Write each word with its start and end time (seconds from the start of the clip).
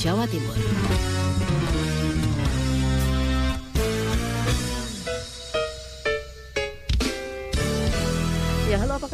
Jawa 0.00 0.24
Timur. 0.26 1.19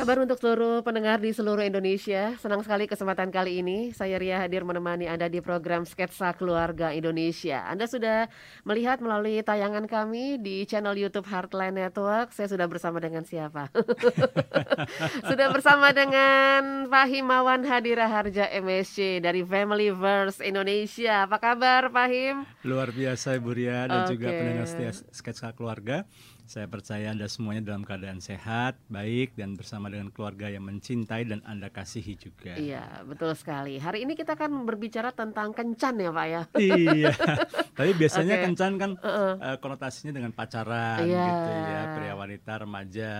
Kabar 0.06 0.22
untuk 0.22 0.38
seluruh 0.38 0.86
pendengar 0.86 1.18
di 1.18 1.34
seluruh 1.34 1.66
Indonesia? 1.66 2.38
Senang 2.38 2.62
sekali 2.62 2.86
kesempatan 2.86 3.34
kali 3.34 3.58
ini 3.58 3.90
saya 3.90 4.22
Ria 4.22 4.38
hadir 4.38 4.62
menemani 4.62 5.10
Anda 5.10 5.26
di 5.26 5.42
program 5.42 5.82
Sketsa 5.82 6.30
Keluarga 6.38 6.94
Indonesia. 6.94 7.66
Anda 7.66 7.90
sudah 7.90 8.30
melihat 8.62 9.02
melalui 9.02 9.42
tayangan 9.42 9.90
kami 9.90 10.38
di 10.38 10.62
channel 10.62 10.94
YouTube 10.94 11.26
Heartline 11.26 11.74
Network. 11.74 12.30
Saya 12.30 12.46
sudah 12.46 12.70
bersama 12.70 13.02
dengan 13.02 13.26
siapa? 13.26 13.66
sudah 15.34 15.50
bersama 15.50 15.90
dengan 15.90 16.86
Pak 16.86 17.06
Himawan 17.10 17.66
Hadira 17.66 18.06
Harja 18.06 18.46
MSC 18.46 19.18
dari 19.18 19.42
Family 19.42 19.90
Verse 19.90 20.38
Indonesia. 20.38 21.26
Apa 21.26 21.42
kabar 21.42 21.90
Pak 21.90 22.06
Him? 22.14 22.46
Luar 22.62 22.94
biasa 22.94 23.42
Ibu 23.42 23.50
Ria 23.50 23.90
dan 23.90 24.06
Oke. 24.06 24.14
juga 24.14 24.30
pendengar 24.30 24.70
setia 24.70 24.94
Sketsa 25.10 25.50
Keluarga. 25.50 26.06
Saya 26.46 26.70
percaya 26.70 27.10
Anda 27.10 27.26
semuanya 27.26 27.74
dalam 27.74 27.82
keadaan 27.82 28.22
sehat, 28.22 28.78
baik, 28.86 29.34
dan 29.34 29.58
bersama 29.58 29.90
dengan 29.90 30.14
keluarga 30.14 30.46
yang 30.46 30.62
mencintai 30.62 31.26
dan 31.26 31.42
Anda 31.42 31.74
kasihi 31.74 32.14
juga. 32.14 32.54
Iya, 32.54 33.02
betul 33.02 33.34
sekali. 33.34 33.82
Hari 33.82 34.06
ini 34.06 34.14
kita 34.14 34.38
akan 34.38 34.62
berbicara 34.62 35.10
tentang 35.10 35.50
kencan 35.50 35.98
ya 35.98 36.14
Pak 36.14 36.26
ya. 36.30 36.42
iya. 36.62 37.10
Tapi 37.78 37.90
biasanya 37.98 38.38
Oke. 38.38 38.42
kencan 38.46 38.72
kan 38.78 38.90
Heeh. 38.94 39.32
eh, 39.42 39.56
konotasinya 39.58 40.14
dengan 40.14 40.30
pacaran 40.30 41.02
Iya. 41.02 41.26
gitu 41.26 41.50
ya, 41.50 41.80
pria 41.98 42.14
wanita, 42.14 42.52
remaja 42.62 43.12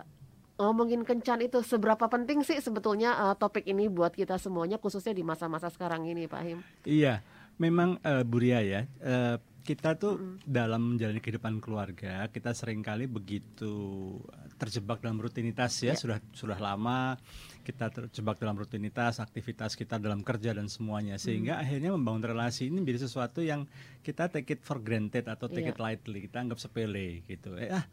ngomongin 0.57 1.05
kencan 1.05 1.45
itu 1.45 1.61
seberapa 1.61 2.09
penting 2.09 2.41
sih 2.41 2.57
sebetulnya 2.59 3.13
eh, 3.29 3.35
topik 3.37 3.65
ini 3.65 3.89
buat 3.89 4.13
kita 4.13 4.41
semuanya 4.41 4.81
khususnya 4.81 5.13
di 5.13 5.21
masa-masa 5.21 5.69
sekarang 5.69 6.05
ini 6.05 6.25
Pak 6.25 6.43
Him. 6.43 6.59
Iya, 6.83 7.21
memang 7.57 8.01
eh, 8.01 8.25
Bu 8.25 8.41
Ria 8.41 8.65
ya, 8.65 8.81
eh, 9.01 9.37
kita 9.63 9.99
tuh 9.99 10.39
dalam 10.47 10.95
menjalani 10.95 11.19
kehidupan 11.19 11.59
keluarga, 11.59 12.31
kita 12.31 12.55
sering 12.55 12.81
kali 12.81 13.11
begitu 13.11 14.15
terjebak 14.57 15.03
dalam 15.03 15.19
rutinitas 15.19 15.75
ya, 15.83 15.93
Ya. 15.93 15.99
sudah 15.99 16.19
sudah 16.33 16.57
lama 16.57 17.19
kita 17.61 17.91
terjebak 17.91 18.39
dalam 18.39 18.55
rutinitas, 18.55 19.19
aktivitas 19.19 19.75
kita 19.75 19.99
dalam 19.99 20.23
kerja 20.23 20.55
dan 20.55 20.71
semuanya, 20.71 21.19
sehingga 21.19 21.59
akhirnya 21.59 21.91
membangun 21.91 22.23
relasi 22.25 22.71
ini 22.71 22.79
menjadi 22.79 23.11
sesuatu 23.11 23.43
yang 23.43 23.67
kita 24.01 24.31
take 24.31 24.55
it 24.55 24.63
for 24.63 24.79
granted 24.79 25.27
atau 25.27 25.51
take 25.51 25.67
Iya. 25.67 25.75
it 25.75 25.83
lightly, 25.83 26.19
kita 26.25 26.41
anggap 26.41 26.63
sepele 26.63 27.27
gitu. 27.27 27.59
Eh 27.59 27.69
ah 27.69 27.85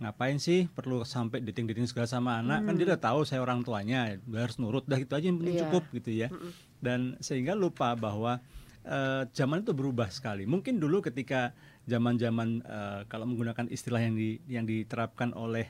ngapain 0.00 0.36
sih 0.36 0.64
perlu 0.66 1.04
sampai 1.04 1.38
dating-dating 1.40 1.84
segala 1.84 2.08
sama 2.08 2.40
anak 2.40 2.64
kan 2.64 2.72
dia 2.74 2.88
udah 2.88 2.98
tahu 2.98 3.20
saya 3.22 3.38
orang 3.38 3.60
tuanya 3.60 4.16
harus 4.26 4.56
nurut 4.56 4.82
dah 4.82 4.96
gitu 4.96 5.12
aja 5.12 5.26
yang 5.28 5.36
penting 5.36 5.54
Iya. 5.54 5.62
cukup 5.68 5.84
gitu 5.92 6.10
ya 6.10 6.28
dan 6.80 7.20
sehingga 7.20 7.52
lupa 7.52 7.92
bahwa 7.94 8.40
eh, 8.80 9.28
zaman 9.30 9.60
itu 9.60 9.76
berubah 9.76 10.08
sekali. 10.08 10.48
Mungkin 10.48 10.80
dulu 10.80 11.04
ketika 11.04 11.52
zaman-zaman 11.84 12.64
eh, 12.64 13.00
kalau 13.06 13.28
menggunakan 13.28 13.68
istilah 13.68 14.00
yang 14.00 14.16
di, 14.16 14.40
yang 14.48 14.64
diterapkan 14.64 15.36
oleh 15.36 15.68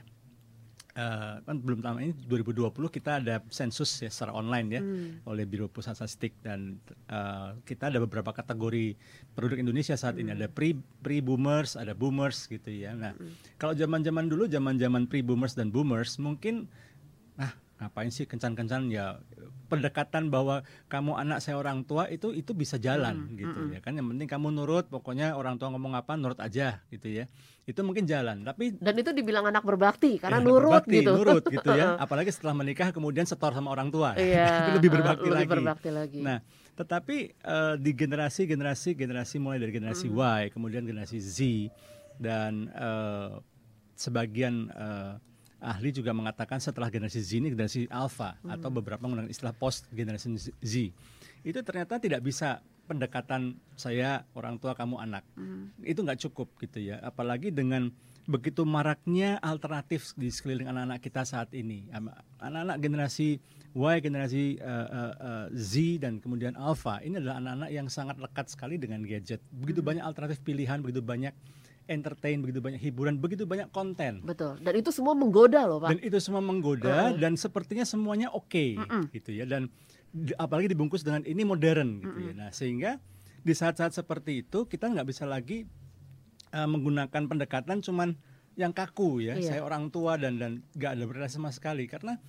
eh, 0.97 1.35
kan 1.43 1.57
belum 1.61 1.81
lama 1.83 1.99
ini 2.03 2.15
2020 2.27 2.71
kita 2.91 3.23
ada 3.23 3.39
sensus 3.51 3.91
ya 4.03 4.11
secara 4.11 4.35
online 4.35 4.69
ya 4.71 4.81
Hmm. 4.81 5.23
oleh 5.29 5.45
Biro 5.47 5.71
Pusat 5.71 6.03
Statistik 6.03 6.35
dan 6.43 6.81
eh, 7.07 7.49
kita 7.63 7.93
ada 7.93 8.03
beberapa 8.03 8.35
kategori 8.35 8.99
penduduk 9.37 9.59
Indonesia 9.61 9.95
saat 9.95 10.19
ini 10.19 10.35
ada 10.35 10.51
pre 10.51 10.75
pre 11.01 11.23
boomers, 11.23 11.79
ada 11.79 11.95
boomers 11.95 12.51
gitu 12.51 12.69
ya. 12.69 12.93
Nah, 12.93 13.15
kalau 13.57 13.73
zaman-zaman 13.73 14.27
dulu 14.29 14.51
zaman-zaman 14.51 15.07
pre 15.07 15.23
boomers 15.23 15.55
dan 15.55 15.71
boomers 15.71 16.19
mungkin 16.19 16.67
ngapain 17.81 18.13
sih 18.13 18.29
kencan-kencan? 18.29 18.93
Ya 18.93 19.19
pendekatan 19.71 20.29
bahwa 20.29 20.67
kamu 20.91 21.17
anak 21.17 21.39
saya 21.41 21.57
orang 21.57 21.87
tua 21.87 22.11
itu 22.11 22.35
itu 22.35 22.53
bisa 22.53 22.77
jalan 22.77 23.33
gitu 23.39 23.73
ya 23.73 23.81
kan? 23.81 23.97
Yang 23.97 24.13
penting 24.15 24.29
kamu 24.29 24.47
nurut 24.53 24.87
pokoknya 24.93 25.33
orang 25.39 25.57
tua 25.57 25.73
ngomong 25.73 25.97
apa 25.97 26.21
nurut 26.21 26.37
aja 26.39 26.85
gitu 26.93 27.09
ya. 27.09 27.25
Itu 27.65 27.87
mungkin 27.87 28.05
jalan 28.05 28.43
tapi 28.43 28.77
Dan 28.77 28.99
itu 28.99 29.15
dibilang 29.15 29.47
anak 29.47 29.63
berbakti 29.63 30.19
karena 30.19 30.43
ya, 30.43 30.45
nurut 30.45 30.85
berbakti, 30.85 30.97
gitu. 31.01 31.13
nurut 31.17 31.45
gitu 31.49 31.71
ya. 31.73 31.97
Apalagi 32.05 32.31
setelah 32.35 32.55
menikah 32.59 32.93
kemudian 32.93 33.25
setor 33.25 33.57
sama 33.57 33.73
orang 33.73 33.89
tua. 33.89 34.13
Itu 34.19 34.71
lebih 34.77 34.91
berbakti 34.91 35.29
lebih 35.31 35.39
lagi. 35.39 35.51
berbakti 35.55 35.89
lagi. 35.95 36.21
Nah, 36.21 36.39
tetapi 36.75 37.17
eh, 37.33 37.75
di 37.79 37.91
generasi 37.95 38.45
generasi 38.45 38.99
generasi 38.99 39.37
mulai 39.39 39.63
dari 39.63 39.73
generasi 39.73 40.11
Y, 40.11 40.51
kemudian 40.51 40.83
generasi 40.83 41.23
Z 41.23 41.39
dan 42.19 42.69
eh, 42.75 43.39
sebagian 43.97 44.69
eh, 44.73 45.15
ahli 45.61 45.93
juga 45.93 46.11
mengatakan 46.17 46.59
setelah 46.59 46.89
generasi 46.89 47.21
Z 47.21 47.39
ini 47.39 47.53
generasi 47.53 47.87
Alpha 47.93 48.37
atau 48.43 48.69
beberapa 48.73 49.05
menggunakan 49.05 49.31
istilah 49.31 49.55
post 49.55 49.87
generasi 49.93 50.33
Z. 50.61 50.75
Itu 51.45 51.61
ternyata 51.65 52.01
tidak 52.01 52.25
bisa 52.25 52.65
pendekatan 52.89 53.55
saya 53.79 54.27
orang 54.35 54.59
tua 54.59 54.75
kamu 54.75 54.99
anak. 54.99 55.23
Itu 55.85 56.03
nggak 56.03 56.21
cukup 56.29 56.51
gitu 56.59 56.83
ya. 56.83 56.99
Apalagi 57.05 57.55
dengan 57.55 57.93
begitu 58.29 58.63
maraknya 58.67 59.39
alternatif 59.41 60.13
di 60.19 60.29
sekeliling 60.29 60.69
anak-anak 60.69 60.99
kita 61.01 61.23
saat 61.23 61.55
ini. 61.55 61.87
Anak-anak 62.43 62.77
generasi 62.83 63.41
Y, 63.71 64.03
generasi 64.03 64.59
eh, 64.59 64.89
eh, 64.91 65.15
eh, 65.15 65.47
Z 65.55 66.03
dan 66.03 66.19
kemudian 66.19 66.59
Alpha 66.59 66.99
ini 67.07 67.23
adalah 67.23 67.39
anak-anak 67.39 67.71
yang 67.71 67.87
sangat 67.87 68.19
lekat 68.19 68.51
sekali 68.51 68.83
dengan 68.83 68.99
gadget. 69.07 69.39
Begitu 69.55 69.79
banyak 69.79 70.03
alternatif 70.03 70.43
pilihan, 70.43 70.83
begitu 70.83 70.99
banyak 70.99 71.31
entertain, 71.91 72.39
begitu 72.39 72.63
banyak 72.63 72.79
hiburan, 72.79 73.19
begitu 73.19 73.43
banyak 73.45 73.67
konten. 73.75 74.23
Betul. 74.23 74.63
Dan 74.63 74.79
itu 74.79 74.95
semua 74.95 75.19
menggoda 75.19 75.67
loh, 75.67 75.83
Pak. 75.83 75.91
Dan 75.91 76.01
itu 76.07 76.19
semua 76.23 76.39
menggoda 76.39 77.11
dan 77.19 77.35
sepertinya 77.35 77.83
semuanya 77.83 78.31
oke 78.31 78.79
Mm-mm. 78.79 79.11
gitu 79.11 79.35
ya. 79.35 79.43
Dan 79.45 79.67
apalagi 80.39 80.71
dibungkus 80.71 81.03
dengan 81.03 81.27
ini 81.27 81.43
modern 81.43 81.99
gitu 81.99 82.19
ya. 82.31 82.33
Nah, 82.33 82.51
sehingga 82.55 83.03
di 83.43 83.53
saat-saat 83.57 83.91
seperti 83.91 84.47
itu 84.47 84.71
kita 84.71 84.87
nggak 84.87 85.07
bisa 85.11 85.27
lagi 85.27 85.67
uh, 86.55 86.69
menggunakan 86.71 87.27
pendekatan 87.27 87.83
cuman 87.83 88.15
yang 88.55 88.71
kaku 88.71 89.27
ya. 89.27 89.35
Iya. 89.35 89.59
Saya 89.59 89.61
orang 89.67 89.91
tua 89.91 90.15
dan 90.15 90.39
dan 90.39 90.63
nggak 90.79 90.91
ada 90.95 91.05
relasi 91.11 91.43
sama 91.43 91.51
sekali 91.51 91.91
karena 91.91 92.23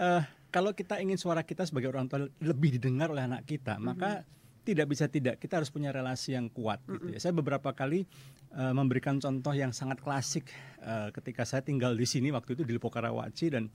uh, 0.00 0.22
kalau 0.54 0.70
kita 0.72 1.02
ingin 1.02 1.18
suara 1.18 1.42
kita 1.42 1.66
sebagai 1.66 1.90
orang 1.90 2.06
tua 2.06 2.30
lebih 2.40 2.78
didengar 2.78 3.10
oleh 3.10 3.26
anak 3.26 3.44
kita, 3.44 3.76
mm-hmm. 3.76 3.88
maka 3.90 4.22
tidak 4.64 4.86
bisa 4.88 5.04
tidak 5.06 5.36
kita 5.36 5.60
harus 5.60 5.68
punya 5.68 5.92
relasi 5.92 6.34
yang 6.34 6.48
kuat 6.48 6.80
mm-hmm. 6.82 6.94
gitu 6.96 7.06
ya. 7.14 7.18
Saya 7.20 7.32
beberapa 7.36 7.70
kali 7.76 8.08
uh, 8.56 8.72
memberikan 8.72 9.20
contoh 9.20 9.52
yang 9.52 9.70
sangat 9.70 10.00
klasik 10.00 10.48
uh, 10.80 11.12
ketika 11.12 11.44
saya 11.44 11.60
tinggal 11.60 11.92
di 11.92 12.08
sini 12.08 12.32
waktu 12.32 12.56
itu 12.56 12.64
di 12.64 12.72
Lipo 12.72 12.88
Karawaci 12.88 13.46
dan 13.52 13.68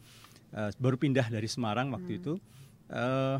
uh, 0.57 0.73
baru 0.81 0.97
pindah 0.97 1.29
dari 1.29 1.45
Semarang 1.45 1.93
waktu 1.93 2.11
mm. 2.17 2.19
itu. 2.19 2.33
Uh, 2.89 3.37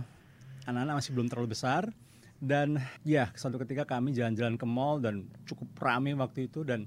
anak-anak 0.69 1.01
masih 1.01 1.11
belum 1.17 1.27
terlalu 1.33 1.57
besar 1.57 1.89
dan 2.37 2.77
ya 3.01 3.33
suatu 3.33 3.57
ketika 3.59 3.83
kami 3.83 4.13
jalan-jalan 4.13 4.55
ke 4.55 4.63
mall 4.69 5.01
dan 5.01 5.25
cukup 5.49 5.73
ramai 5.81 6.13
waktu 6.13 6.47
itu 6.47 6.61
dan 6.61 6.85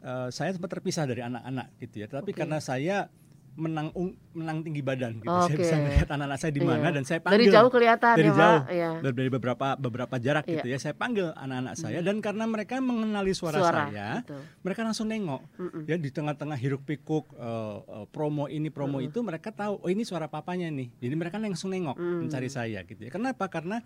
uh, 0.00 0.30
saya 0.30 0.54
sempat 0.54 0.72
terpisah 0.72 1.04
dari 1.04 1.20
anak-anak 1.20 1.74
gitu 1.82 2.04
ya. 2.04 2.06
Tapi 2.06 2.30
okay. 2.30 2.38
karena 2.38 2.62
saya 2.62 3.10
menang 3.54 3.94
menang 4.34 4.66
tinggi 4.66 4.82
badan 4.82 5.22
gitu. 5.22 5.30
Okay. 5.30 5.46
Saya 5.46 5.58
bisa 5.62 5.74
melihat 5.78 6.08
anak-anak 6.10 6.38
saya 6.42 6.52
di 6.52 6.62
mana 6.62 6.86
iya. 6.90 6.90
dan 6.90 7.04
saya 7.06 7.18
panggil 7.22 7.38
dari 7.38 7.46
jauh 7.54 7.70
kelihatan 7.70 8.14
dari 8.18 8.30
ya, 8.30 8.34
jauh 8.34 8.60
Pak. 8.60 8.74
Iya. 8.74 8.90
dari 9.14 9.30
beberapa 9.30 9.66
beberapa 9.78 10.14
jarak 10.18 10.44
gitu 10.46 10.66
iya. 10.66 10.76
ya. 10.76 10.82
Saya 10.82 10.94
panggil 10.98 11.26
anak-anak 11.32 11.74
saya 11.78 11.98
hmm. 12.02 12.06
dan 12.10 12.16
karena 12.18 12.44
mereka 12.50 12.74
mengenali 12.82 13.32
suara, 13.32 13.58
suara 13.62 13.86
saya, 13.86 14.08
betul. 14.26 14.42
mereka 14.66 14.80
langsung 14.82 15.06
nengok. 15.06 15.42
Mm 15.54 15.68
-mm. 15.70 15.82
Ya 15.86 15.96
di 15.96 16.10
tengah-tengah 16.10 16.58
hiruk 16.58 16.82
pikuk 16.82 17.30
uh, 17.38 17.78
uh, 17.86 18.06
promo 18.10 18.50
ini 18.50 18.68
promo 18.74 18.98
mm 18.98 19.06
-mm. 19.06 19.08
itu 19.14 19.18
mereka 19.22 19.48
tahu 19.54 19.78
oh 19.78 19.90
ini 19.90 20.02
suara 20.02 20.26
papanya 20.26 20.66
nih. 20.68 20.90
Jadi 20.98 21.14
mereka 21.14 21.38
langsung 21.38 21.70
nengok 21.70 21.94
mm. 21.94 22.26
mencari 22.26 22.50
saya 22.50 22.82
gitu 22.82 23.06
ya. 23.06 23.10
Kenapa? 23.14 23.46
Karena 23.46 23.78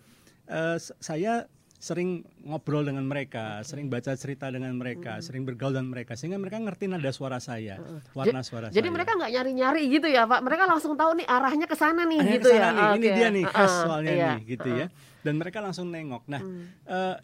uh, 0.49 0.77
saya 0.81 1.45
sering 1.79 2.27
ngobrol 2.43 2.83
dengan 2.83 3.07
mereka, 3.07 3.63
okay. 3.63 3.71
sering 3.71 3.87
baca 3.87 4.11
cerita 4.19 4.51
dengan 4.51 4.75
mereka, 4.75 5.19
hmm. 5.19 5.23
sering 5.23 5.47
bergaul 5.47 5.71
dengan 5.71 5.95
mereka, 5.95 6.19
sehingga 6.19 6.35
mereka 6.35 6.59
ngerti 6.59 6.91
nada 6.91 7.07
suara 7.15 7.39
saya, 7.39 7.79
uh, 7.79 8.03
warna 8.19 8.43
suara 8.43 8.67
jadi 8.67 8.75
saya. 8.75 8.79
Jadi 8.83 8.89
mereka 8.91 9.11
nggak 9.15 9.31
nyari-nyari 9.31 9.83
gitu 9.87 10.11
ya, 10.11 10.27
Pak? 10.27 10.43
Mereka 10.43 10.67
langsung 10.67 10.99
tahu 10.99 11.23
nih 11.23 11.27
arahnya 11.31 11.67
ke 11.71 11.77
sana 11.79 12.03
nih, 12.03 12.19
arahnya 12.19 12.35
gitu 12.35 12.49
ya. 12.51 12.69
Nih. 12.69 12.87
Ini 12.99 13.09
dia 13.15 13.29
nih, 13.31 13.45
khas 13.47 13.71
uh, 13.71 13.79
soalnya 13.87 14.11
iya. 14.11 14.31
nih, 14.35 14.59
gitu 14.59 14.69
uh. 14.75 14.77
ya. 14.83 14.87
Dan 15.23 15.35
mereka 15.39 15.59
langsung 15.63 15.87
nengok. 15.87 16.27
Nah, 16.27 16.43
hmm. 16.43 16.65
uh, 16.91 17.17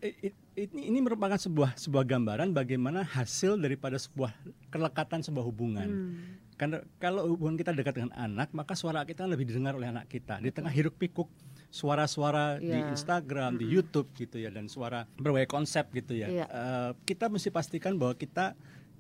ini, 0.55 0.83
ini 0.87 0.99
merupakan 1.03 1.35
sebuah 1.35 1.75
sebuah 1.75 2.05
gambaran 2.06 2.55
bagaimana 2.55 3.03
hasil 3.03 3.59
daripada 3.59 3.99
sebuah 3.99 4.31
kelekatan 4.71 5.27
sebuah 5.27 5.45
hubungan. 5.51 5.89
Hmm. 5.91 6.15
Karena 6.55 6.79
kalau 7.03 7.27
hubungan 7.27 7.59
kita 7.59 7.75
dekat 7.75 7.99
dengan 7.99 8.15
anak, 8.15 8.55
maka 8.55 8.79
suara 8.79 9.03
kita 9.03 9.27
lebih 9.27 9.51
didengar 9.51 9.75
oleh 9.75 9.91
anak 9.91 10.06
kita. 10.06 10.39
Di 10.39 10.55
tengah 10.55 10.71
hiruk 10.71 10.95
pikuk 10.95 11.27
suara-suara 11.75 12.62
yeah. 12.62 12.79
di 12.79 12.79
iya. 12.79 12.91
Instagram, 12.94 13.50
mm 13.50 13.56
-hmm. 13.59 13.62
di 13.62 13.67
YouTube 13.67 14.09
gitu 14.15 14.37
ya 14.38 14.55
dan 14.55 14.71
suara 14.71 15.11
berbagai 15.19 15.50
konsep 15.50 15.91
gitu 15.91 16.15
ya. 16.15 16.31
Yeah. 16.31 16.49
Uh, 16.55 16.91
kita 17.03 17.26
mesti 17.26 17.50
pastikan 17.50 17.99
bahwa 17.99 18.15
kita 18.15 18.55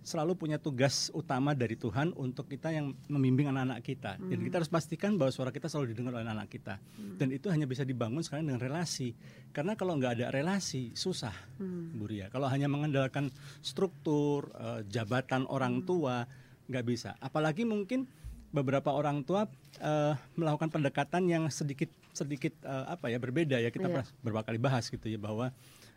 selalu 0.04 0.36
punya 0.36 0.60
tugas 0.60 1.08
utama 1.16 1.56
dari 1.56 1.80
Tuhan 1.80 2.12
untuk 2.12 2.44
kita 2.44 2.68
yang 2.68 2.92
membimbing 3.08 3.48
anak-anak 3.48 3.80
kita. 3.80 4.20
Mm. 4.20 4.36
Jadi 4.36 4.40
kita 4.44 4.56
harus 4.60 4.68
pastikan 4.68 5.16
bahwa 5.16 5.32
suara 5.32 5.48
kita 5.48 5.64
selalu 5.64 5.96
didengar 5.96 6.12
oleh 6.12 6.28
anak-anak 6.28 6.50
kita. 6.52 6.74
Mm. 6.76 7.16
Dan 7.16 7.28
itu 7.32 7.46
hanya 7.48 7.64
bisa 7.64 7.88
dibangun 7.88 8.20
sekarang 8.20 8.52
dengan 8.52 8.60
relasi. 8.60 9.16
Karena 9.56 9.72
kalau 9.80 9.96
nggak 9.96 10.20
ada 10.20 10.26
relasi 10.28 10.92
susah, 10.92 11.32
mm. 11.56 11.96
Bu 11.96 12.04
Ria. 12.04 12.28
Kalau 12.28 12.52
hanya 12.52 12.68
mengandalkan 12.68 13.32
struktur, 13.64 14.52
uh, 14.60 14.84
jabatan 14.84 15.48
orang 15.48 15.80
mm. 15.80 15.84
tua, 15.88 16.28
nggak 16.68 16.84
bisa. 16.84 17.16
Apalagi 17.24 17.64
mungkin 17.64 18.04
beberapa 18.52 18.92
orang 18.92 19.24
tua 19.24 19.48
uh, 19.80 20.14
melakukan 20.36 20.68
pendekatan 20.68 21.32
yang 21.32 21.48
sedikit 21.48 21.88
sedikit 22.14 22.54
uh, 22.62 22.94
apa 22.94 23.10
ya 23.10 23.18
berbeda 23.18 23.58
ya 23.58 23.68
kita 23.74 23.90
yeah. 23.90 23.92
pernah 24.00 24.06
beberapa 24.22 24.42
kali 24.46 24.58
bahas 24.62 24.86
gitu 24.86 25.10
ya 25.10 25.18
bahwa 25.18 25.50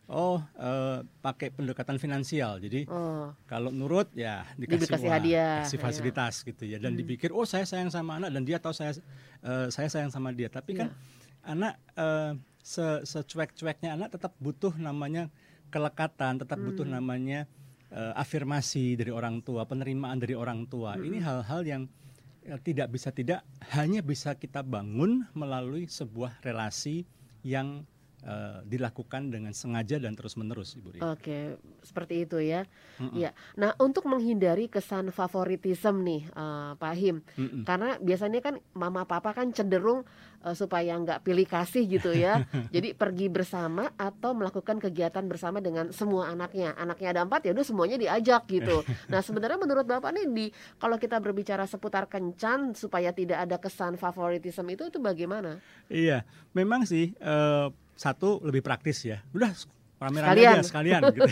oh 0.10 0.42
uh, 0.58 1.06
pakai 1.22 1.54
pendekatan 1.54 2.02
finansial 2.02 2.58
jadi 2.58 2.90
oh. 2.90 3.36
kalau 3.46 3.70
nurut 3.70 4.10
ya 4.18 4.50
dikasih, 4.58 4.90
dikasih 4.90 5.10
hadiah 5.12 5.56
kasih 5.64 5.78
iya. 5.78 5.86
fasilitas 5.86 6.34
yeah. 6.42 6.48
gitu 6.50 6.64
ya 6.66 6.78
dan 6.82 6.98
hmm. 6.98 7.00
dipikir 7.06 7.30
oh 7.30 7.46
saya 7.46 7.70
sayang 7.70 7.94
sama 7.94 8.18
anak 8.18 8.34
dan 8.34 8.42
dia 8.42 8.58
tahu 8.58 8.74
saya 8.74 8.98
uh, 9.46 9.70
saya 9.70 9.88
sayang 9.92 10.10
sama 10.10 10.34
dia 10.34 10.50
tapi 10.50 10.74
yeah. 10.74 10.80
kan 10.82 10.88
iya. 10.90 11.54
anak 11.54 11.74
uh, 12.00 12.32
se 12.66 12.84
secuek-cueknya 13.08 13.96
anak 13.96 14.18
tetap 14.18 14.34
butuh 14.42 14.74
namanya 14.76 15.30
kelekatan 15.70 16.42
tetap 16.42 16.58
hmm. 16.58 16.68
butuh 16.72 16.88
namanya 16.88 17.46
uh, 17.94 18.18
afirmasi 18.18 18.98
dari 18.98 19.12
orang 19.14 19.44
tua 19.46 19.68
penerimaan 19.70 20.18
dari 20.18 20.34
orang 20.34 20.66
tua 20.66 20.98
hmm. 20.98 21.06
ini 21.06 21.18
hal-hal 21.22 21.62
yang 21.64 21.84
Ya, 21.88 22.17
tidak 22.64 22.88
bisa 22.96 23.12
tidak 23.12 23.44
hanya 23.76 24.00
bisa 24.00 24.32
kita 24.36 24.64
bangun 24.64 25.28
melalui 25.36 25.88
sebuah 25.92 26.40
relasi 26.40 27.04
yang 27.44 27.84
uh, 28.26 28.66
dilakukan 28.66 29.30
dengan 29.30 29.54
sengaja 29.54 30.02
dan 30.02 30.18
terus 30.18 30.34
menerus 30.40 30.74
Ibu 30.74 30.98
Ria. 30.98 31.02
Oke, 31.14 31.62
seperti 31.86 32.26
itu 32.26 32.42
ya. 32.42 32.66
Mm 32.98 33.08
-mm. 33.14 33.18
Ya. 33.20 33.32
Nah, 33.60 33.78
untuk 33.78 34.10
menghindari 34.10 34.72
kesan 34.72 35.14
favoritisme 35.14 36.02
nih 36.02 36.22
uh, 36.34 36.74
Pak 36.80 36.96
Him. 36.98 37.22
Mm 37.38 37.48
-mm. 37.48 37.62
Karena 37.68 37.90
biasanya 38.02 38.40
kan 38.42 38.56
mama 38.74 39.06
papa 39.06 39.36
kan 39.38 39.54
cenderung 39.54 40.08
uh, 40.42 40.56
supaya 40.58 40.98
nggak 40.98 41.22
pilih 41.22 41.46
kasih 41.46 41.86
gitu 41.86 42.10
ya. 42.16 42.42
Jadi 42.76 42.98
pergi 42.98 43.28
bersama 43.30 43.94
atau 44.00 44.34
melakukan 44.34 44.82
kegiatan 44.82 45.26
bersama 45.30 45.62
dengan 45.62 45.94
semua 45.94 46.34
anaknya. 46.34 46.74
Anaknya 46.74 47.14
ada 47.14 47.22
empat 47.26 47.46
ya 47.46 47.52
udah 47.54 47.66
semuanya 47.66 47.98
diajak 48.00 48.50
gitu. 48.50 48.82
Nah 49.08 49.24
sebenarnya 49.24 49.56
menurut 49.62 49.86
bapak 49.88 50.10
nih 50.14 50.26
di 50.28 50.46
kalau 50.82 51.00
kita 51.00 51.22
berbicara 51.22 51.64
seputar 51.64 52.10
kencan 52.12 52.76
supaya 52.76 53.14
tidak 53.16 53.46
ada 53.46 53.56
kesan 53.62 53.96
favoritisme 53.96 54.68
itu 54.74 54.90
itu 54.90 55.00
bagaimana? 55.00 55.62
Iya, 55.88 56.28
memang 56.52 56.84
sih 56.84 57.16
uh, 57.24 57.72
satu 57.98 58.40
lebih 58.46 58.62
praktis 58.62 59.04
ya. 59.04 59.20
Udah 59.34 59.52
rame-rame 59.98 60.30
sekalian. 60.30 60.54
aja 60.54 60.64
sekalian 60.64 61.02
gitu. 61.18 61.30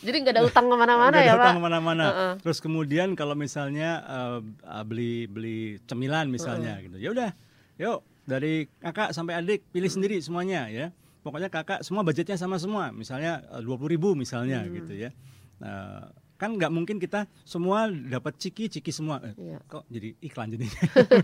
Jadi 0.00 0.16
nggak 0.24 0.34
ada 0.40 0.42
utang 0.48 0.66
ke 0.72 0.76
mana-mana 0.80 1.16
ya 1.20 1.36
Pak? 1.36 1.44
utang 1.44 1.56
ke 1.60 1.62
mana-mana. 1.62 2.04
Uh 2.08 2.10
-uh. 2.10 2.32
Terus 2.40 2.58
kemudian 2.64 3.12
kalau 3.12 3.36
misalnya 3.36 4.00
uh, 4.08 4.40
beli 4.88 5.28
beli 5.28 5.76
cemilan 5.84 6.32
misalnya 6.32 6.74
uh 6.74 6.78
-uh. 6.80 6.84
gitu, 6.88 6.96
ya 6.96 7.08
udah, 7.12 7.30
yuk 7.76 8.00
dari 8.28 8.68
kakak 8.80 9.16
sampai 9.16 9.40
adik 9.40 9.64
pilih 9.72 9.88
sendiri 9.88 10.20
semuanya 10.20 10.68
ya 10.68 10.92
pokoknya 11.24 11.48
kakak 11.48 11.80
semua 11.80 12.04
budgetnya 12.04 12.36
sama 12.36 12.60
semua 12.60 12.92
misalnya 12.92 13.40
eh, 13.56 13.62
dua 13.64 13.80
puluh 13.80 13.96
ribu 13.96 14.12
misalnya 14.12 14.62
hmm. 14.62 14.72
gitu 14.84 14.92
ya 15.08 15.10
nah, 15.56 16.12
kan 16.38 16.54
nggak 16.54 16.70
mungkin 16.70 17.02
kita 17.02 17.26
semua 17.42 17.90
dapat 17.90 18.38
ciki 18.38 18.70
ciki 18.70 18.94
semua 18.94 19.18
eh, 19.26 19.34
iya. 19.34 19.58
kok 19.66 19.82
jadi 19.90 20.14
iklan 20.22 20.54
jadi 20.54 20.66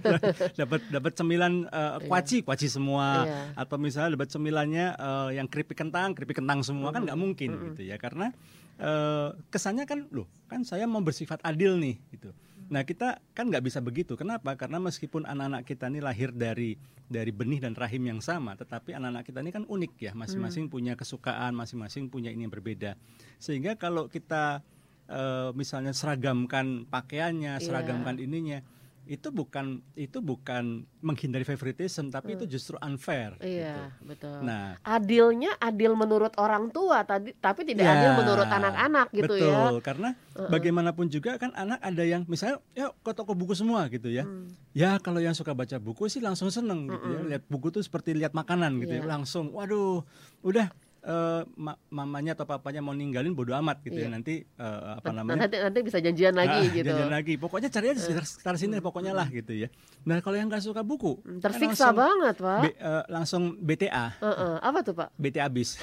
dapat 0.67 0.81
dapat 0.91 1.13
cemilan 1.15 1.71
uh, 1.71 2.03
kuaci 2.03 2.43
iya. 2.43 2.47
kuaci 2.51 2.67
semua 2.67 3.23
iya. 3.23 3.55
atau 3.55 3.79
misalnya 3.79 4.19
dapat 4.19 4.29
cemilannya 4.35 4.87
uh, 4.99 5.31
yang 5.31 5.47
keripik 5.47 5.79
kentang 5.79 6.19
keripik 6.19 6.43
kentang 6.43 6.67
semua 6.67 6.91
hmm. 6.91 6.95
kan 6.99 7.03
nggak 7.07 7.21
mungkin 7.23 7.51
hmm. 7.55 7.63
gitu 7.71 7.83
ya 7.87 7.97
karena 7.97 8.35
uh, 8.83 9.39
kesannya 9.55 9.87
kan 9.87 10.11
loh 10.11 10.27
kan 10.51 10.67
saya 10.67 10.91
mau 10.91 10.99
bersifat 10.99 11.39
adil 11.47 11.79
nih 11.79 11.95
gitu 12.11 12.35
Nah 12.73 12.83
kita 12.87 13.21
kan 13.37 13.53
nggak 13.53 13.65
bisa 13.65 13.85
begitu. 13.85 14.17
Kenapa? 14.17 14.57
Karena 14.57 14.81
meskipun 14.81 15.29
anak-anak 15.29 15.69
kita 15.69 15.93
ini 15.93 16.01
lahir 16.01 16.33
dari 16.33 16.77
dari 17.05 17.33
benih 17.35 17.61
dan 17.61 17.77
rahim 17.77 18.09
yang 18.09 18.21
sama, 18.25 18.57
tetapi 18.57 18.97
anak-anak 18.97 19.25
kita 19.29 19.39
ini 19.45 19.53
kan 19.53 19.65
unik 19.69 19.93
ya. 20.01 20.13
Masing-masing 20.17 20.69
hmm. 20.69 20.73
punya 20.73 20.93
kesukaan, 20.97 21.53
masing-masing 21.53 22.09
punya 22.09 22.33
ini 22.33 22.49
yang 22.49 22.55
berbeda. 22.55 22.97
Sehingga 23.37 23.77
kalau 23.77 24.09
kita 24.09 24.65
uh, 25.11 25.51
misalnya 25.57 25.93
seragamkan 25.93 26.89
pakaiannya, 26.89 27.59
yeah. 27.59 27.63
seragamkan 27.63 28.17
ininya, 28.21 28.63
itu 29.05 29.29
bukan 29.29 29.85
itu 30.01 30.25
bukan 30.25 30.89
menghindari 31.05 31.45
favoritism 31.45 32.09
tapi 32.09 32.33
hmm. 32.33 32.37
itu 32.41 32.45
justru 32.57 32.81
unfair 32.81 33.37
iya 33.45 33.93
gitu. 34.01 34.17
betul 34.17 34.37
nah 34.41 34.81
adilnya 34.81 35.53
adil 35.61 35.93
menurut 35.93 36.33
orang 36.41 36.73
tua 36.73 37.05
tadi 37.05 37.37
tapi 37.37 37.69
tidak 37.69 37.85
ya, 37.85 37.93
adil 38.01 38.11
menurut 38.25 38.49
anak-anak 38.49 39.07
gitu 39.13 39.35
betul, 39.37 39.53
ya 39.53 39.61
betul 39.61 39.81
karena 39.85 40.09
uh-uh. 40.17 40.49
bagaimanapun 40.49 41.07
juga 41.13 41.37
kan 41.37 41.53
anak 41.53 41.85
ada 41.85 42.03
yang 42.05 42.25
misalnya 42.25 42.65
ya 42.73 42.89
ke 42.97 43.13
toko 43.13 43.37
buku 43.37 43.53
semua 43.53 43.85
gitu 43.93 44.09
ya 44.09 44.25
hmm. 44.25 44.73
ya 44.73 44.97
kalau 44.97 45.21
yang 45.21 45.37
suka 45.37 45.53
baca 45.53 45.77
buku 45.77 46.09
sih 46.09 46.25
langsung 46.25 46.49
seneng 46.49 46.89
gitu 46.89 47.05
ya 47.05 47.21
lihat 47.37 47.45
buku 47.53 47.69
tuh 47.69 47.85
seperti 47.85 48.17
lihat 48.17 48.33
makanan 48.33 48.81
gitu 48.81 48.97
yeah. 48.97 49.05
ya 49.05 49.07
iya. 49.07 49.13
langsung 49.21 49.53
waduh 49.53 50.01
udah 50.41 50.73
uh, 51.05 51.43
ma 51.55 51.77
mamanya 51.93 52.33
atau 52.35 52.49
papanya 52.49 52.81
mau 52.81 52.97
ninggalin 52.97 53.37
bodo 53.37 53.53
amat 53.55 53.85
gitu 53.85 54.01
ya. 54.01 54.09
iya. 54.09 54.11
ya 54.11 54.17
nanti 54.17 54.35
uh, 54.57 54.99
apa 54.99 55.11
namanya? 55.13 55.47
nanti 55.47 55.57
nanti 55.61 55.79
bisa 55.85 55.99
janjian 56.01 56.35
lagi 56.35 56.61
nah, 56.65 56.75
gitu. 56.75 56.87
janjian 56.89 57.13
lagi. 57.13 57.35
Pokoknya 57.37 57.69
cari 57.71 57.87
aja 57.93 58.01
sekitar, 58.01 58.25
sekitar 58.25 58.55
sini 58.57 58.81
pokoknya 58.81 59.13
lah 59.13 59.29
gitu 59.29 59.53
ya. 59.53 59.69
Nah 60.09 60.19
kalau 60.25 60.37
yang 60.41 60.49
nggak 60.49 60.65
suka 60.65 60.81
buku 60.81 61.21
hmm, 61.21 61.41
kan 61.45 61.53
tersiksa 61.53 61.93
kan 61.93 61.97
banget 61.97 62.37
pak. 62.41 62.61
B, 62.61 62.67
uh, 62.81 63.05
langsung 63.13 63.43
BTA 63.61 64.07
uh 64.19 64.27
-uh. 64.27 64.55
apa 64.65 64.79
tuh 64.81 64.95
pak? 64.97 65.09
BTA 65.21 65.47
bis 65.53 65.77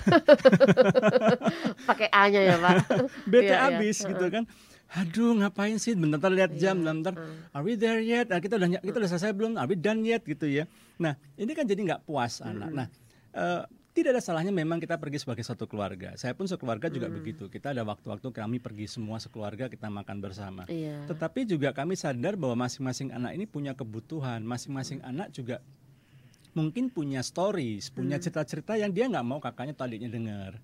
pakai 1.90 2.08
A 2.10 2.24
nya 2.28 2.42
ya 2.42 2.56
pak? 2.58 2.76
BTA 3.32 3.46
iya, 3.46 3.80
bis 3.80 3.98
iya. 4.02 4.10
gitu 4.14 4.26
kan. 4.28 4.44
Aduh 4.92 5.40
ngapain 5.40 5.80
sih? 5.80 5.96
Bentar 5.96 6.28
lihat 6.28 6.52
jam 6.60 6.84
yeah. 6.84 6.92
bentar 6.92 7.14
uh. 7.16 7.56
are 7.56 7.64
we 7.64 7.80
there 7.80 8.04
yet? 8.04 8.28
Nah, 8.28 8.44
kita 8.44 8.60
udah 8.60 8.84
kita 8.84 8.98
udah 9.00 9.10
selesai 9.10 9.32
belum? 9.32 9.56
Are 9.56 9.70
we 9.70 9.80
done 9.80 10.04
yet? 10.04 10.28
gitu 10.28 10.50
ya. 10.50 10.68
Nah 11.00 11.16
ini 11.40 11.56
kan 11.56 11.64
jadi 11.64 11.80
nggak 11.80 12.02
puas 12.04 12.44
anak. 12.44 12.70
Nah 12.76 12.88
uh, 13.36 13.64
tidak 13.92 14.16
ada 14.16 14.22
salahnya 14.24 14.56
memang 14.56 14.80
kita 14.80 14.96
pergi 14.96 15.20
sebagai 15.20 15.44
satu 15.44 15.68
keluarga. 15.68 16.16
Saya 16.16 16.32
pun 16.32 16.48
sekeluarga 16.48 16.88
juga 16.88 17.12
hmm. 17.12 17.16
begitu. 17.20 17.44
Kita 17.52 17.76
ada 17.76 17.84
waktu-waktu 17.84 18.32
kami 18.32 18.64
pergi 18.64 18.88
semua 18.88 19.20
sekeluarga 19.20 19.68
kita 19.68 19.92
makan 19.92 20.18
bersama. 20.24 20.64
Iya. 20.72 21.04
Tetapi 21.12 21.44
juga 21.44 21.76
kami 21.76 22.00
sadar 22.00 22.40
bahwa 22.40 22.68
masing-masing 22.68 23.12
anak 23.12 23.36
ini 23.36 23.44
punya 23.44 23.76
kebutuhan. 23.76 24.48
Masing-masing 24.48 25.04
hmm. 25.04 25.12
anak 25.12 25.28
juga 25.36 25.60
mungkin 26.56 26.88
punya 26.88 27.20
stories, 27.20 27.92
punya 27.92 28.16
hmm. 28.16 28.24
cerita-cerita 28.24 28.80
yang 28.80 28.96
dia 28.96 29.12
nggak 29.12 29.28
mau 29.28 29.40
kakaknya 29.44 29.76
atau 29.76 29.88
adiknya 29.88 30.12
dengar 30.12 30.60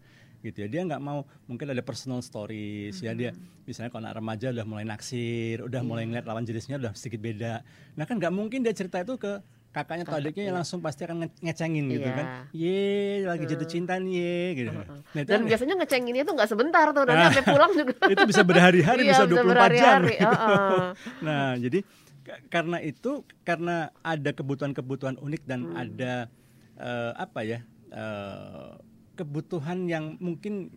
gitu 0.45 0.63
ya 0.65 0.67
dia 0.69 0.81
nggak 0.85 1.01
mau 1.01 1.25
mungkin 1.49 1.73
ada 1.73 1.81
personal 1.81 2.21
stories 2.21 2.97
mm 2.97 3.01
-hmm. 3.01 3.07
ya 3.09 3.11
dia 3.17 3.31
misalnya 3.65 3.89
kalau 3.89 4.05
anak 4.05 4.15
remaja 4.21 4.47
udah 4.53 4.65
mulai 4.69 4.85
naksir 4.85 5.65
udah 5.65 5.81
yeah. 5.81 5.89
mulai 5.89 6.03
ngeliat 6.05 6.25
lawan 6.29 6.45
jenisnya 6.45 6.77
udah 6.77 6.93
sedikit 6.93 7.25
beda 7.25 7.65
nah 7.97 8.05
kan 8.05 8.21
nggak 8.21 8.33
mungkin 8.33 8.61
dia 8.61 8.73
cerita 8.73 9.01
itu 9.01 9.17
ke 9.17 9.41
kakaknya 9.77 10.03
atau 10.03 10.17
adiknya 10.17 10.43
iya. 10.43 10.53
langsung 10.53 10.79
pasti 10.79 11.05
akan 11.05 11.17
nge- 11.21 11.41
ngecengin 11.43 11.85
gitu 11.87 12.01
Iya. 12.03 12.15
kan. 12.15 12.25
Ye, 12.51 12.81
lagi 13.23 13.45
jatuh 13.45 13.67
cinta 13.67 13.93
nih, 13.95 14.09
ye 14.11 14.35
gitu. 14.55 14.69
Nah, 14.73 14.85
itu 15.15 15.29
Dan 15.29 15.41
biasanya 15.45 15.73
ngecenginnya 15.77 16.23
tuh 16.23 16.33
nggak 16.33 16.49
sebentar 16.49 16.85
tuh, 16.89 17.03
nanti 17.03 17.21
Ah. 17.21 17.27
sampai 17.29 17.45
pulang 17.45 17.71
juga. 17.71 17.93
itu 18.13 18.23
bisa 18.25 18.41
berhari-hari, 18.41 19.01
Iya, 19.03 19.11
bisa 19.13 19.23
24 19.23 19.37
jam. 19.37 19.47
berhari-hari, 19.47 20.15
gitu. 20.15 20.25
heeh. 20.25 20.81
Nah, 21.27 21.47
jadi 21.55 21.79
ka- 22.23 22.41
karena 22.49 22.77
itu 22.81 23.11
karena 23.43 23.75
ada 24.01 24.29
kebutuhan-kebutuhan 24.31 25.15
unik 25.17 25.41
dan 25.43 25.59
Hmm. 25.63 25.77
ada 25.77 26.13
eh, 26.75 27.11
apa 27.15 27.41
ya? 27.41 27.59
eh, 27.89 28.69
kebutuhan 29.15 29.85
yang 29.85 30.13
mungkin 30.17 30.69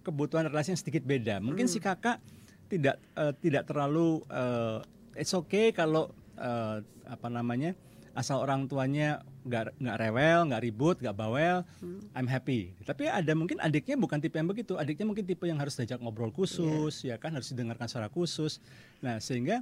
kebutuhan 0.00 0.44
relasi 0.44 0.70
yang 0.70 0.78
sedikit 0.78 1.02
beda. 1.02 1.40
Mungkin 1.40 1.64
Hmm. 1.64 1.72
si 1.72 1.78
kakak 1.78 2.20
tidak 2.66 3.00
eh, 3.14 3.32
tidak 3.38 3.64
terlalu 3.64 4.20
eh, 4.26 4.78
it's 5.16 5.32
okay 5.32 5.70
kalau 5.70 6.08
eh, 6.34 6.76
apa 7.04 7.28
namanya? 7.28 7.72
Asal 8.14 8.40
orang 8.40 8.64
tuanya 8.64 9.20
nggak 9.44 9.76
nggak 9.76 9.96
rewel, 10.00 10.40
nggak 10.48 10.62
ribut, 10.62 10.96
nggak 10.98 11.12
bawel, 11.12 11.66
Hmm. 11.78 12.00
I'm 12.14 12.26
happy. 12.26 12.72
Tapi 12.82 13.06
ada 13.06 13.32
mungkin 13.34 13.58
adiknya 13.58 13.94
bukan 13.94 14.18
tipe 14.18 14.34
yang 14.34 14.48
begitu. 14.48 14.74
Adiknya 14.74 15.04
mungkin 15.04 15.22
tipe 15.22 15.44
yang 15.44 15.58
harus 15.58 15.74
diajak 15.74 15.98
ngobrol 15.98 16.30
khusus, 16.30 17.02
ya 17.02 17.18
kan 17.18 17.34
harus 17.34 17.50
didengarkan 17.50 17.86
secara 17.86 18.08
khusus. 18.08 18.62
Nah 19.02 19.18
sehingga 19.18 19.60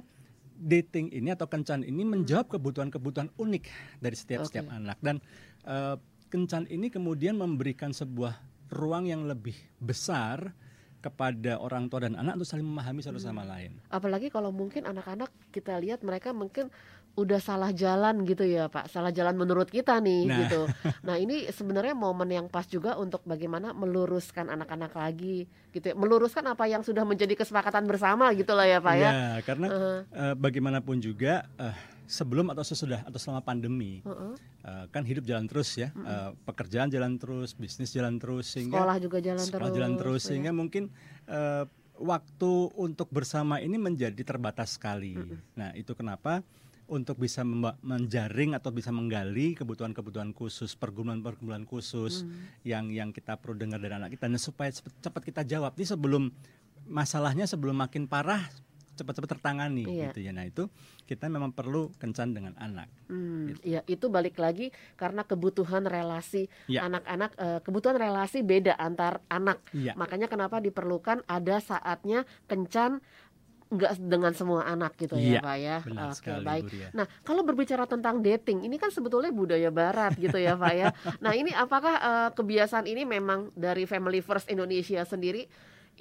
dating 0.53 1.09
ini 1.09 1.33
atau 1.33 1.49
kencan 1.49 1.81
ini 1.81 2.05
menjawab 2.05 2.47
kebutuhan-kebutuhan 2.47 3.33
unik 3.35 3.63
dari 3.99 4.15
setiap 4.15 4.45
setiap 4.45 4.69
Oke. 4.69 4.77
anak 4.77 4.97
dan 5.01 5.17
eh, 5.65 5.97
kencan 6.29 6.69
ini 6.69 6.87
kemudian 6.87 7.35
memberikan 7.35 7.89
sebuah 7.89 8.37
ruang 8.69 9.05
yang 9.05 9.25
lebih 9.25 9.53
besar 9.77 10.53
kepada 10.97 11.59
orang 11.59 11.91
tua 11.91 12.07
dan 12.07 12.15
anak 12.15 12.39
untuk 12.39 12.47
saling 12.47 12.63
memahami 12.63 13.03
satu 13.03 13.19
Hmm. 13.19 13.27
sama 13.27 13.43
lain. 13.43 13.75
Apalagi 13.91 14.31
kalau 14.31 14.55
mungkin 14.55 14.87
anak-anak 14.87 15.27
kita 15.51 15.75
lihat 15.75 15.99
mereka 15.99 16.31
mungkin 16.31 16.71
udah 17.13 17.37
salah 17.37 17.69
jalan 17.71 18.23
gitu 18.23 18.41
ya 18.41 18.65
Pak, 18.65 18.89
salah 18.89 19.09
jalan 19.09 19.35
menurut 19.35 19.67
kita 19.67 19.99
nih 19.99 20.25
Nah. 20.25 20.37
gitu. 20.41 20.61
Nah 21.03 21.15
ini 21.15 21.45
sebenarnya 21.47 21.93
momen 21.93 22.25
yang 22.27 22.47
pas 22.47 22.65
juga 22.65 22.95
untuk 22.95 23.21
bagaimana 23.23 23.69
meluruskan 23.71 24.47
anak-anak 24.47 24.89
lagi 24.91 25.45
gitu 25.69 25.85
ya, 25.85 25.95
meluruskan 25.95 26.41
apa 26.47 26.65
yang 26.65 26.81
sudah 26.81 27.03
menjadi 27.03 27.35
kesepakatan 27.35 27.85
bersama 27.85 28.31
gitu 28.31 28.51
lah 28.51 28.65
ya 28.65 28.79
Pak 28.79 28.95
ya. 28.95 29.09
Ya, 29.11 29.27
karena 29.41 29.67
Heeh. 29.67 29.97
eh, 30.09 30.33
bagaimanapun 30.35 30.97
juga 30.97 31.45
eh, 31.55 31.75
sebelum 32.05 32.49
atau 32.49 32.63
sesudah 32.63 33.03
atau 33.03 33.15
selama 33.15 33.41
pandemi 33.41 34.01
Heeh. 34.01 34.33
eh, 34.63 34.85
kan 34.89 35.03
hidup 35.03 35.21
jalan 35.23 35.45
terus 35.45 35.69
ya, 35.75 35.93
Eh, 35.93 36.29
pekerjaan 36.43 36.89
jalan 36.89 37.15
terus, 37.15 37.53
bisnis 37.53 37.91
jalan 37.91 38.17
terus 38.17 38.49
sehingga 38.49 38.81
Sekolah 38.81 38.97
juga 38.97 39.17
jalan 39.19 39.43
sekolah 39.43 39.61
terus. 39.63 39.75
jalan 39.75 39.93
terus 39.95 40.19
ya. 40.19 40.27
sehingga 40.27 40.49
mungkin 40.51 40.89
eh, 41.25 41.63
waktu 41.93 42.51
untuk 42.75 43.05
bersama 43.07 43.59
ini 43.59 43.77
menjadi 43.77 44.17
terbatas 44.19 44.75
sekali. 44.75 45.13
Nah 45.53 45.69
itu 45.73 45.93
kenapa 45.93 46.41
untuk 46.93 47.17
bisa 47.17 47.41
menjaring 47.81 48.53
atau 48.53 48.69
bisa 48.69 48.93
menggali 48.93 49.57
kebutuhan-kebutuhan 49.57 50.29
khusus, 50.31 50.77
pergumulan-pergumulan 50.77 51.65
khusus 51.65 52.21
yang 52.61 52.93
yang 52.93 53.09
kita 53.09 53.33
perlu 53.41 53.57
dengar 53.57 53.81
dari 53.81 53.97
anak 53.97 54.13
kita, 54.13 54.29
dan 54.29 54.37
supaya 54.37 54.69
cepat 54.73 55.21
kita 55.25 55.41
jawab. 55.41 55.73
Ini 55.73 55.89
sebelum 55.89 56.29
masalahnya 56.85 57.49
sebelum 57.49 57.81
makin 57.81 58.05
parah 58.05 58.45
cepat-cepat 58.93 59.41
tertangani 59.41 59.89
Iya. 59.89 60.13
gitu 60.13 60.21
ya. 60.21 60.29
Nah 60.29 60.45
itu 60.45 60.69
kita 61.09 61.25
memang 61.25 61.49
perlu 61.49 61.89
kencan 61.97 62.29
dengan 62.29 62.53
anak. 62.61 62.85
Hmm, 63.09 63.49
ya 63.65 63.81
itu 63.89 64.05
balik 64.05 64.37
lagi 64.37 64.69
karena 64.93 65.25
kebutuhan 65.25 65.89
relasi 65.89 66.45
Ya. 66.69 66.85
anak-anak 66.85 67.31
eh, 67.41 67.59
kebutuhan 67.65 67.97
relasi 67.97 68.45
beda 68.45 68.77
antar 68.77 69.17
anak. 69.33 69.65
Iya. 69.73 69.97
Makanya 69.97 70.29
kenapa 70.29 70.61
diperlukan 70.61 71.25
ada 71.25 71.57
saatnya 71.57 72.29
kencan 72.45 73.01
nggak 73.73 73.97
dengan 73.97 74.31
semua 74.37 74.63
anak 74.69 74.93
gitu 74.95 75.17
ya 75.17 75.37
Iya, 75.37 75.39
Pak 75.41 75.57
ya. 75.57 75.77
Oke, 75.81 76.15
sekali, 76.15 76.45
baik. 76.45 76.63
Ria. 76.69 76.87
Nah, 76.93 77.05
kalau 77.25 77.41
berbicara 77.41 77.89
tentang 77.89 78.21
dating, 78.21 78.61
ini 78.63 78.77
kan 78.77 78.93
sebetulnya 78.93 79.33
budaya 79.33 79.73
barat 79.73 80.13
gitu 80.15 80.37
ya 80.37 80.53
Pak 80.53 80.73
ya. 80.77 80.87
Nah, 81.19 81.33
ini 81.33 81.49
apakah 81.51 81.95
eh, 81.97 82.29
kebiasaan 82.37 82.85
ini 82.85 83.03
memang 83.03 83.49
dari 83.57 83.89
Family 83.89 84.21
First 84.21 84.47
Indonesia 84.53 85.01
sendiri 85.03 85.49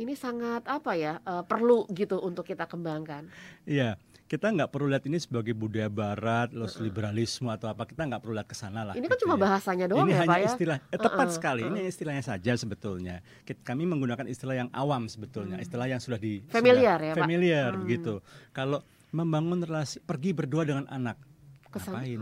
ini 0.00 0.17
sangat 0.17 0.64
apa 0.69 0.97
ya 0.97 1.21
eh, 1.21 1.45
perlu 1.45 1.88
gitu 1.93 2.21
untuk 2.21 2.45
kita 2.49 2.64
kembangkan. 2.69 3.29
Iya, 3.64 3.97
kita 4.33 4.49
nggak 4.49 4.73
perlu 4.73 4.89
lihat 4.89 5.05
ini 5.05 5.21
sebagai 5.21 5.53
budaya 5.53 5.93
barat, 5.93 6.57
los 6.57 6.81
liberalisme 6.81 7.45
atau 7.47 7.69
apa. 7.69 7.85
Kita 7.85 8.09
nggak 8.09 8.17
perlu 8.17 8.33
lihat 8.33 8.49
ke 8.49 8.57
sana 8.57 8.81
lah. 8.83 8.95
Ini 8.95 9.05
kan 9.05 9.12
gitu 9.12 9.29
cuma 9.29 9.37
ya. 9.37 9.41
bahasanya 9.45 9.85
doang 9.85 10.09
ini 10.09 10.17
ya 10.17 10.19
hanya 10.19 10.31
Pak 10.31 10.39
ya. 10.39 10.49
istilah, 10.49 10.77
eh, 10.81 10.97
tepat 10.99 11.21
Heeh, 11.23 11.37
sekali. 11.37 11.62
Ini 11.62 11.81
istilahnya 11.85 12.25
saja 12.25 12.53
sebetulnya. 12.55 13.21
Kami 13.45 13.85
menggunakan 13.85 14.25
istilah 14.25 14.57
yang 14.57 14.73
awam 14.73 15.05
sebetulnya, 15.05 15.61
istilah 15.61 15.85
yang 15.85 16.01
sudah 16.01 16.17
di 16.17 16.41
Hmm. 16.41 16.49
Familiar 16.51 16.97
sudah 16.97 17.05
ya, 17.05 17.12
Pak? 17.12 17.21
familiar 17.21 17.71
Hmm. 17.71 17.85
gitu. 17.87 18.15
Kalau 18.51 18.81
membangun 19.11 19.61
relasi, 19.61 20.01
pergi 20.01 20.33
berdua 20.33 20.65
dengan 20.65 20.89
anak, 20.89 21.21
Kesan- 21.69 21.93
ngapain? 21.95 22.21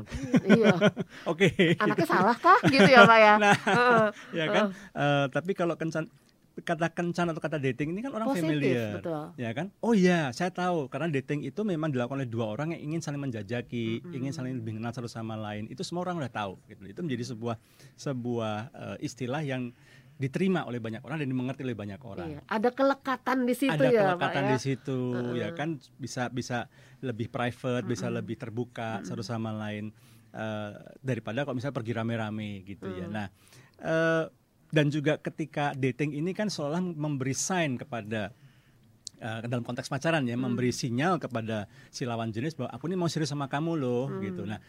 iya. 0.51 0.75
Oke. 1.31 1.79
Anaknya 1.79 2.09
salah 2.09 2.35
kah 2.35 2.59
gitu 2.65 2.85
ya 2.85 3.07
Pak 3.07 3.19
ya? 3.21 3.35
Nah, 3.39 3.55
Heeh. 3.55 4.07
ya 4.35 4.45
kan. 4.49 4.65
Eh, 4.75 5.27
tapi 5.31 5.55
kalau 5.55 5.79
kencan 5.79 6.11
kata 6.63 6.93
kencan 6.93 7.33
atau 7.33 7.43
kata 7.43 7.59
dating 7.59 7.97
ini 7.97 8.01
kan 8.05 8.13
orang 8.15 8.29
Positif, 8.31 8.47
familiar, 8.47 9.01
betul. 9.01 9.25
ya 9.37 9.51
kan? 9.53 9.67
Oh 9.83 9.93
iya, 9.97 10.31
saya 10.31 10.53
tahu 10.55 10.87
karena 10.87 11.11
dating 11.11 11.45
itu 11.45 11.61
memang 11.67 11.91
dilakukan 11.91 12.23
oleh 12.23 12.31
dua 12.31 12.53
orang 12.53 12.77
yang 12.77 12.93
ingin 12.93 13.01
saling 13.03 13.21
menjajaki, 13.21 14.05
ingin 14.13 14.33
saling 14.33 14.61
lebih 14.61 14.79
kenal 14.79 14.93
satu 14.95 15.11
sama 15.11 15.35
lain. 15.35 15.67
Itu 15.69 15.83
semua 15.83 16.07
orang 16.09 16.21
udah 16.23 16.33
tahu. 16.33 16.61
Gitu. 16.69 16.81
Itu 16.87 17.01
menjadi 17.03 17.25
sebuah 17.35 17.57
sebuah 17.99 18.55
eh, 18.73 18.97
istilah 19.05 19.43
yang 19.45 19.75
diterima 20.21 20.69
oleh 20.69 20.85
banyak 20.85 21.01
orang 21.01 21.25
dan 21.25 21.29
dimengerti 21.33 21.65
oleh 21.65 21.73
banyak 21.73 22.01
orang. 22.05 22.29
Iya, 22.29 22.41
ada 22.45 22.69
kelekatan 22.77 23.49
di 23.49 23.55
situ 23.57 23.73
Ada 23.73 23.89
ya 23.89 24.01
kelekatan 24.05 24.21
Pak 24.21 24.45
ya. 24.45 24.53
di 24.53 24.59
situ, 24.61 25.01
ya 25.33 25.49
kan 25.57 25.69
bisa 25.97 26.29
bisa 26.29 26.69
lebih 27.01 27.33
private, 27.33 27.89
bisa 27.89 28.13
lebih 28.13 28.37
terbuka 28.37 29.01
satu 29.01 29.25
sama 29.25 29.49
lain 29.57 29.89
eh, 30.37 30.73
daripada 31.01 31.49
kalau 31.49 31.57
misalnya 31.57 31.73
pergi 31.81 31.93
rame-rame 31.97 32.61
gitu 32.69 32.93
ya. 32.93 33.09
Mm. 33.09 33.13
Nah, 33.17 33.27
eh, 33.81 34.25
dan 34.71 34.91
juga 34.91 35.19
ketika 35.19 35.75
dating 35.75 36.15
ini 36.15 36.35
kan 36.35 36.47
seolah 36.47 36.83
memberi 36.83 37.35
sign 37.35 37.79
kepada 37.79 38.31
eh, 39.19 39.41
dalam 39.47 39.67
konteks 39.67 39.91
pacaran 39.91 40.27
ya, 40.27 40.39
memberi 40.39 40.71
sinyal 40.71 41.19
kepada 41.19 41.67
si 41.91 42.07
lawan 42.07 42.31
jenis 42.31 42.55
bahwa 42.59 42.71
aku 42.75 42.87
ini 42.91 42.97
mau 42.97 43.11
serius 43.11 43.31
sama 43.35 43.47
kamu 43.51 43.77
loh 43.77 44.07
gitu. 44.23 44.47
Nah, 44.47 44.63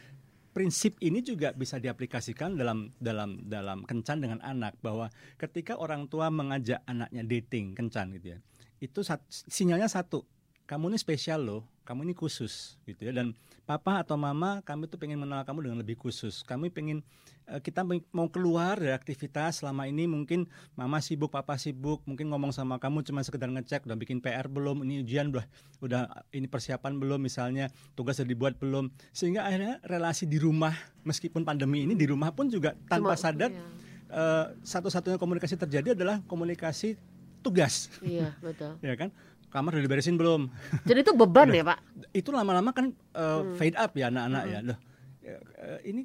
prinsip 0.51 0.99
ini 0.99 1.23
juga 1.23 1.55
bisa 1.55 1.79
diaplikasikan 1.79 2.59
dalam 2.59 2.91
dalam 2.99 3.39
dalam 3.47 3.87
kencan 3.87 4.19
dengan 4.19 4.43
anak 4.43 4.75
bahwa 4.83 5.07
ketika 5.39 5.79
orang 5.79 6.11
tua 6.11 6.27
mengajak 6.27 6.83
anaknya 6.83 7.23
dating 7.23 7.71
kencan 7.71 8.11
gitu 8.19 8.35
ya 8.35 8.39
itu 8.81 8.99
sat- 9.05 9.23
sinyalnya 9.29 9.87
satu 9.87 10.27
kamu 10.67 10.91
ini 10.91 10.97
spesial 10.99 11.39
loh 11.45 11.63
kamu 11.91 12.07
ini 12.07 12.13
khusus 12.15 12.79
gitu 12.87 13.09
ya. 13.09 13.11
Dan 13.11 13.35
papa 13.61 14.01
atau 14.01 14.17
mama 14.17 14.59
kami 14.61 14.89
tuh 14.89 14.97
pengen 14.97 15.21
mengenal 15.21 15.45
kamu 15.45 15.69
dengan 15.69 15.79
lebih 15.79 15.95
khusus 15.95 16.41
kami 16.43 16.67
pengen 16.67 17.05
eh, 17.47 17.61
kita 17.61 17.85
mau 18.11 18.27
keluar 18.27 18.75
dari 18.75 18.91
aktivitas 18.91 19.61
selama 19.61 19.85
ini 19.85 20.09
mungkin 20.09 20.49
mama 20.73 20.99
sibuk 20.99 21.31
papa 21.31 21.55
sibuk 21.55 22.01
mungkin 22.03 22.27
ngomong 22.33 22.51
sama 22.51 22.81
kamu 22.81 23.05
cuma 23.05 23.21
sekedar 23.21 23.47
ngecek 23.47 23.85
udah 23.85 23.95
bikin 23.95 24.19
PR 24.19 24.49
belum 24.49 24.83
ini 24.83 25.05
ujian 25.05 25.31
udah 25.31 25.45
udah 25.79 26.01
ini 26.33 26.49
persiapan 26.49 26.97
belum 26.97 27.21
misalnya 27.21 27.69
tugas 27.93 28.17
sudah 28.17 28.29
dibuat 28.29 28.57
belum 28.57 28.89
sehingga 29.13 29.45
akhirnya 29.45 29.79
relasi 29.85 30.25
di 30.25 30.41
rumah 30.41 30.73
meskipun 31.05 31.45
pandemi 31.45 31.85
ini 31.85 31.93
di 31.93 32.09
rumah 32.09 32.33
pun 32.33 32.49
juga 32.49 32.73
tanpa 32.89 33.13
Cuma- 33.13 33.21
sadar 33.21 33.49
iya. 33.53 33.63
eh, 34.09 34.45
satu-satunya 34.65 35.15
komunikasi 35.15 35.55
terjadi 35.55 35.93
adalah 35.95 36.19
komunikasi 36.25 36.97
tugas 37.41 37.89
Iya, 38.05 38.37
betul. 38.37 38.77
ya 38.85 38.93
kan 38.93 39.09
kamar 39.51 39.75
udah 39.75 39.83
diberesin 39.83 40.15
belum? 40.15 40.47
Jadi 40.89 40.99
itu 41.03 41.13
beban 41.13 41.51
ya, 41.51 41.63
Pak? 41.63 41.79
itu 42.11 42.29
lama-lama 42.31 42.71
kan 42.71 42.89
uh, 43.13 43.43
Hmm. 43.43 43.55
fade 43.55 43.75
up 43.75 43.91
ya 43.93 44.07
anak-anak 44.07 44.43
ya. 44.47 44.59
Loh 44.63 44.77
eh, 45.21 45.79
ini 45.85 46.01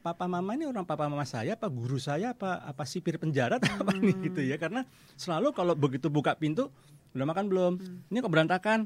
papa 0.00 0.24
mama 0.24 0.52
ini 0.52 0.64
orang 0.64 0.82
papa 0.82 1.06
mama 1.06 1.22
saya 1.22 1.54
apa 1.54 1.68
guru 1.68 1.96
saya 1.96 2.32
apa 2.32 2.58
apa 2.60 2.82
sipir 2.82 3.14
penjara 3.16 3.56
atau 3.56 3.70
apa 3.78 3.92
nih 3.94 4.10
Hmm. 4.10 4.24
gitu 4.26 4.40
ya. 4.42 4.56
Karena 4.56 4.82
selalu 5.14 5.52
kalau 5.52 5.72
begitu 5.72 6.08
buka 6.08 6.34
pintu 6.34 6.72
udah 7.12 7.26
makan 7.26 7.46
belum? 7.46 7.72
Hmm. 7.76 8.00
ini 8.08 8.16
kok 8.18 8.32
berantakan? 8.32 8.80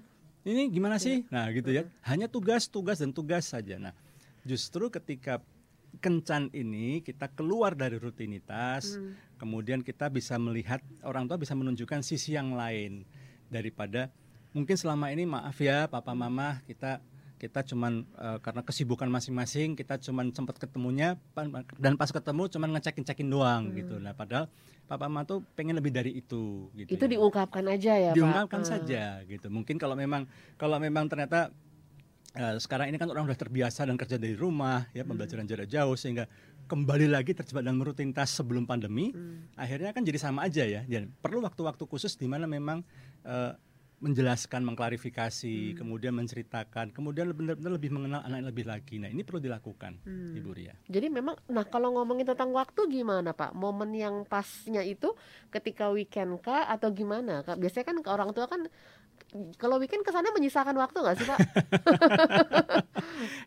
Ini 0.45 0.69
gimana 0.69 1.01
sih? 1.01 1.25
Nah 1.33 1.49
gitu 1.51 1.73
ya. 1.73 1.89
Hanya 2.05 2.29
tugas 2.29 2.69
tugas 2.69 3.01
dan 3.01 3.11
tugas 3.11 3.49
saja. 3.49 3.81
Nah 3.81 3.97
justru 4.45 4.91
ketika 4.91 5.41
kencan 5.95 6.51
ini 6.51 7.01
kita 7.01 7.31
keluar 7.31 7.73
dari 7.73 7.97
rutinitas 7.97 8.99
Hmm. 8.99 9.15
kemudian 9.37 9.79
kita 9.79 10.11
bisa 10.11 10.35
melihat 10.37 10.83
orang 11.01 11.25
tua 11.25 11.39
bisa 11.39 11.55
menunjukkan 11.55 12.03
sisi 12.03 12.35
yang 12.35 12.53
lain 12.53 13.07
daripada 13.55 14.11
mungkin 14.51 14.75
selama 14.75 15.09
ini 15.09 15.23
maaf 15.25 15.55
ya 15.57 15.87
papa 15.87 16.11
mama 16.13 16.59
kita 16.65 16.99
kita 17.35 17.61
cuman 17.65 18.03
eh, 18.09 18.39
karena 18.41 18.63
kesibukan 18.63 19.07
masing-masing 19.09 19.75
kita 19.75 19.99
cuman 20.01 20.31
sempat 20.31 20.57
ketemunya 20.57 21.15
dan 21.77 21.95
pas 21.95 22.09
ketemu 22.09 22.47
cuman 22.49 22.69
ngecekin-cekin 22.73 23.29
doang 23.29 23.71
gitu 23.73 23.99
nah 23.99 24.11
padahal 24.13 24.47
papa 24.85 25.07
mama 25.07 25.23
tuh 25.25 25.43
pengen 25.55 25.75
lebih 25.75 25.91
dari 25.91 26.15
itu 26.15 26.71
gitu 26.73 26.89
Itu 26.91 27.05
ya. 27.05 27.11
diungkapkan 27.11 27.65
aja 27.67 27.93
ya, 27.95 28.11
Pak? 28.11 28.17
diungkapkan 28.17 28.61
Eh. 28.61 28.67
saja 28.67 29.03
gitu 29.25 29.47
mungkin 29.49 29.77
kalau 29.77 29.95
memang 29.95 30.25
kalau 30.55 30.79
memang 30.79 31.05
ternyata 31.07 31.51
eh, 32.33 32.57
sekarang 32.57 32.89
ini 32.89 32.97
kan 32.97 33.09
orang 33.09 33.27
udah 33.27 33.37
terbiasa 33.37 33.83
dan 33.83 33.95
kerja 33.95 34.17
dari 34.17 34.35
rumah 34.35 34.87
ya 34.91 35.03
pembelajaran 35.03 35.45
jarak 35.45 35.67
jauh 35.67 35.95
sehingga 35.95 36.27
kembali 36.65 37.07
lagi 37.07 37.31
terjebak 37.31 37.61
dalam 37.61 37.77
rutinitas 37.79 38.33
sebelum 38.33 38.65
pandemi 38.65 39.11
Hmm. 39.11 39.53
akhirnya 39.55 39.91
kan 39.91 40.01
jadi 40.01 40.17
sama 40.19 40.45
aja 40.45 40.65
ya 40.65 40.81
dan 40.83 41.13
perlu 41.15 41.39
waktu-waktu 41.41 41.85
khusus 41.85 42.15
di 42.15 42.25
mana 42.25 42.47
memang 42.47 42.81
eh, 43.25 43.53
menjelaskan, 44.05 44.61
mengklarifikasi, 44.69 45.81
kemudian 45.81 46.13
menceritakan, 46.13 46.93
kemudian 46.93 47.33
benar-benar 47.33 47.73
lebih 47.73 47.89
mengenal 47.89 48.21
anak 48.21 48.53
lebih 48.53 48.69
lagi. 48.69 49.01
Nah, 49.01 49.09
ini 49.09 49.25
perlu 49.25 49.41
dilakukan, 49.41 49.97
Ibu 50.37 50.51
Ria. 50.53 50.77
Jadi 50.93 51.09
memang, 51.09 51.41
nah 51.49 51.65
kalau 51.65 51.97
ngomongin 51.97 52.29
tentang 52.29 52.53
waktu 52.53 52.85
gimana 52.93 53.33
Pak? 53.33 53.57
Momen 53.57 53.97
yang 53.97 54.29
pasnya 54.29 54.85
itu 54.85 55.17
ketika 55.49 55.89
weekend 55.89 56.37
kah 56.45 56.69
atau 56.69 56.93
gimana? 56.93 57.41
Kak? 57.49 57.57
Biasanya 57.57 57.87
kan 57.89 57.97
ke 58.05 58.09
orang 58.13 58.31
tua 58.37 58.45
kan 58.45 58.69
kalau 59.57 59.81
weekend 59.81 60.05
kesannya 60.05 60.37
menyisakan 60.37 60.77
waktu 60.77 60.99
nggak 61.01 61.17
sih 61.17 61.27
Pak? 61.27 61.39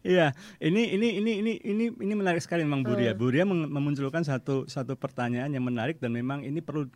Iya, 0.02 0.32
ini 0.64 0.96
ini 0.96 1.20
ini 1.20 1.32
ini 1.44 1.54
ini 1.60 1.86
ini 1.92 2.14
menarik 2.16 2.40
sekali 2.40 2.64
memang 2.64 2.88
Bu 2.88 2.96
Ria. 2.96 3.12
Bu 3.12 3.28
Ria 3.28 3.44
meng- 3.44 3.68
memunculkan 3.68 4.24
satu 4.24 4.64
satu 4.66 4.96
pertanyaan 4.96 5.52
yang 5.52 5.66
menarik 5.66 6.00
dan 6.00 6.16
memang 6.16 6.48
ini 6.48 6.64
perlu 6.64 6.88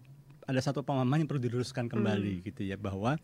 ada 0.47 0.61
satu 0.61 0.81
pemahaman 0.81 1.23
yang 1.23 1.29
perlu 1.29 1.41
diluruskan 1.41 1.85
kembali 1.87 2.45
gitu 2.45 2.65
ya 2.65 2.75
bahwa 2.75 3.17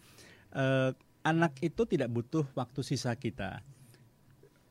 eh, 0.54 0.92
anak 1.26 1.60
itu 1.60 1.84
tidak 1.84 2.10
butuh 2.12 2.46
waktu 2.56 2.82
sisa 2.86 3.12
kita. 3.18 3.60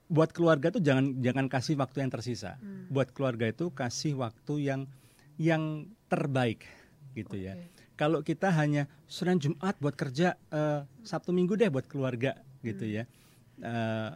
Buat 0.07 0.31
keluarga 0.31 0.71
itu 0.71 0.79
jangan 0.79 1.19
jangan 1.19 1.47
kasih 1.50 1.75
waktu 1.76 2.07
yang 2.07 2.11
tersisa. 2.15 2.57
Buat 2.88 3.11
keluarga 3.11 3.50
itu 3.50 3.75
kasih 3.75 4.15
waktu 4.17 4.55
yang 4.62 4.81
yang 5.37 5.91
terbaik 6.07 6.65
gitu 7.12 7.37
ya. 7.37 7.59
Oke. 7.59 7.76
Kalau 7.97 8.21
kita 8.21 8.53
hanya 8.53 8.87
Senin 9.09 9.41
Jumat 9.41 9.75
buat 9.81 9.97
kerja, 9.97 10.37
eh, 10.53 10.81
Sabtu 11.03 11.33
Minggu 11.33 11.57
deh 11.57 11.73
buat 11.73 11.88
keluarga 11.88 12.38
gitu 12.61 12.85
ya. 12.85 13.09
Eh, 13.61 14.11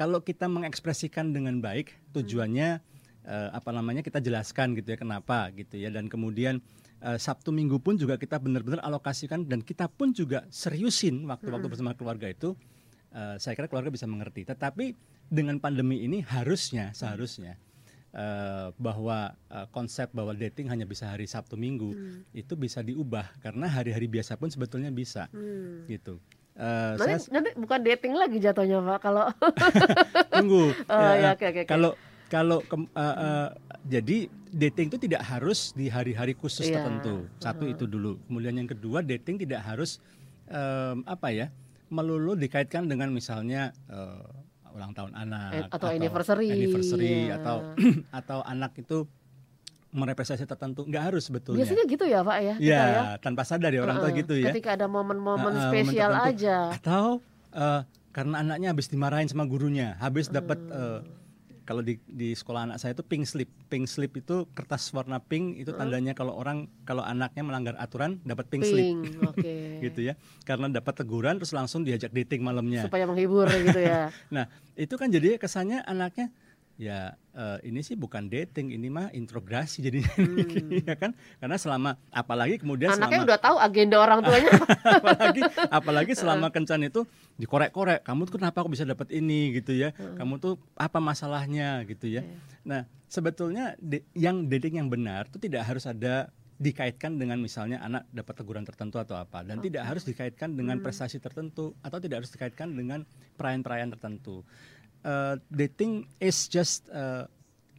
kalau 0.00 0.24
kita 0.24 0.48
mengekspresikan 0.48 1.34
dengan 1.34 1.60
baik 1.60 1.92
tujuannya 2.16 2.80
eh, 3.26 3.48
apa 3.52 3.70
namanya 3.74 4.00
kita 4.00 4.22
jelaskan 4.22 4.72
gitu 4.78 4.94
ya 4.94 4.98
kenapa 4.98 5.52
gitu 5.52 5.76
ya 5.76 5.92
dan 5.92 6.08
kemudian 6.08 6.62
eh, 7.02 7.18
Sabtu 7.18 7.50
Minggu 7.50 7.80
pun 7.80 7.96
juga 7.96 8.16
kita 8.16 8.36
benar-benar 8.40 8.80
alokasikan 8.84 9.44
dan 9.44 9.60
kita 9.60 9.88
pun 9.88 10.12
juga 10.12 10.44
seriusin 10.48 11.24
waktu-waktu 11.26 11.66
bersama 11.68 11.92
keluarga 11.96 12.28
itu 12.28 12.56
eh, 13.12 13.36
saya 13.36 13.56
kira 13.56 13.66
keluarga 13.68 13.90
bisa 13.92 14.06
mengerti. 14.06 14.44
Tetapi 14.44 14.94
dengan 15.30 15.58
pandemi 15.58 16.02
ini 16.04 16.20
harusnya 16.22 16.90
seharusnya 16.92 17.56
eh, 18.12 18.68
bahwa 18.76 19.34
eh, 19.48 19.66
konsep 19.74 20.10
bahwa 20.12 20.32
dating 20.36 20.68
hanya 20.68 20.84
bisa 20.84 21.10
hari 21.10 21.26
Sabtu 21.26 21.56
Minggu 21.58 21.92
itu 22.36 22.54
bisa 22.54 22.80
diubah 22.84 23.28
karena 23.40 23.66
hari-hari 23.70 24.06
biasa 24.06 24.36
pun 24.36 24.48
sebetulnya 24.52 24.92
bisa. 24.94 25.26
Hmm. 25.32 25.86
gitu. 25.88 26.18
Eh, 26.60 26.92
Nanti, 26.98 27.16
saya 27.16 27.40
nanti 27.40 27.50
bukan 27.56 27.80
dating 27.80 28.14
lagi 28.18 28.36
jatuhnya 28.36 28.84
Pak 28.84 28.98
kalau 29.00 29.24
tunggu. 30.34 30.74
Oh, 30.92 31.00
Ya, 31.00 31.14
ya, 31.16 31.30
eh, 31.30 31.32
oke, 31.32 31.44
oke, 31.46 31.60
oke. 31.64 31.70
Kalau 32.30 32.62
kalau 32.62 32.86
kem- 32.86 32.90
eh, 32.92 33.16
eh, 33.18 33.48
jadi 33.84 34.18
dating 34.50 34.86
itu 34.88 34.98
tidak 35.00 35.22
harus 35.22 35.70
di 35.72 35.86
hari-hari 35.86 36.32
khusus 36.32 36.64
Iya. 36.64 36.80
tertentu 36.80 37.26
satu 37.36 37.66
itu 37.66 37.84
dulu 37.84 38.22
kemudian 38.24 38.54
yang 38.54 38.66
kedua 38.66 39.02
dating 39.02 39.36
tidak 39.36 39.60
harus 39.60 39.98
em, 40.46 41.02
apa 41.04 41.28
ya 41.28 41.46
melulu 41.86 42.34
dikaitkan 42.34 42.86
dengan 42.86 43.10
misalnya 43.10 43.74
eh, 43.86 44.22
ulang 44.70 44.94
tahun 44.94 45.12
anak 45.12 45.50
Eh, 45.52 45.64
atau 45.68 45.88
anniversary, 45.90 46.48
anniversary 46.48 47.26
ya. 47.26 47.36
atau 47.36 47.56
atau 48.14 48.38
anak 48.40 48.72
itu 48.76 49.10
merepresentasi 49.90 50.46
tertentu 50.46 50.86
nggak 50.86 51.02
harus 51.04 51.26
sebetulnya 51.26 51.66
biasanya 51.66 51.84
gitu 51.84 52.04
ya 52.06 52.22
Pak 52.22 52.36
ya. 52.38 52.54
ya, 52.56 52.78
ya. 52.78 53.02
tanpa 53.18 53.42
sadar 53.42 53.74
ya 53.74 53.82
orang 53.82 53.98
tua 53.98 54.10
Heeh. 54.10 54.22
gitu 54.22 54.34
ya 54.38 54.54
Ketika 54.54 54.78
ada 54.78 54.86
momen-momen 54.86 55.50
ah, 55.52 55.66
spesial 55.66 56.14
momen 56.14 56.30
aja. 56.30 56.56
Atau 56.70 57.18
eh, 57.50 57.80
karena 58.10 58.34
anaknya 58.38 58.70
habis 58.70 58.86
dimarahin 58.86 59.26
sama 59.26 59.46
gurunya, 59.46 59.98
habis 59.98 60.26
dapat 60.26 60.58
Hmm. 60.60 61.02
Kalau 61.70 61.86
di 61.86 62.02
di 62.02 62.34
sekolah 62.34 62.66
anak 62.66 62.82
saya 62.82 62.98
itu 62.98 63.06
pink 63.06 63.30
slip. 63.30 63.46
Pink 63.70 63.86
slip 63.86 64.18
itu 64.18 64.42
kertas 64.58 64.90
warna 64.90 65.22
pink 65.22 65.62
itu 65.62 65.70
tandanya 65.70 66.18
kalau 66.18 66.34
orang 66.34 66.66
kalau 66.82 67.06
anaknya 67.06 67.46
melanggar 67.46 67.78
aturan 67.78 68.18
dapat 68.26 68.50
pink, 68.50 68.66
slip 68.66 68.82
Pink, 68.82 69.22
oke. 69.22 69.54
gitu 69.86 70.02
ya. 70.02 70.18
Karena 70.42 70.66
dapat 70.66 70.98
teguran 70.98 71.38
terus 71.38 71.54
langsung 71.54 71.86
diajak 71.86 72.10
dating 72.10 72.42
malamnya. 72.42 72.90
Supaya 72.90 73.06
menghibur 73.06 73.46
gitu 73.46 73.78
ya. 73.78 74.10
Nah, 74.34 74.50
itu 74.74 74.98
kan 74.98 75.14
jadi 75.14 75.38
kesannya 75.38 75.86
anaknya 75.86 76.34
ya 76.80 77.12
eh, 77.36 77.58
ini 77.68 77.84
sih 77.84 77.92
bukan 77.92 78.32
dating, 78.32 78.72
ini 78.72 78.88
mah 78.88 79.12
introgasi 79.12 79.84
jadinya. 79.84 80.08
Ya 80.88 80.96
kan? 80.96 81.12
Karena 81.36 81.60
selama 81.60 82.00
apalagi 82.08 82.56
kemudian 82.56 82.88
Hmm. 82.96 83.04
Anaknya 83.04 83.20
selama 83.20 83.28
udah 83.28 83.38
tahu 83.44 83.56
agenda 83.60 83.96
orang 84.00 84.18
tuanya. 84.24 84.52
apalagi 84.98 85.40
apalagi 85.68 86.12
selama 86.16 86.46
kencan 86.48 86.80
itu 86.88 87.04
dikorek-korek 87.36 88.00
kamu 88.00 88.20
tuh 88.24 88.40
kenapa 88.40 88.64
kok 88.64 88.72
bisa 88.72 88.88
dapat 88.88 89.12
ini? 89.12 89.52
gitu 89.60 89.76
ya. 89.76 89.92
Kamu 89.92 90.40
tuh 90.40 90.56
apa 90.80 90.96
masalahnya? 90.98 91.84
gitu 91.84 92.08
ya. 92.08 92.24
Nah 92.64 92.88
sebetulnya 93.12 93.76
de- 93.76 94.06
yang 94.16 94.48
dating 94.48 94.80
yang 94.80 94.88
benar 94.88 95.28
itu 95.28 95.36
tidak 95.36 95.68
harus 95.68 95.84
ada 95.84 96.32
dikaitkan 96.60 97.16
dengan 97.16 97.40
misalnya 97.40 97.80
anak 97.80 98.04
dapat 98.12 98.40
teguran 98.40 98.64
tertentu 98.64 98.96
atau 99.00 99.16
apa. 99.20 99.40
Dan 99.44 99.60
tidak 99.60 99.84
harus 99.84 100.04
dikaitkan 100.04 100.56
dengan 100.56 100.80
prestasi 100.80 101.20
tertentu 101.20 101.76
atau 101.80 102.00
tidak 102.00 102.24
harus 102.24 102.32
dikaitkan 102.32 102.72
dengan 102.72 103.04
perayaan-perayaan 103.36 103.90
tertentu 103.96 104.44
Eh, 105.00 105.34
dating 105.48 106.04
is 106.20 106.44
just 106.44 106.84
eh, 106.92 107.24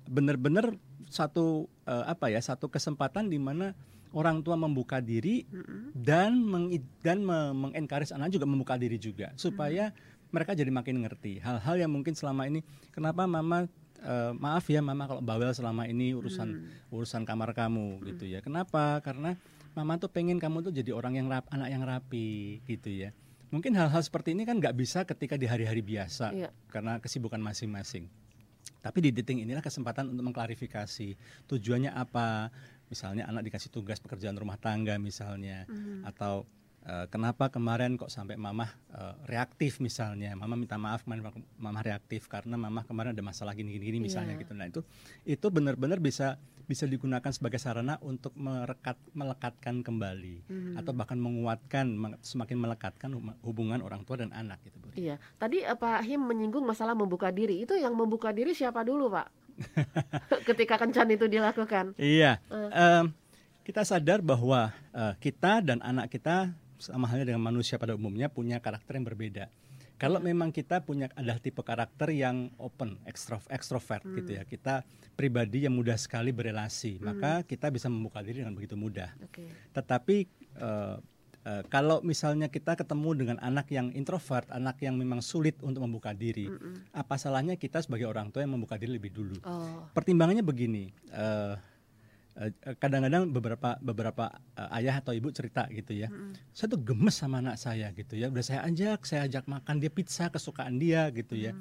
benar-benar 0.10 0.74
satu 1.06 1.70
eh, 1.86 2.06
apa 2.10 2.34
ya 2.34 2.42
satu 2.42 2.66
kesempatan 2.66 3.30
di 3.30 3.38
mana 3.38 3.78
orang 4.10 4.42
tua 4.42 4.58
membuka 4.58 4.98
diri 4.98 5.46
dan 5.94 6.42
meng 6.42 6.74
dan 7.06 7.22
me- 7.22 7.54
mengencourage 7.54 8.10
anak 8.10 8.34
juga 8.34 8.50
membuka 8.50 8.74
diri 8.74 8.98
juga 8.98 9.30
supaya 9.38 9.94
mereka 10.34 10.58
jadi 10.58 10.74
makin 10.74 11.06
ngerti 11.06 11.38
hal-hal 11.40 11.78
yang 11.78 11.94
mungkin 11.94 12.18
selama 12.18 12.50
ini 12.50 12.66
kenapa 12.90 13.30
mama 13.30 13.70
eh, 14.02 14.34
maaf 14.34 14.66
ya 14.66 14.82
mama 14.82 15.06
kalau 15.06 15.22
bawel 15.22 15.54
selama 15.54 15.86
ini 15.86 16.18
urusan 16.18 16.58
urusan 16.90 17.22
kamar 17.22 17.54
kamu 17.54 18.02
gitu 18.10 18.26
ya. 18.26 18.42
Kenapa? 18.42 18.98
Karena 19.06 19.38
mama 19.78 20.02
tuh 20.02 20.10
pengen 20.10 20.42
kamu 20.42 20.66
tuh 20.66 20.74
jadi 20.74 20.90
orang 20.90 21.22
yang 21.22 21.30
rap, 21.30 21.46
anak 21.54 21.70
yang 21.70 21.86
rapi 21.86 22.60
gitu 22.66 22.90
ya 22.90 23.14
mungkin 23.52 23.76
hal-hal 23.76 24.02
seperti 24.02 24.32
ini 24.34 24.48
kan 24.48 24.58
nggak 24.58 24.74
bisa 24.74 25.04
ketika 25.04 25.36
di 25.36 25.46
hari-hari 25.46 25.84
biasa 25.84 26.32
Iya. 26.32 26.50
karena 26.72 26.98
kesibukan 26.98 27.38
masing-masing 27.38 28.08
tapi 28.82 28.98
di 28.98 29.14
dating 29.14 29.46
inilah 29.46 29.62
kesempatan 29.62 30.10
untuk 30.10 30.34
mengklarifikasi 30.34 31.14
tujuannya 31.46 31.94
apa. 31.94 32.50
Misalnya 32.90 33.30
anak 33.30 33.46
dikasih 33.46 33.70
tugas 33.70 34.02
pekerjaan 34.02 34.34
rumah 34.34 34.58
tangga 34.58 34.98
misalnya 34.98 35.70
atau 36.02 36.50
eh, 36.84 37.06
kenapa 37.08 37.48
kemarin 37.48 37.96
kok 37.96 38.08
sampai 38.08 38.36
mamah 38.36 38.70
eh, 38.90 39.14
reaktif 39.28 39.78
misalnya. 39.78 40.34
Mama 40.34 40.56
minta 40.56 40.76
maaf 40.76 41.04
kemarin 41.04 41.26
mamah 41.56 41.82
reaktif 41.82 42.26
karena 42.26 42.56
mamah 42.56 42.84
kemarin 42.84 43.12
ada 43.12 43.22
masalah 43.22 43.52
gini-gini 43.52 43.98
misalnya 43.98 44.34
Iya. 44.34 44.42
gitu. 44.42 44.54
Nah, 44.54 44.66
itu 44.66 44.82
itu 45.24 45.48
benar-benar 45.48 45.98
bisa 45.98 46.36
bisa 46.62 46.88
digunakan 46.88 47.28
sebagai 47.28 47.60
sarana 47.60 48.00
untuk 48.00 48.32
merekat 48.34 48.96
melekatkan 49.12 49.84
kembali 49.84 50.48
atau 50.80 50.96
bahkan 50.96 51.20
menguatkan 51.20 51.84
meng- 51.92 52.16
semakin 52.22 52.56
melekatkan 52.56 53.12
hubungan 53.42 53.84
orang 53.84 54.02
tua 54.02 54.24
dan 54.24 54.32
anak 54.32 54.64
gitu, 54.64 54.80
Bu. 54.80 54.88
Iya. 54.96 55.20
Tadi 55.36 55.62
eh, 55.62 55.76
Pak 55.76 56.00
Him 56.02 56.24
menyinggung 56.24 56.64
masalah 56.64 56.96
membuka 56.96 57.28
diri. 57.28 57.60
Itu 57.60 57.76
yang 57.76 57.92
membuka 57.92 58.32
diri 58.32 58.56
siapa 58.56 58.82
dulu, 58.82 59.12
Pak? 59.12 59.28
Ketika 60.48 60.80
kencan 60.80 61.12
itu 61.12 61.28
dilakukan. 61.28 61.94
Iya, 61.96 62.40
em, 62.50 63.12
kita 63.62 63.84
sadar 63.84 64.24
bahwa 64.24 64.72
eh, 64.90 65.14
kita 65.20 65.60
dan 65.62 65.84
anak 65.84 66.08
kita 66.10 66.56
sama 66.82 67.06
halnya 67.08 67.32
dengan 67.32 67.46
manusia 67.46 67.78
pada 67.78 67.94
umumnya 67.94 68.28
punya 68.28 68.58
karakter 68.58 68.98
yang 68.98 69.06
berbeda. 69.06 69.46
Kalau 70.02 70.18
memang 70.18 70.50
kita 70.50 70.82
punya 70.82 71.14
adalah 71.14 71.38
tipe 71.38 71.62
karakter 71.62 72.10
yang 72.10 72.50
open, 72.58 72.98
ekstro, 73.06 73.38
ekstrovert 73.54 74.02
gitu 74.02 74.34
ya, 74.34 74.42
kita 74.50 74.82
pribadi 75.14 75.70
yang 75.70 75.78
mudah 75.78 75.94
sekali 75.94 76.34
berelasi, 76.34 76.98
maka 77.06 77.46
kita 77.46 77.70
bisa 77.70 77.86
membuka 77.86 78.26
diri 78.26 78.42
dengan 78.42 78.58
begitu 78.58 78.74
mudah. 78.74 79.14
Oke. 79.22 79.46
Tetapi 79.70 80.18
eh, 80.58 80.98
eh, 81.46 81.64
kalau 81.70 82.02
misalnya 82.02 82.50
kita 82.50 82.74
ketemu 82.74 83.10
dengan 83.14 83.38
anak 83.46 83.70
yang 83.70 83.94
introvert, 83.94 84.50
anak 84.50 84.82
yang 84.82 84.98
memang 84.98 85.22
sulit 85.22 85.62
untuk 85.62 85.86
membuka 85.86 86.18
diri, 86.18 86.50
apa 86.98 87.22
salahnya 87.22 87.54
kita 87.54 87.86
sebagai 87.86 88.10
orang 88.10 88.34
tua 88.34 88.42
yang 88.42 88.58
membuka 88.58 88.82
diri 88.82 88.98
lebih 88.98 89.14
dulu? 89.14 89.38
Oh. 89.46 89.86
pertimbangannya 89.94 90.42
begini 90.42 90.90
eh, 91.14 91.54
kadang-kadang 92.80 93.28
beberapa 93.30 93.76
beberapa 93.84 94.26
eh, 94.56 94.78
ayah 94.80 95.04
atau 95.04 95.12
ibu 95.12 95.30
cerita 95.36 95.68
gitu 95.68 95.92
ya 95.92 96.08
saya 96.56 96.72
tuh 96.72 96.80
gemes 96.80 97.14
sama 97.14 97.44
anak 97.44 97.60
saya 97.60 97.92
gitu 97.92 98.16
ya 98.16 98.32
udah 98.32 98.44
saya 98.44 98.64
ajak 98.66 99.04
saya 99.04 99.28
ajak 99.28 99.46
makan 99.46 99.84
dia 99.84 99.92
pizza 99.92 100.32
kesukaan 100.32 100.80
dia 100.80 101.12
gitu 101.12 101.36
ya 101.36 101.52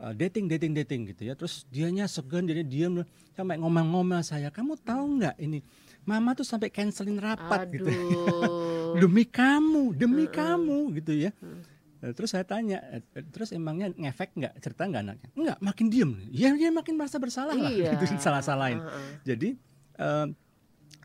Eh, 0.00 0.16
dating 0.16 0.48
dating 0.48 0.72
dating 0.72 1.02
gitu 1.12 1.28
ya 1.28 1.36
terus 1.36 1.68
dianya 1.68 2.08
segan 2.08 2.48
jadi 2.48 2.64
diam 2.64 3.04
sampai 3.36 3.60
ngomel-ngomel 3.60 4.24
saya 4.24 4.48
kamu 4.48 4.80
tahu 4.80 5.20
nggak 5.20 5.36
ini 5.36 5.60
mama 6.08 6.32
tuh 6.32 6.40
sampai 6.40 6.72
cancelin 6.72 7.20
rapat 7.20 7.68
gitu 7.68 7.84
Aduh. 7.84 8.96
demi 9.04 9.28
kamu 9.28 9.92
demi 9.92 10.24
kamu 10.24 10.96
gitu 10.96 11.12
ya 11.12 11.36
Eh, 12.00 12.16
Terus 12.16 12.32
saya 12.32 12.48
tanya, 12.48 12.80
eh, 12.96 13.04
eh, 13.12 13.24
terus 13.28 13.52
emangnya 13.52 13.92
ngefek 13.92 14.32
nggak 14.32 14.56
cerita 14.64 14.88
nggak 14.88 15.04
anaknya? 15.04 15.28
Nggak, 15.36 15.58
makin 15.60 15.86
diem. 15.92 16.10
Ya 16.32 16.48
dia 16.56 16.72
makin 16.72 16.96
merasa 16.96 17.20
bersalah 17.20 17.52
lah. 17.52 17.68
Iya. 17.68 17.92
Itu 18.00 18.08
salah-salahin. 18.16 18.80
Heeh. 18.80 19.12
Jadi 19.28 19.48
eh, 20.00 20.26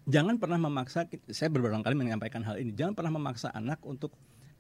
jangan 0.05 0.35
pernah 0.37 0.57
memaksa. 0.57 1.03
Saya 1.29 1.49
berulang 1.49 1.81
kali 1.81 1.93
menyampaikan 1.93 2.41
hal 2.41 2.55
ini. 2.55 2.71
Jangan 2.71 2.93
pernah 2.93 3.11
memaksa 3.11 3.51
anak 3.51 3.83
untuk 3.83 4.15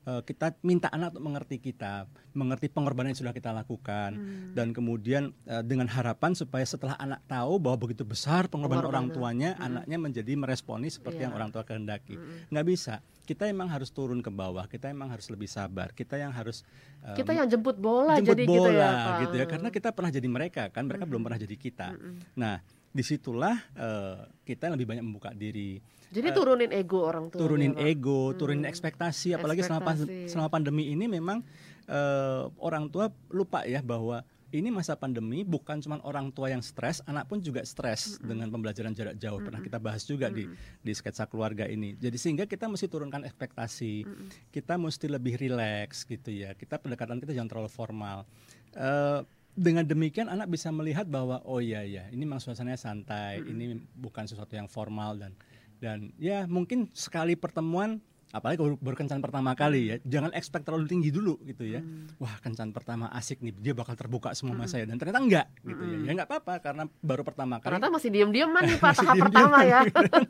eh, 0.05 0.21
kita 0.21 0.53
minta 0.61 0.85
anak 0.93 1.17
untuk 1.17 1.25
mengerti 1.25 1.57
kita, 1.57 2.05
mengerti 2.37 2.69
pengorbanan 2.69 3.09
yang 3.09 3.17
sudah 3.17 3.33
kita 3.33 3.49
lakukan, 3.49 4.13
Hmm. 4.13 4.53
dan 4.53 4.69
kemudian 4.69 5.33
eh, 5.45 5.65
dengan 5.65 5.89
harapan 5.89 6.37
supaya 6.37 6.61
setelah 6.61 6.93
anak 6.95 7.25
tahu 7.25 7.57
bahwa 7.57 7.81
begitu 7.81 8.05
besar 8.05 8.45
pengorbanan 8.45 8.85
orang 8.85 9.07
tuanya, 9.09 9.57
anaknya 9.57 9.97
menjadi 9.97 10.37
meresponi 10.37 10.93
seperti 10.93 11.25
Iya. 11.25 11.25
yang 11.25 11.33
orang 11.33 11.49
tua 11.49 11.65
kehendaki. 11.65 12.21
Nggak 12.53 12.65
bisa. 12.69 12.95
Kita 13.25 13.49
emang 13.49 13.65
harus 13.65 13.89
turun 13.89 14.21
ke 14.21 14.29
bawah. 14.29 14.69
Kita 14.69 14.85
emang 14.85 15.09
harus 15.09 15.25
lebih 15.33 15.49
sabar. 15.49 15.89
Kita 15.89 16.21
yang 16.21 16.29
harus 16.29 16.61
eh, 17.01 17.17
Kita 17.17 17.33
yang 17.33 17.49
jemput 17.49 17.81
bola 17.81 18.21
jemput 18.21 18.37
jadi 18.37 18.43
bola 18.45 18.61
gitu 18.61 18.77
ya, 18.77 18.89
Pak. 18.93 19.17
gitu 19.25 19.35
ya. 19.41 19.45
Karena 19.49 19.69
kita 19.73 19.89
pernah 19.89 20.11
jadi 20.13 20.27
mereka 20.29 20.63
kan, 20.69 20.85
mereka 20.85 21.09
belum 21.09 21.25
pernah 21.25 21.41
jadi 21.41 21.57
kita. 21.57 21.97
Nah, 22.37 22.61
di 22.95 23.03
situlah 23.03 23.59
eh, 23.75 24.23
kita 24.47 24.71
lebih 24.71 24.87
banyak 24.87 25.03
membuka 25.03 25.35
diri 25.35 25.83
Jadi 26.15 26.31
turunin 26.31 26.71
ego 26.71 27.03
orang 27.03 27.27
tua. 27.27 27.43
turunin 27.43 27.75
ya, 27.75 27.91
ego, 27.91 28.31
turunin 28.39 28.63
ekspektasi, 28.63 29.35
apalagi 29.35 29.67
selama 29.67 29.83
Ekspektasi. 29.83 30.31
selama 30.31 30.47
pandemi 30.47 30.95
ini 30.95 31.11
memang 31.11 31.43
eh, 31.91 32.43
orang 32.63 32.87
tua 32.87 33.11
lupa 33.27 33.67
ya 33.67 33.83
bahwa 33.83 34.23
ini 34.55 34.71
masa 34.71 34.95
pandemi 34.95 35.43
bukan 35.43 35.83
cuma 35.83 35.99
orang 36.07 36.31
tua 36.31 36.47
yang 36.47 36.63
stres, 36.63 37.03
anak 37.03 37.27
pun 37.27 37.43
juga 37.43 37.67
stres 37.67 38.15
dengan 38.23 38.47
pembelajaran 38.47 38.95
jarak 38.95 39.19
jauh. 39.19 39.43
Pernah 39.43 39.59
kita 39.59 39.75
bahas 39.75 40.07
juga 40.07 40.31
di 40.31 40.47
di 40.79 40.91
sketsa 40.95 41.27
keluarga 41.27 41.67
ini. 41.67 41.99
Jadi 41.99 42.15
sehingga 42.15 42.47
kita 42.47 42.71
mesti 42.71 42.87
turunkan 42.87 43.27
ekspektasi, 43.27 44.07
kita 44.55 44.79
mesti 44.79 45.11
lebih 45.11 45.35
rileks 45.35 46.07
gitu 46.07 46.31
ya. 46.31 46.55
Kita 46.55 46.79
pendekatan 46.79 47.19
kita 47.19 47.35
jangan 47.35 47.51
terlalu 47.51 47.71
formal. 47.73 48.23
Eh, 48.71 49.19
dengan 49.55 49.87
demikian 49.87 50.27
anak 50.27 50.51
bisa 50.51 50.67
melihat 50.69 51.07
bahwa 51.07 51.39
oh 51.47 51.63
iya 51.63 51.81
ya 51.87 52.03
ini 52.11 52.27
memang 52.27 52.43
suasananya 52.43 52.75
santai, 52.75 53.39
ini 53.39 53.79
bukan 53.95 54.27
sesuatu 54.27 54.51
yang 54.51 54.67
formal 54.67 55.15
dan 55.15 55.31
dan 55.79 56.11
ya 56.19 56.43
mungkin 56.43 56.91
sekali 56.91 57.39
pertemuan 57.39 58.03
apalagi 58.35 58.59
baru, 58.59 58.75
baru 58.83 58.95
kencan 58.99 59.23
pertama 59.23 59.55
kali 59.55 59.81
ya 59.87 59.95
jangan 60.03 60.35
expect 60.35 60.67
terlalu 60.67 60.91
tinggi 60.91 61.07
dulu 61.07 61.39
gitu 61.47 61.63
ya. 61.63 61.79
Wah 62.19 62.35
kencan 62.43 62.75
pertama 62.75 63.07
asik 63.15 63.39
nih 63.39 63.55
dia 63.55 63.71
bakal 63.71 63.95
terbuka 63.95 64.35
semua 64.35 64.59
sama 64.59 64.67
saya 64.67 64.83
dan 64.83 64.99
ternyata 64.99 65.23
enggak 65.23 65.47
gitu 65.63 65.83
ya. 65.87 65.97
Ya 66.03 66.11
nggak 66.19 66.27
apa-apa 66.27 66.53
karena 66.59 66.83
baru 66.99 67.23
pertama 67.23 67.63
kali. 67.63 67.79
Ternyata 67.79 67.87
masih 67.95 68.09
diem-dieman 68.11 68.61
nih 68.67 68.75
Pak 68.75 68.91
tahap 68.99 69.15
pertama 69.23 69.57
ya. 69.63 69.81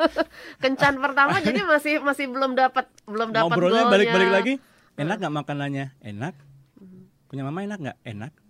Kencan 0.63 1.01
pertama 1.01 1.35
jadi 1.41 1.61
masih 1.65 1.93
masih 2.05 2.25
belum 2.29 2.53
dapat 2.53 2.85
belum 3.09 3.33
dapat 3.33 3.57
ngobrolnya 3.57 3.89
balik-balik 3.89 4.29
lagi. 4.29 4.53
Enak 5.01 5.17
nggak 5.17 5.33
makanannya? 5.33 5.85
Enak. 6.05 6.37
Punya 7.25 7.41
mama 7.41 7.65
enak 7.65 7.79
nggak? 7.81 7.97
Enak 8.05 8.44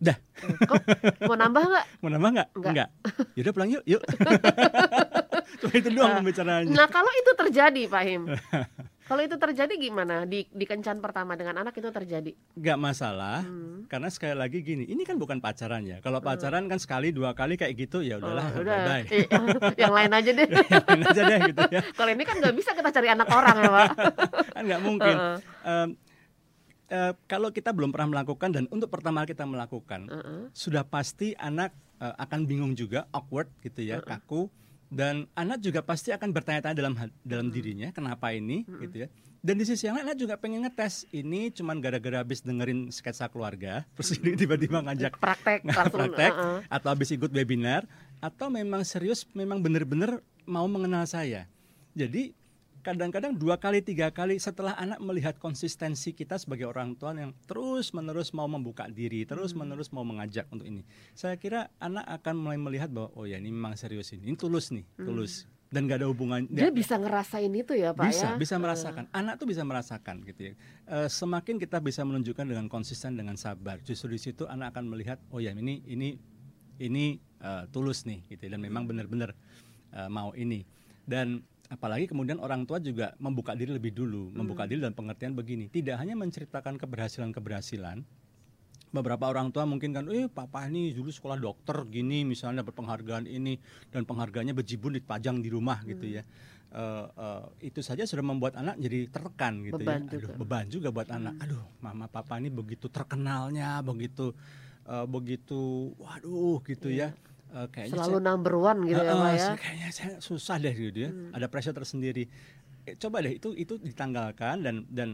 dah 0.00 0.16
Kok 0.40 0.80
mau 1.22 1.36
nambah 1.36 1.62
nggak? 1.62 1.84
mau 2.02 2.08
nambah 2.08 2.28
nggak 2.32 2.48
Nggak. 2.54 2.72
nggak 2.72 2.88
yaudah 3.34 3.52
pulang 3.52 3.70
yuk 3.70 3.84
yuk 3.86 4.02
cuma 5.60 5.72
itu 5.74 5.88
doang 5.90 6.12
pembicaraannya 6.16 6.72
Nah 6.72 6.86
kalau 6.86 7.10
itu 7.12 7.30
terjadi 7.34 7.82
Pak 7.84 8.02
Him, 8.02 8.22
kalau 9.10 9.20
itu 9.20 9.36
terjadi 9.36 9.74
gimana 9.74 10.22
di 10.22 10.46
di 10.46 10.64
kencan 10.64 10.98
pertama 10.98 11.34
dengan 11.34 11.58
anak 11.58 11.74
itu 11.74 11.90
terjadi? 11.90 12.30
nggak 12.54 12.78
masalah 12.78 13.42
Hmm. 13.42 13.84
karena 13.86 14.08
sekali 14.08 14.32
lagi 14.32 14.58
gini 14.60 14.84
ini 14.84 15.02
kan 15.02 15.16
bukan 15.16 15.36
pacaran 15.38 15.82
ya 15.82 15.98
kalau 15.98 16.20
pacaran 16.20 16.64
kan 16.64 16.78
sekali 16.78 17.10
dua 17.10 17.34
kali 17.34 17.54
kayak 17.54 17.74
gitu 17.76 18.00
ya 18.00 18.16
udahlah 18.16 18.46
Oh, 18.50 18.62
udah, 18.62 18.78
bye 18.86 19.04
Eh, 19.04 19.26
yang 19.76 19.90
lain 19.90 20.10
aja 20.10 20.30
deh. 20.30 20.46
Yakin 20.46 21.00
aja 21.02 21.22
deh 21.24 21.38
gitu 21.44 21.62
ya 21.68 21.80
kalau 21.92 22.10
ini 22.10 22.22
kan 22.22 22.36
nggak 22.38 22.54
bisa 22.54 22.70
kita 22.70 22.88
cari 22.88 23.08
anak 23.08 23.28
orang 23.28 23.56
ya 23.58 23.70
Pak. 23.70 23.88
kan 24.50 24.62
nggak 24.64 24.80
mungkin 24.80 25.14
Heeh. 25.14 25.36
Em, 25.62 25.88
eh, 26.90 27.12
kalau 27.24 27.48
kita 27.48 27.70
belum 27.70 27.90
pernah 27.90 28.18
melakukan 28.18 28.50
dan 28.50 28.64
untuk 28.68 28.90
pertama 28.90 29.22
kita 29.22 29.46
melakukan 29.46 30.10
Heeh. 30.10 30.42
sudah 30.50 30.82
pasti 30.82 31.32
anak 31.38 31.70
eh, 31.96 32.14
akan 32.18 32.44
bingung 32.44 32.74
juga 32.74 33.06
awkward 33.10 33.46
gitu 33.62 33.80
ya 33.80 34.02
kaku 34.02 34.50
dan 34.90 35.30
anak 35.38 35.62
juga 35.62 35.80
pasti 35.80 36.10
akan 36.10 36.34
bertanya-tanya 36.34 36.74
dalam 36.74 36.94
dalam 37.22 37.46
dirinya 37.48 37.94
kenapa 37.94 38.34
ini 38.34 38.66
gitu 38.66 39.06
ya 39.06 39.08
dan 39.40 39.56
di 39.56 39.64
sisi 39.64 39.88
yang 39.88 39.96
lain 39.96 40.12
anak 40.12 40.18
juga 40.20 40.34
pengen 40.36 40.66
ngetes 40.66 41.08
ini 41.14 41.48
cuman 41.48 41.80
gara-gara 41.80 42.20
habis 42.20 42.42
dengerin 42.42 42.90
sketsa 42.90 43.30
keluarga 43.30 43.86
terus 43.94 44.18
ini 44.18 44.34
tiba-tiba 44.34 44.82
ngajak 44.82 45.14
Praktek 45.22 45.62
langsung. 45.70 45.94
praktek 45.94 46.32
heeh. 46.34 46.58
atau 46.68 46.88
habis 46.90 47.08
ikut 47.14 47.30
webinar 47.30 47.86
atau 48.20 48.50
memang 48.52 48.84
serius 48.84 49.24
memang 49.32 49.62
benar-benar 49.64 50.20
mau 50.44 50.66
mengenal 50.66 51.06
saya. 51.06 51.46
Jadi 51.94 52.34
kadang-kadang 52.80 53.36
dua 53.36 53.60
kali 53.60 53.84
tiga 53.84 54.08
kali 54.08 54.40
setelah 54.40 54.72
anak 54.80 54.98
melihat 55.04 55.36
konsistensi 55.36 56.16
kita 56.16 56.40
sebagai 56.40 56.68
orang 56.68 56.96
tua 56.96 57.12
yang 57.12 57.36
terus 57.44 57.92
menerus 57.92 58.32
mau 58.32 58.48
membuka 58.48 58.88
diri 58.88 59.28
terus 59.28 59.52
menerus 59.52 59.92
mau 59.92 60.02
mengajak 60.02 60.48
untuk 60.48 60.64
ini. 60.64 60.82
Saya 61.12 61.36
kira 61.36 61.68
anak 61.76 62.08
akan 62.20 62.34
mulai 62.40 62.58
melihat 62.58 62.88
bahwa 62.88 63.12
oh 63.14 63.28
ya 63.28 63.36
ini 63.36 63.52
memang 63.52 63.76
serius 63.76 64.12
ini 64.16 64.32
ini 64.32 64.36
tulus 64.36 64.72
nih 64.72 64.84
tulus. 64.96 65.44
Dan 65.70 65.86
gak 65.86 66.02
ada 66.02 66.10
hubungan 66.10 66.50
Dia 66.50 66.74
bisa 66.74 66.98
ngerasain 66.98 67.46
itu 67.54 67.78
ya 67.78 67.94
Pak 67.94 68.10
bisa 68.10 68.34
ya. 68.34 68.34
bisa 68.34 68.58
merasakan. 68.58 69.06
Anak 69.14 69.38
tuh 69.38 69.46
bisa 69.46 69.62
merasakan 69.62 70.18
gitu 70.26 70.50
ya. 70.50 70.52
Eh, 70.90 71.06
semakin 71.06 71.62
kita 71.62 71.78
bisa 71.78 72.02
menunjukkan 72.02 72.42
dengan 72.42 72.66
konsisten 72.66 73.14
dengan 73.14 73.38
sabar 73.38 73.78
justru 73.86 74.10
di 74.10 74.18
situ 74.18 74.50
anak 74.50 74.74
akan 74.74 74.90
melihat 74.90 75.22
oh 75.30 75.38
ya 75.38 75.54
ini 75.54 75.78
ini 75.86 76.18
ini 76.82 77.22
eh, 77.22 77.64
tulus 77.70 78.02
nih 78.02 78.26
gitu 78.26 78.50
ya, 78.50 78.58
dan 78.58 78.66
memang 78.66 78.90
benar-benar 78.90 79.30
eh, 79.94 80.10
mau 80.10 80.34
ini. 80.34 80.66
Dan 81.06 81.46
apalagi 81.70 82.10
kemudian 82.10 82.42
orang 82.42 82.66
tua 82.66 82.82
juga 82.82 83.14
membuka 83.22 83.54
diri 83.54 83.70
lebih 83.70 83.94
dulu 83.94 84.34
membuka 84.34 84.66
diri 84.66 84.82
dan 84.82 84.90
pengertian 84.90 85.38
begini 85.38 85.70
tidak 85.70 86.02
hanya 86.02 86.18
menceritakan 86.18 86.74
keberhasilan-keberhasilan 86.76 88.02
beberapa 88.90 89.30
orang 89.30 89.54
tua 89.54 89.64
mungkin 89.66 89.94
kan, 89.94 90.04
eh 90.10 90.26
papa 90.26 90.66
ini 90.66 90.90
dulu 90.90 91.14
sekolah 91.14 91.38
dokter 91.38 91.86
gini 91.86 92.26
misalnya 92.26 92.66
dapat 92.66 92.74
penghargaan 92.74 93.24
ini 93.30 93.54
dan 93.94 94.02
penghargaannya 94.02 94.54
bejibun 94.54 94.98
dipajang 94.98 95.38
di 95.38 95.48
rumah 95.50 95.78
gitu 95.86 96.10
ya. 96.10 96.26
Eh, 96.70 97.06
eh, 97.06 97.70
itu 97.70 97.82
saja 97.82 98.06
sudah 98.06 98.22
membuat 98.22 98.54
anak 98.58 98.78
jadi 98.78 99.10
tertekan 99.10 99.62
gitu 99.66 99.78
Beban 99.78 100.06
ya. 100.06 100.10
Aduh, 100.10 100.20
juga. 100.22 100.34
beban 100.38 100.66
juga 100.70 100.88
buat 100.94 101.08
anak. 101.10 101.34
Aduh, 101.42 101.62
mama 101.82 102.06
papa 102.06 102.38
ini 102.38 102.50
begitu 102.50 102.86
terkenalnya, 102.90 103.78
begitu 103.82 104.34
eh, 104.86 105.06
begitu 105.06 105.94
waduh 105.98 106.62
gitu 106.66 106.90
ya. 106.90 107.14
Kayaknya 107.68 107.92
Selalu 107.92 108.16
saya- 108.16 108.26
number 108.26 108.54
one 108.54 108.80
gitu 108.84 108.96
ya 108.96 109.06
Heeh, 109.06 109.18
Pak 109.18 109.30
ya. 109.30 109.38
saya- 109.40 109.58
kayaknya 109.58 109.88
saya 109.90 110.10
susah 110.18 110.56
deh 110.56 110.72
gitu 110.72 110.98
ya. 111.00 111.10
Ada 111.32 111.46
pressure 111.46 111.74
tersendiri. 111.74 112.24
Eh, 112.82 112.94
coba 112.96 113.20
deh 113.20 113.34
itu 113.34 113.52
itu 113.52 113.74
ditanggalkan 113.76 114.56
dan 114.60 114.76
dan 114.86 115.08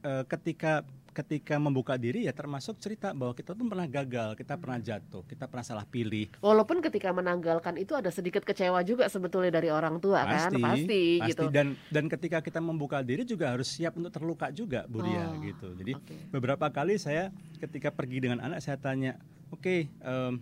eh, 0.00 0.24
ketika 0.26 0.82
ketika 1.12 1.60
membuka 1.60 1.94
diri 1.94 2.24
ya 2.24 2.32
termasuk 2.32 2.80
cerita 2.80 3.12
bahwa 3.12 3.30
kita 3.32 3.52
pun 3.52 3.68
pernah 3.68 3.84
gagal, 3.84 4.32
kita 4.32 4.56
pernah 4.56 4.80
jatuh, 4.80 5.20
kita 5.22 5.44
pernah 5.44 5.60
salah 5.60 5.84
pilih. 5.84 6.32
Walaupun 6.40 6.80
ketika 6.80 7.12
menanggalkan 7.12 7.76
itu 7.76 7.92
ada 7.92 8.08
sedikit 8.08 8.40
kecewa 8.40 8.80
juga 8.80 9.04
sebetulnya 9.06 9.52
dari 9.52 9.68
orang 9.68 10.00
tua 10.00 10.24
kan, 10.24 10.48
pasti, 10.50 11.20
gitu. 11.20 11.52
Dan 11.52 11.76
dan 11.86 12.08
ketika 12.08 12.40
kita 12.40 12.58
membuka 12.58 12.98
diri 12.98 13.22
juga 13.22 13.52
harus 13.52 13.68
siap 13.68 13.92
untuk 13.94 14.08
terluka 14.08 14.48
juga, 14.50 14.88
Bu 14.88 15.04
Ria 15.04 15.28
Oh, 15.28 15.36
gitu. 15.38 15.68
Jadi 15.76 15.92
oke. 15.94 16.16
beberapa 16.32 16.64
kali 16.66 16.96
saya 16.96 17.28
ketika 17.58 17.92
pergi 17.92 18.24
dengan 18.24 18.40
anak 18.40 18.58
saya 18.58 18.74
tanya, 18.74 19.20
oke, 19.52 19.92
em, 19.92 20.40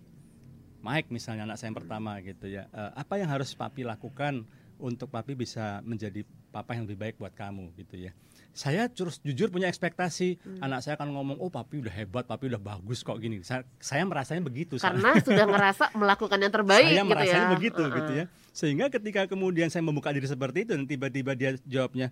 Mike 0.81 1.09
misalnya 1.09 1.45
anak 1.45 1.57
saya 1.57 1.71
yang 1.73 1.79
pertama 1.79 2.16
gitu 2.21 2.47
ya, 2.49 2.64
eh, 2.69 2.90
apa 2.97 3.21
yang 3.21 3.29
harus 3.29 3.53
papi 3.53 3.85
lakukan 3.85 4.45
untuk 4.81 5.12
papi 5.12 5.37
bisa 5.37 5.85
menjadi 5.85 6.25
papa 6.49 6.73
yang 6.73 6.88
lebih 6.88 6.97
baik 6.97 7.14
buat 7.21 7.37
kamu 7.37 7.69
gitu 7.77 8.01
ya. 8.01 8.16
Saya 8.51 8.88
terus 8.90 9.21
jujur 9.21 9.47
punya 9.47 9.69
ekspektasi 9.69 10.40
Hmm. 10.40 10.59
anak 10.64 10.81
saya 10.83 10.97
akan 10.99 11.12
ngomong, 11.14 11.37
oh 11.38 11.53
papi 11.53 11.85
udah 11.85 11.93
hebat, 11.93 12.25
papi 12.27 12.51
udah 12.51 12.59
bagus 12.59 13.05
kok 13.05 13.21
gini. 13.21 13.45
Saya, 13.45 13.62
saya 13.79 14.03
merasanya 14.03 14.43
begitu. 14.43 14.81
Karena 14.81 15.14
sudah 15.21 15.47
ngerasa 15.47 15.85
melakukan 16.01 16.38
yang 16.40 16.51
terbaik 16.51 16.83
saya 16.83 16.97
gitu 16.99 17.11
merasanya 17.12 17.47
ya. 17.47 17.53
begitu 17.55 17.83
Heeh. 17.85 17.97
gitu 18.01 18.12
ya 18.12 18.25
sehingga 18.51 18.90
ketika 18.90 19.31
kemudian 19.31 19.71
saya 19.71 19.79
membuka 19.81 20.11
diri 20.11 20.27
seperti 20.27 20.66
itu 20.66 20.75
dan 20.75 20.83
tiba-tiba 20.83 21.38
dia 21.38 21.55
jawabnya 21.62 22.11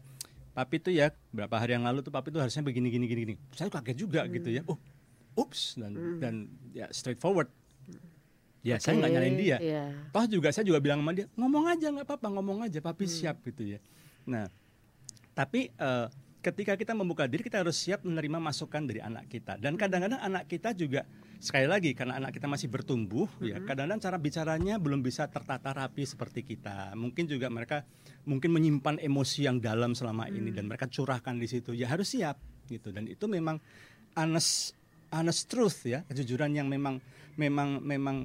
papi 0.55 0.79
tuh 0.79 0.95
ya 0.95 1.11
berapa 1.35 1.51
hari 1.59 1.75
yang 1.75 1.83
lalu 1.83 1.99
tuh 1.99 2.15
papi 2.15 2.31
tuh 2.31 2.39
harusnya 2.39 2.63
begini 2.63 2.95
gini 2.95 3.11
gini 3.11 3.21
gini 3.27 3.35
saya 3.51 3.67
kaget 3.67 3.99
juga 3.99 4.23
gitu 4.31 4.47
ya 4.47 4.63
oh 4.71 4.79
ups 5.35 5.75
dan 5.75 5.93
dan 6.23 6.35
ya 6.71 6.87
straightforward 6.95 7.51
ya 8.67 8.77
saya 8.83 8.99
nggak 8.99 9.13
nyalain 9.15 9.37
dia. 9.39 9.57
iya. 9.63 9.85
toh 10.11 10.27
juga 10.27 10.51
saya 10.51 10.67
juga 10.67 10.83
bilang 10.83 11.01
sama 11.01 11.15
dia 11.15 11.27
ngomong 11.39 11.65
aja 11.71 11.87
nggak 11.95 12.07
apa-apa 12.07 12.29
ngomong 12.35 12.59
aja 12.67 12.79
papi 12.83 13.07
Hmm. 13.07 13.15
siap 13.15 13.37
gitu 13.47 13.63
ya. 13.77 13.79
Nah 14.27 14.51
tapi 15.33 15.71
eh, 15.71 16.07
ketika 16.39 16.79
kita 16.79 16.95
membuka 16.95 17.27
diri 17.27 17.43
kita 17.43 17.63
harus 17.63 17.79
siap 17.79 18.07
menerima 18.07 18.39
masukan 18.39 18.83
dari 18.87 19.03
anak 19.03 19.27
kita. 19.27 19.59
Dan 19.59 19.75
kadang-kadang 19.75 20.23
anak 20.23 20.47
kita 20.47 20.71
juga 20.75 21.03
sekali 21.39 21.71
lagi 21.71 21.95
karena 21.95 22.19
anak 22.19 22.35
kita 22.35 22.51
masih 22.51 22.67
bertumbuh 22.67 23.31
ya 23.39 23.63
kadang-kadang 23.63 24.03
cara 24.03 24.19
bicaranya 24.19 24.75
belum 24.83 25.07
bisa 25.07 25.31
tertata 25.31 25.71
rapi 25.71 26.03
seperti 26.03 26.43
kita. 26.43 26.95
Mungkin 26.99 27.31
juga 27.31 27.47
mereka 27.51 27.87
mungkin 28.27 28.51
menyimpan 28.55 28.99
emosi 28.99 29.47
yang 29.47 29.63
dalam 29.63 29.95
selama 29.95 30.27
ini 30.31 30.51
dan 30.51 30.67
mereka 30.67 30.91
curahkan 30.91 31.39
di 31.39 31.47
situ. 31.47 31.75
Ya 31.75 31.87
harus 31.91 32.11
siap 32.11 32.39
gitu. 32.67 32.91
Dan 32.91 33.07
itu 33.07 33.27
memang 33.31 33.63
honest 34.19 34.75
honest 35.15 35.47
truth 35.49 35.87
ya 35.87 36.03
kejujuran 36.11 36.53
yang 36.53 36.67
memang 36.67 36.99
memang 37.39 37.79
memang 37.79 38.17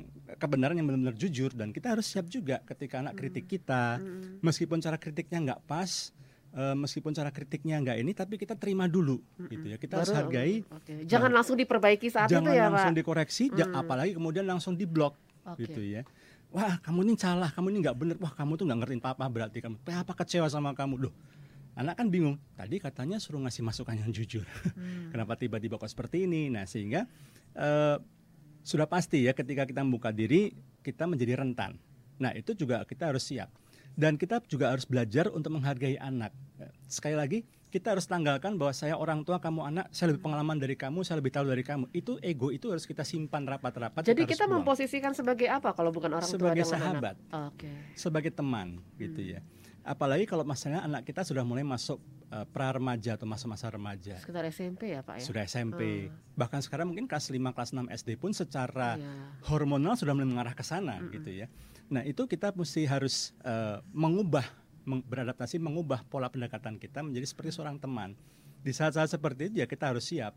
kebenaran 0.41 0.73
yang 0.73 0.89
benar-benar 0.89 1.13
jujur 1.13 1.54
dan 1.54 1.69
kita 1.69 1.93
harus 1.93 2.10
siap 2.10 2.26
juga 2.26 2.60
ketika 2.65 2.97
anak 2.97 3.13
kritik 3.13 3.45
kita 3.45 4.02
meskipun 4.41 4.82
cara 4.82 4.97
kritiknya 4.97 5.39
nggak 5.39 5.62
pas 5.63 6.10
eh, 6.52 6.73
meskipun 6.73 7.13
cara 7.13 7.30
kritiknya 7.30 7.78
nggak 7.78 7.97
ini 8.02 8.12
tapi 8.12 8.41
kita 8.41 8.58
terima 8.58 8.89
dulu 8.89 9.21
gitu 9.47 9.69
ya 9.69 9.78
kita 9.78 10.02
harus 10.02 10.10
Baru- 10.10 10.34
hargai 10.34 10.65
Oke. 10.65 11.06
Jangan 11.06 11.30
langsung 11.30 11.54
diperbaiki 11.54 12.10
saat 12.10 12.28
jangan 12.28 12.49
itu 12.49 12.58
ya 12.58 12.65
langsung 12.67 12.91
Pak. 12.91 12.99
dikoreksi 12.99 13.43
ja- 13.54 13.69
apalagi 13.71 14.17
kemudian 14.17 14.49
langsung 14.49 14.73
diblok 14.73 15.13
Oke. 15.45 15.69
gitu 15.69 15.86
ya 15.86 16.02
wah 16.49 16.82
kamu 16.82 17.06
ini 17.06 17.13
salah 17.13 17.54
kamu 17.54 17.69
ini 17.69 17.78
nggak 17.86 17.97
bener 17.97 18.15
wah 18.17 18.34
kamu 18.34 18.58
tuh 18.58 18.65
nggak 18.65 18.80
ngertiin 18.82 19.02
papa 19.02 19.30
berarti 19.30 19.62
kamu 19.62 19.78
papa 19.78 20.13
kecewa 20.17 20.49
sama 20.49 20.73
kamu 20.73 21.06
loh 21.08 21.13
anak 21.73 21.97
kan 21.97 22.06
bingung. 22.06 22.38
Tadi 22.54 22.78
katanya 22.78 23.17
suruh 23.17 23.41
ngasih 23.41 23.65
masukan 23.65 23.97
yang 23.97 24.13
jujur. 24.13 24.45
Hmm. 24.78 25.10
Kenapa 25.12 25.34
tiba-tiba 25.34 25.82
kok 25.82 25.89
seperti 25.89 26.30
ini? 26.30 26.45
Nah, 26.45 26.69
sehingga 26.69 27.10
uh, 27.58 27.97
sudah 28.63 28.88
pasti 28.88 29.28
ya 29.28 29.36
ketika 29.36 29.67
kita 29.67 29.84
membuka 29.84 30.10
diri 30.10 30.56
kita 30.84 31.04
menjadi 31.08 31.39
rentan. 31.39 31.76
Nah, 32.19 32.32
itu 32.36 32.56
juga 32.56 32.88
kita 32.88 33.12
harus 33.12 33.28
siap. 33.28 33.52
Dan 33.93 34.17
kita 34.17 34.41
juga 34.49 34.73
harus 34.73 34.89
belajar 34.89 35.30
untuk 35.30 35.54
menghargai 35.54 36.02
anak. 36.02 36.34
Sekali 36.89 37.13
lagi, 37.13 37.39
kita 37.69 37.93
harus 37.93 38.06
tanggalkan 38.06 38.58
bahwa 38.58 38.73
saya 38.73 38.97
orang 38.97 39.21
tua, 39.26 39.38
kamu 39.38 39.69
anak, 39.69 39.86
saya 39.89 40.13
lebih 40.13 40.26
pengalaman 40.26 40.58
dari 40.58 40.73
kamu, 40.73 41.06
saya 41.06 41.21
lebih 41.21 41.34
tahu 41.34 41.45
dari 41.49 41.62
kamu. 41.65 41.89
Itu 41.93 42.17
ego 42.21 42.49
itu 42.49 42.69
harus 42.69 42.86
kita 42.86 43.06
simpan 43.06 43.45
rapat-rapat. 43.45 44.02
Jadi 44.02 44.26
kita, 44.26 44.45
kita 44.45 44.45
memposisikan 44.49 45.13
sebagai 45.13 45.45
apa 45.49 45.73
kalau 45.73 45.93
bukan 45.93 46.10
orang 46.10 46.30
sebagai 46.30 46.65
tua 46.65 46.73
sahabat, 46.73 47.15
okay. 47.30 47.73
sebagai 47.97 48.30
teman, 48.34 48.78
gitu 48.97 49.21
hmm. 49.21 49.32
ya. 49.38 49.39
Apalagi 49.83 50.23
kalau 50.23 50.47
masalahnya 50.47 50.87
anak 50.87 51.03
kita 51.03 51.27
sudah 51.27 51.43
mulai 51.43 51.67
masuk 51.67 51.99
uh, 52.31 52.47
pra 52.47 52.71
remaja 52.71 53.19
atau 53.19 53.27
masa-masa 53.27 53.67
remaja. 53.67 54.15
Sekitar 54.15 54.47
SMP 54.47 54.95
ya 54.95 55.03
Pak 55.03 55.19
ya? 55.19 55.23
Sudah 55.27 55.43
SMP. 55.43 56.07
Hmm. 56.07 56.15
Bahkan 56.39 56.63
sekarang 56.63 56.95
mungkin 56.95 57.03
kelas 57.03 57.27
5, 57.27 57.35
kelas 57.51 57.71
6 57.75 57.91
SD 57.91 58.09
pun 58.15 58.31
secara 58.31 58.95
yeah. 58.95 59.35
hormonal 59.43 59.99
sudah 59.99 60.15
mulai 60.15 60.31
mengarah 60.31 60.55
ke 60.55 60.63
sana 60.63 61.03
hmm. 61.03 61.11
gitu 61.19 61.29
ya. 61.43 61.51
Nah 61.91 62.01
itu 62.07 62.23
kita 62.23 62.55
mesti 62.55 62.87
harus 62.87 63.35
uh, 63.43 63.83
mengubah, 63.91 64.47
meng 64.87 65.03
beradaptasi, 65.03 65.59
mengubah 65.59 66.07
pola 66.07 66.31
pendekatan 66.31 66.79
kita 66.79 67.03
menjadi 67.03 67.27
seperti 67.27 67.51
seorang 67.51 67.75
teman. 67.75 68.15
Di 68.63 68.71
saat-saat 68.71 69.11
seperti 69.11 69.51
itu 69.51 69.55
ya 69.59 69.67
kita 69.67 69.91
harus 69.91 70.07
siap 70.07 70.31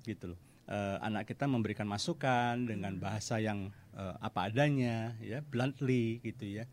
gitu 0.00 0.32
loh. 0.32 0.40
Uh, 0.68 0.96
anak 1.00 1.28
kita 1.28 1.48
memberikan 1.48 1.88
masukan 1.88 2.56
dengan 2.64 2.96
bahasa 3.00 3.40
yang 3.40 3.72
uh, 3.96 4.20
apa 4.20 4.52
adanya 4.52 5.16
ya 5.24 5.40
bluntly 5.40 6.20
gitu 6.20 6.44
ya 6.44 6.68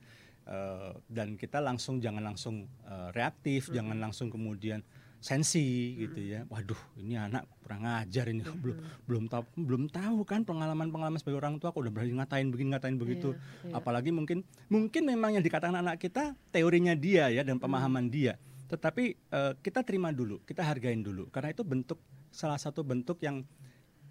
uh, 0.49 0.97
dan 1.09 1.37
kita 1.37 1.61
langsung 1.61 2.01
jangan 2.01 2.23
langsung 2.23 2.69
uh, 2.85 3.09
reaktif, 3.13 3.69
hmm. 3.69 3.73
jangan 3.75 3.97
langsung 4.01 4.27
kemudian 4.29 4.81
sensi 5.25 5.97
gitu 5.97 6.21
ya. 6.21 6.45
Waduh, 6.45 6.77
ini 7.01 7.17
anak 7.17 7.49
kurang 7.65 7.89
ajar 7.89 8.29
ini 8.29 8.45
hmm. 8.45 8.61
belum 8.61 8.77
belum 9.09 9.23
tahu 9.25 9.43
belum 9.57 9.83
tahu 9.89 10.17
kan 10.21 10.45
pengalaman-pengalaman 10.45 11.17
sebagai 11.17 11.41
orang 11.41 11.57
tua 11.57 11.73
kok 11.73 11.81
udah 11.81 11.89
berani 11.89 12.13
ngatain 12.21 12.53
begini 12.53 12.77
ngatain 12.77 12.97
begitu. 13.01 13.33
Yeah, 13.33 13.73
yeah. 13.73 13.77
Apalagi 13.81 14.13
mungkin 14.13 14.45
mungkin 14.69 15.09
memang 15.09 15.33
yang 15.39 15.43
dikatakan 15.45 15.81
anak 15.81 15.97
kita 15.97 16.37
teorinya 16.53 16.93
dia 16.93 17.33
ya 17.33 17.41
dan 17.41 17.57
pemahaman 17.57 18.05
hmm. 18.05 18.13
dia. 18.13 18.33
Tetapi 18.65 19.17
uh, 19.33 19.53
kita 19.61 19.85
terima 19.85 20.09
dulu, 20.09 20.41
kita 20.45 20.61
hargain 20.61 21.01
dulu 21.01 21.29
karena 21.33 21.53
itu 21.53 21.61
bentuk 21.65 22.01
salah 22.29 22.57
satu 22.57 22.85
bentuk 22.85 23.21
yang 23.21 23.45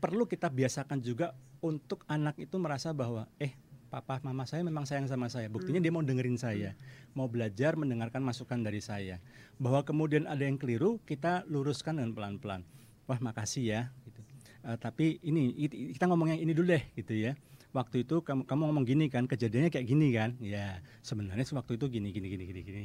perlu 0.03 0.27
kita 0.27 0.53
biasakan 0.53 0.99
juga 1.01 1.33
untuk 1.65 2.05
anak 2.11 2.37
itu 2.37 2.61
merasa 2.61 2.93
bahwa 2.93 3.25
eh 3.41 3.57
papa 3.95 4.19
mama 4.27 4.43
saya 4.43 4.67
memang 4.67 4.83
sayang 4.83 5.07
sama 5.07 5.31
saya. 5.31 5.47
Buktinya 5.47 5.79
hmm. 5.79 5.87
dia 5.87 5.93
mau 5.95 6.03
dengerin 6.03 6.35
saya 6.35 6.75
hmm. 6.75 7.15
mau 7.15 7.31
belajar 7.31 7.79
mendengarkan 7.79 8.27
masukan 8.27 8.59
dari 8.59 8.83
saya. 8.83 9.23
Bahwa 9.63 9.87
kemudian 9.87 10.27
ada 10.27 10.43
yang 10.43 10.59
keliru 10.59 10.99
kita 11.07 11.47
luruskan 11.47 12.03
dengan 12.03 12.11
pelan-pelan. 12.11 12.67
Wah 13.07 13.21
makasih 13.23 13.63
ya 13.63 13.81
gitu. 14.09 14.21
uh, 14.67 14.75
tapi 14.81 15.23
ini 15.23 15.55
kita 15.95 16.11
ngomong 16.11 16.35
yang 16.35 16.41
ini 16.43 16.51
dulu 16.51 16.75
deh 16.75 16.83
gitu 16.99 17.15
ya. 17.15 17.39
Waktu 17.71 18.03
itu 18.03 18.23
kamu 18.27 18.43
kamu 18.51 18.63
ngomong 18.71 18.85
gini 18.87 19.07
kan 19.07 19.31
kejadiannya 19.31 19.71
kayak 19.71 19.87
gini 19.87 20.11
kan? 20.11 20.35
Ya 20.43 20.83
sebenarnya 21.07 21.47
waktu 21.55 21.79
itu 21.79 21.87
gini 21.87 22.11
gini 22.11 22.27
gini 22.27 22.45
gini 22.51 22.61
gini 22.67 22.85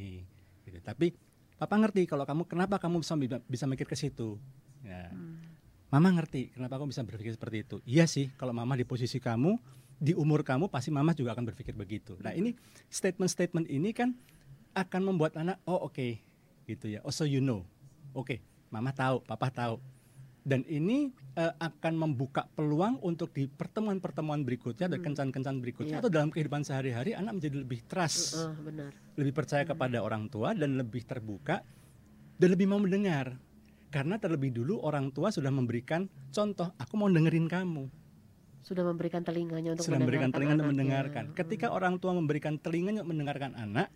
gitu. 0.70 0.78
Tapi 0.86 1.18
papa 1.58 1.74
ngerti 1.82 2.06
kalau 2.06 2.30
kamu 2.30 2.46
kenapa 2.46 2.78
kamu 2.78 3.02
bisa 3.02 3.18
bisa 3.50 3.66
mikir 3.66 3.90
ke 3.90 3.98
situ? 3.98 4.38
Ya. 4.86 5.10
Hmm. 5.12 5.42
mama 5.90 6.14
ngerti 6.14 6.54
kenapa 6.54 6.78
kamu 6.78 6.94
bisa 6.94 7.02
berpikir 7.02 7.34
seperti 7.34 7.58
itu. 7.66 7.78
Iya 7.82 8.06
sih 8.06 8.30
kalau 8.38 8.54
mama 8.54 8.78
di 8.78 8.86
posisi 8.86 9.18
kamu 9.18 9.58
di 10.00 10.16
umur 10.16 10.48
kamu 10.48 10.72
pasti 10.72 10.90
mama 10.96 11.12
juga 11.12 11.36
akan 11.36 11.52
berpikir 11.52 11.76
begitu. 11.76 12.16
Nah 12.24 12.32
ini 12.32 12.56
statement-statement 12.88 13.68
ini 13.68 13.92
kan 13.92 14.16
akan 14.72 15.12
membuat 15.12 15.36
anak 15.36 15.60
oh 15.68 15.92
oke 15.92 15.92
okay, 15.92 16.24
gitu 16.66 16.88
ya. 16.88 17.04
Oh 17.04 17.12
so 17.12 17.28
you 17.28 17.44
know, 17.44 17.68
oke 18.16 18.32
okay, 18.32 18.40
mama 18.72 18.96
tahu, 18.96 19.20
papa 19.28 19.52
tahu. 19.52 19.78
Dan 20.40 20.64
ini 20.72 21.12
uh, 21.36 21.52
akan 21.60 22.00
membuka 22.00 22.48
peluang 22.56 22.98
untuk 23.04 23.36
di 23.36 23.46
pertemuan-pertemuan 23.46 24.42
berikutnya 24.48 24.88
hmm. 24.88 24.94
dan 24.96 25.00
kencan-kencan 25.04 25.56
berikutnya 25.60 26.00
yeah. 26.00 26.02
atau 26.02 26.10
dalam 26.10 26.32
kehidupan 26.32 26.64
sehari-hari 26.64 27.12
anak 27.14 27.38
menjadi 27.38 27.60
lebih 27.60 27.84
trust, 27.86 28.40
uh, 28.40 28.50
uh, 28.50 28.54
benar. 28.64 28.90
lebih 29.20 29.36
percaya 29.36 29.68
hmm. 29.68 29.76
kepada 29.76 29.98
orang 30.00 30.32
tua 30.32 30.56
dan 30.56 30.80
lebih 30.80 31.04
terbuka 31.04 31.62
dan 32.40 32.50
lebih 32.50 32.72
mau 32.72 32.80
mendengar. 32.80 33.36
Karena 33.90 34.22
terlebih 34.22 34.54
dulu 34.54 34.80
orang 34.86 35.10
tua 35.12 35.34
sudah 35.34 35.50
memberikan 35.50 36.08
contoh, 36.30 36.72
aku 36.78 36.94
mau 36.94 37.10
dengerin 37.10 37.50
kamu 37.50 37.90
sudah 38.62 38.84
memberikan 38.84 39.24
telinganya 39.24 39.74
untuk 39.74 39.88
sudah 39.88 40.00
memberikan 40.00 40.30
telinga 40.30 40.54
untuk 40.60 40.72
mendengarkan. 40.76 41.24
Ketika 41.34 41.72
orang 41.72 41.98
tua 41.98 42.14
memberikan 42.14 42.60
telinganya 42.60 43.02
untuk 43.02 43.16
mendengarkan 43.16 43.56
anak, 43.56 43.88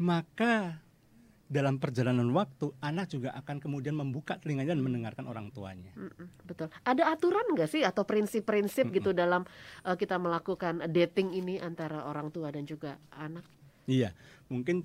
maka 0.00 0.80
dalam 1.46 1.78
perjalanan 1.78 2.26
waktu 2.34 2.74
anak 2.82 3.06
juga 3.06 3.30
akan 3.38 3.62
kemudian 3.62 3.94
membuka 3.94 4.34
telinganya 4.42 4.74
dan 4.74 4.82
mendengarkan 4.82 5.30
orang 5.30 5.54
tuanya. 5.54 5.94
Betul. 6.42 6.74
Ada 6.82 7.14
aturan 7.14 7.54
nggak 7.54 7.70
sih 7.70 7.86
atau 7.86 8.02
prinsip-prinsip 8.02 8.90
gitu 8.90 9.14
dalam 9.14 9.46
uh, 9.86 9.94
kita 9.94 10.18
melakukan 10.18 10.90
dating 10.90 11.38
ini 11.38 11.62
antara 11.62 12.02
orang 12.02 12.34
tua 12.34 12.50
dan 12.50 12.66
juga 12.66 12.98
anak? 13.14 13.46
Iya, 13.86 14.10
mungkin 14.50 14.82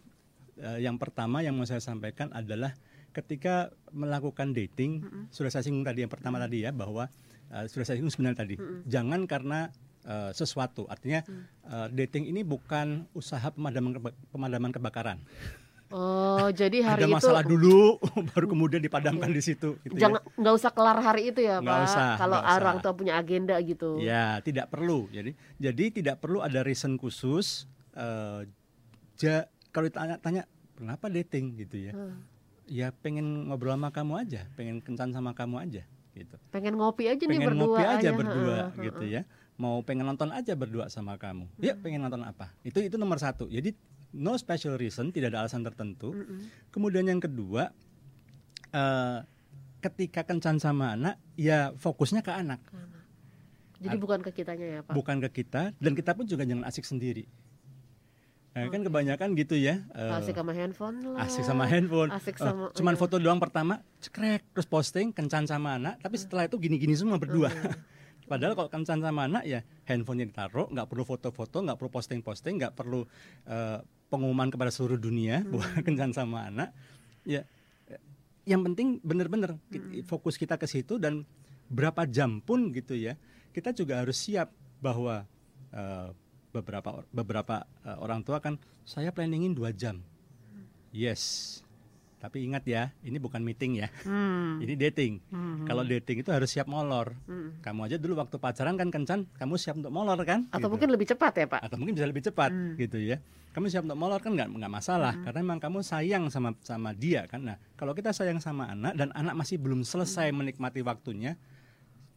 uh, 0.61 0.77
yang 0.77 1.01
pertama 1.01 1.41
yang 1.41 1.57
mau 1.57 1.65
saya 1.65 1.81
sampaikan 1.81 2.29
adalah 2.29 2.77
ketika 3.11 3.73
melakukan 3.89 4.53
dating, 4.53 5.01
mm 5.01 5.09
-mm. 5.09 5.23
sudah 5.33 5.49
saya 5.49 5.65
singgung 5.65 5.83
tadi 5.83 6.05
yang 6.05 6.13
pertama 6.13 6.37
mm 6.37 6.45
-mm. 6.45 6.47
tadi 6.53 6.57
ya 6.61 6.71
bahwa 6.71 7.09
uh, 7.51 7.65
sudah 7.67 7.85
saya 7.85 7.99
singgung 7.99 8.13
sebenarnya 8.13 8.39
tadi. 8.41 8.55
Mm-hmm. 8.55 8.81
Jangan 8.87 9.21
karena 9.27 9.59
uh, 10.07 10.31
sesuatu. 10.31 10.87
Artinya 10.87 11.21
uh, 11.67 11.87
dating 11.91 12.31
ini 12.31 12.41
bukan 12.41 13.05
usaha 13.11 13.51
pemadaman 13.51 13.99
pemadaman 14.31 14.71
kebakaran. 14.71 15.19
Oh, 15.91 16.47
jadi 16.55 16.79
hari 16.87 17.03
ada 17.03 17.11
masalah 17.11 17.43
itu, 17.43 17.51
dulu, 17.59 17.99
baru 18.31 18.45
kemudian 18.47 18.81
dipadamkan 18.81 19.29
di 19.29 19.43
situ. 19.43 19.75
Gitu 19.83 19.99
ya. 19.99 20.07
Jangan 20.07 20.21
nggak 20.39 20.53
usah 20.55 20.71
kelar 20.71 20.97
hari 21.03 21.35
itu 21.35 21.43
ya, 21.43 21.59
nggak 21.59 21.75
Pak. 21.75 21.87
Usah, 21.91 22.07
Kalau 22.15 22.39
orang 22.39 22.77
tua 22.79 22.93
punya 22.95 23.13
agenda 23.19 23.55
gitu. 23.59 23.99
Ya, 23.99 24.39
tidak 24.39 24.71
perlu. 24.71 25.11
Jadi, 25.11 25.35
jadi 25.59 25.85
tidak 25.91 26.23
perlu 26.23 26.39
ada 26.39 26.63
reason 26.63 26.95
khusus. 26.95 27.67
Uh, 27.91 28.47
ja, 29.19 29.51
kalau 29.75 29.91
ditanya, 29.91 30.15
tanya 30.23 30.43
kenapa 30.79 31.11
dating 31.11 31.59
gitu 31.59 31.91
ya? 31.91 31.93
Hmm. 31.93 32.23
Ya 32.71 32.95
pengen 32.95 33.51
ngobrol 33.51 33.75
sama 33.75 33.91
kamu 33.91 34.13
aja, 34.23 34.47
pengen 34.55 34.79
kencan 34.79 35.11
sama 35.11 35.35
kamu 35.35 35.59
aja 35.59 35.83
gitu. 36.15 36.35
Pengen 36.51 36.75
ngopi 36.77 37.07
aja 37.07 37.23
pengen 37.23 37.31
nih 37.31 37.47
berdua. 37.47 37.65
ngopi 37.65 37.83
aja 37.83 38.09
ya. 38.09 38.11
berdua 38.15 38.55
ha, 38.55 38.67
ha, 38.71 38.83
gitu 38.83 39.03
ya. 39.07 39.21
Mau 39.55 39.79
pengen 39.85 40.05
nonton 40.07 40.29
aja 40.33 40.53
berdua 40.57 40.85
sama 40.89 41.15
kamu. 41.15 41.45
Hmm. 41.47 41.61
Ya 41.63 41.73
pengen 41.77 42.01
nonton 42.03 42.23
apa? 42.25 42.51
Itu 42.65 42.81
itu 42.83 42.95
nomor 42.99 43.21
satu. 43.21 43.47
Jadi 43.47 43.75
no 44.11 44.35
special 44.35 44.75
reason, 44.75 45.09
tidak 45.15 45.35
ada 45.35 45.47
alasan 45.47 45.63
tertentu. 45.63 46.11
Hmm. 46.11 46.47
Kemudian 46.71 47.07
yang 47.07 47.23
kedua, 47.23 47.71
uh, 48.75 49.19
ketika 49.79 50.27
kencan 50.27 50.59
sama 50.59 50.95
anak, 50.95 51.15
ya 51.39 51.71
fokusnya 51.79 52.21
ke 52.21 52.31
anak. 52.31 52.59
Jadi 53.81 53.97
bukan 53.97 54.21
ke 54.21 54.29
kitanya 54.29 54.67
ya 54.77 54.79
Pak? 54.85 54.93
Bukan 54.93 55.17
ke 55.25 55.41
kita, 55.41 55.73
dan 55.81 55.97
kita 55.97 56.13
pun 56.13 56.29
juga 56.29 56.45
jangan 56.45 56.69
asik 56.69 56.85
sendiri. 56.85 57.25
Nah, 58.51 58.67
kan 58.67 58.83
kebanyakan 58.83 59.31
gitu 59.39 59.55
ya. 59.55 59.79
Uh, 59.95 60.19
asik 60.19 60.35
sama 60.35 60.51
handphone 60.51 60.99
lah. 61.07 61.23
Asik 61.23 61.43
sama 61.47 61.63
handphone. 61.71 62.11
Asik 62.11 62.35
eh, 62.35 62.43
sama. 62.43 62.67
Uh, 62.67 62.75
cuman 62.75 62.93
iya. 62.95 62.99
foto 62.99 63.15
doang 63.15 63.39
pertama, 63.39 63.79
cekrek, 64.03 64.43
terus 64.51 64.67
posting 64.67 65.15
kencan 65.15 65.47
sama 65.47 65.79
anak, 65.79 66.03
tapi 66.03 66.19
setelah 66.19 66.51
itu 66.51 66.59
gini-gini 66.59 66.91
semua 66.91 67.15
berdua. 67.15 67.47
Uh, 67.47 67.71
Padahal 68.31 68.55
kalau 68.59 68.67
kencan 68.67 68.99
sama 68.99 69.27
anak 69.27 69.47
ya 69.47 69.63
handphonenya 69.87 70.35
ditaruh, 70.35 70.67
nggak 70.67 70.87
perlu 70.87 71.03
foto-foto, 71.07 71.63
nggak 71.63 71.79
perlu 71.79 71.91
posting-posting, 71.95 72.59
nggak 72.59 72.73
perlu 72.75 73.07
uh, 73.47 73.79
pengumuman 74.11 74.51
kepada 74.51 74.67
seluruh 74.67 74.99
dunia 74.99 75.39
hmm. 75.43 75.51
bahwa 75.55 75.67
kencan 75.87 76.11
sama 76.11 76.51
anak. 76.51 76.75
Ya, 77.23 77.47
yang 78.43 78.67
penting 78.67 78.99
benar-benar 78.99 79.55
hmm. 79.71 80.03
fokus 80.03 80.35
kita 80.35 80.59
ke 80.59 80.67
situ 80.67 80.99
dan 80.99 81.23
berapa 81.71 82.03
jam 82.03 82.43
pun 82.43 82.75
gitu 82.75 82.99
ya, 82.99 83.15
kita 83.55 83.71
juga 83.71 84.03
harus 84.03 84.19
siap 84.19 84.51
bahwa 84.83 85.23
uh, 85.71 86.11
beberapa 86.51 87.03
beberapa 87.09 87.65
uh, 87.87 87.97
orang 88.03 88.21
tua 88.21 88.43
kan 88.43 88.59
saya 88.83 89.09
planningin 89.15 89.55
dua 89.55 89.71
jam 89.71 90.03
yes 90.91 91.59
tapi 92.21 92.45
ingat 92.45 92.61
ya 92.69 92.93
ini 93.01 93.17
bukan 93.17 93.41
meeting 93.41 93.81
ya 93.81 93.89
hmm. 94.05 94.61
ini 94.61 94.77
dating 94.77 95.17
hmm. 95.33 95.65
kalau 95.65 95.81
dating 95.81 96.21
itu 96.21 96.29
harus 96.29 96.53
siap 96.53 96.69
molor 96.69 97.17
hmm. 97.25 97.65
kamu 97.65 97.89
aja 97.89 97.97
dulu 97.97 98.21
waktu 98.21 98.37
pacaran 98.37 98.77
kan 98.77 98.93
kencan 98.93 99.25
kamu 99.41 99.57
siap 99.57 99.81
untuk 99.81 99.89
molor 99.89 100.21
kan 100.21 100.45
atau 100.53 100.69
gitu. 100.69 100.77
mungkin 100.77 100.89
lebih 100.93 101.09
cepat 101.09 101.33
ya 101.41 101.45
pak 101.49 101.65
atau 101.65 101.81
mungkin 101.81 101.97
bisa 101.97 102.05
lebih 102.05 102.21
cepat 102.21 102.53
hmm. 102.53 102.77
gitu 102.77 103.01
ya 103.01 103.17
kamu 103.57 103.73
siap 103.73 103.89
untuk 103.89 103.97
molor 103.97 104.21
kan 104.21 104.37
nggak 104.37 104.53
nggak 104.53 104.69
masalah 104.69 105.17
hmm. 105.17 105.23
karena 105.25 105.39
memang 105.41 105.59
kamu 105.65 105.79
sayang 105.81 106.23
sama 106.29 106.53
sama 106.61 106.93
dia 106.93 107.25
kan 107.25 107.41
nah 107.41 107.57
kalau 107.73 107.97
kita 107.97 108.13
sayang 108.13 108.37
sama 108.37 108.69
anak 108.69 108.93
dan 108.93 109.09
anak 109.17 109.33
masih 109.33 109.57
belum 109.57 109.81
selesai 109.81 110.29
hmm. 110.29 110.37
menikmati 110.37 110.85
waktunya 110.85 111.41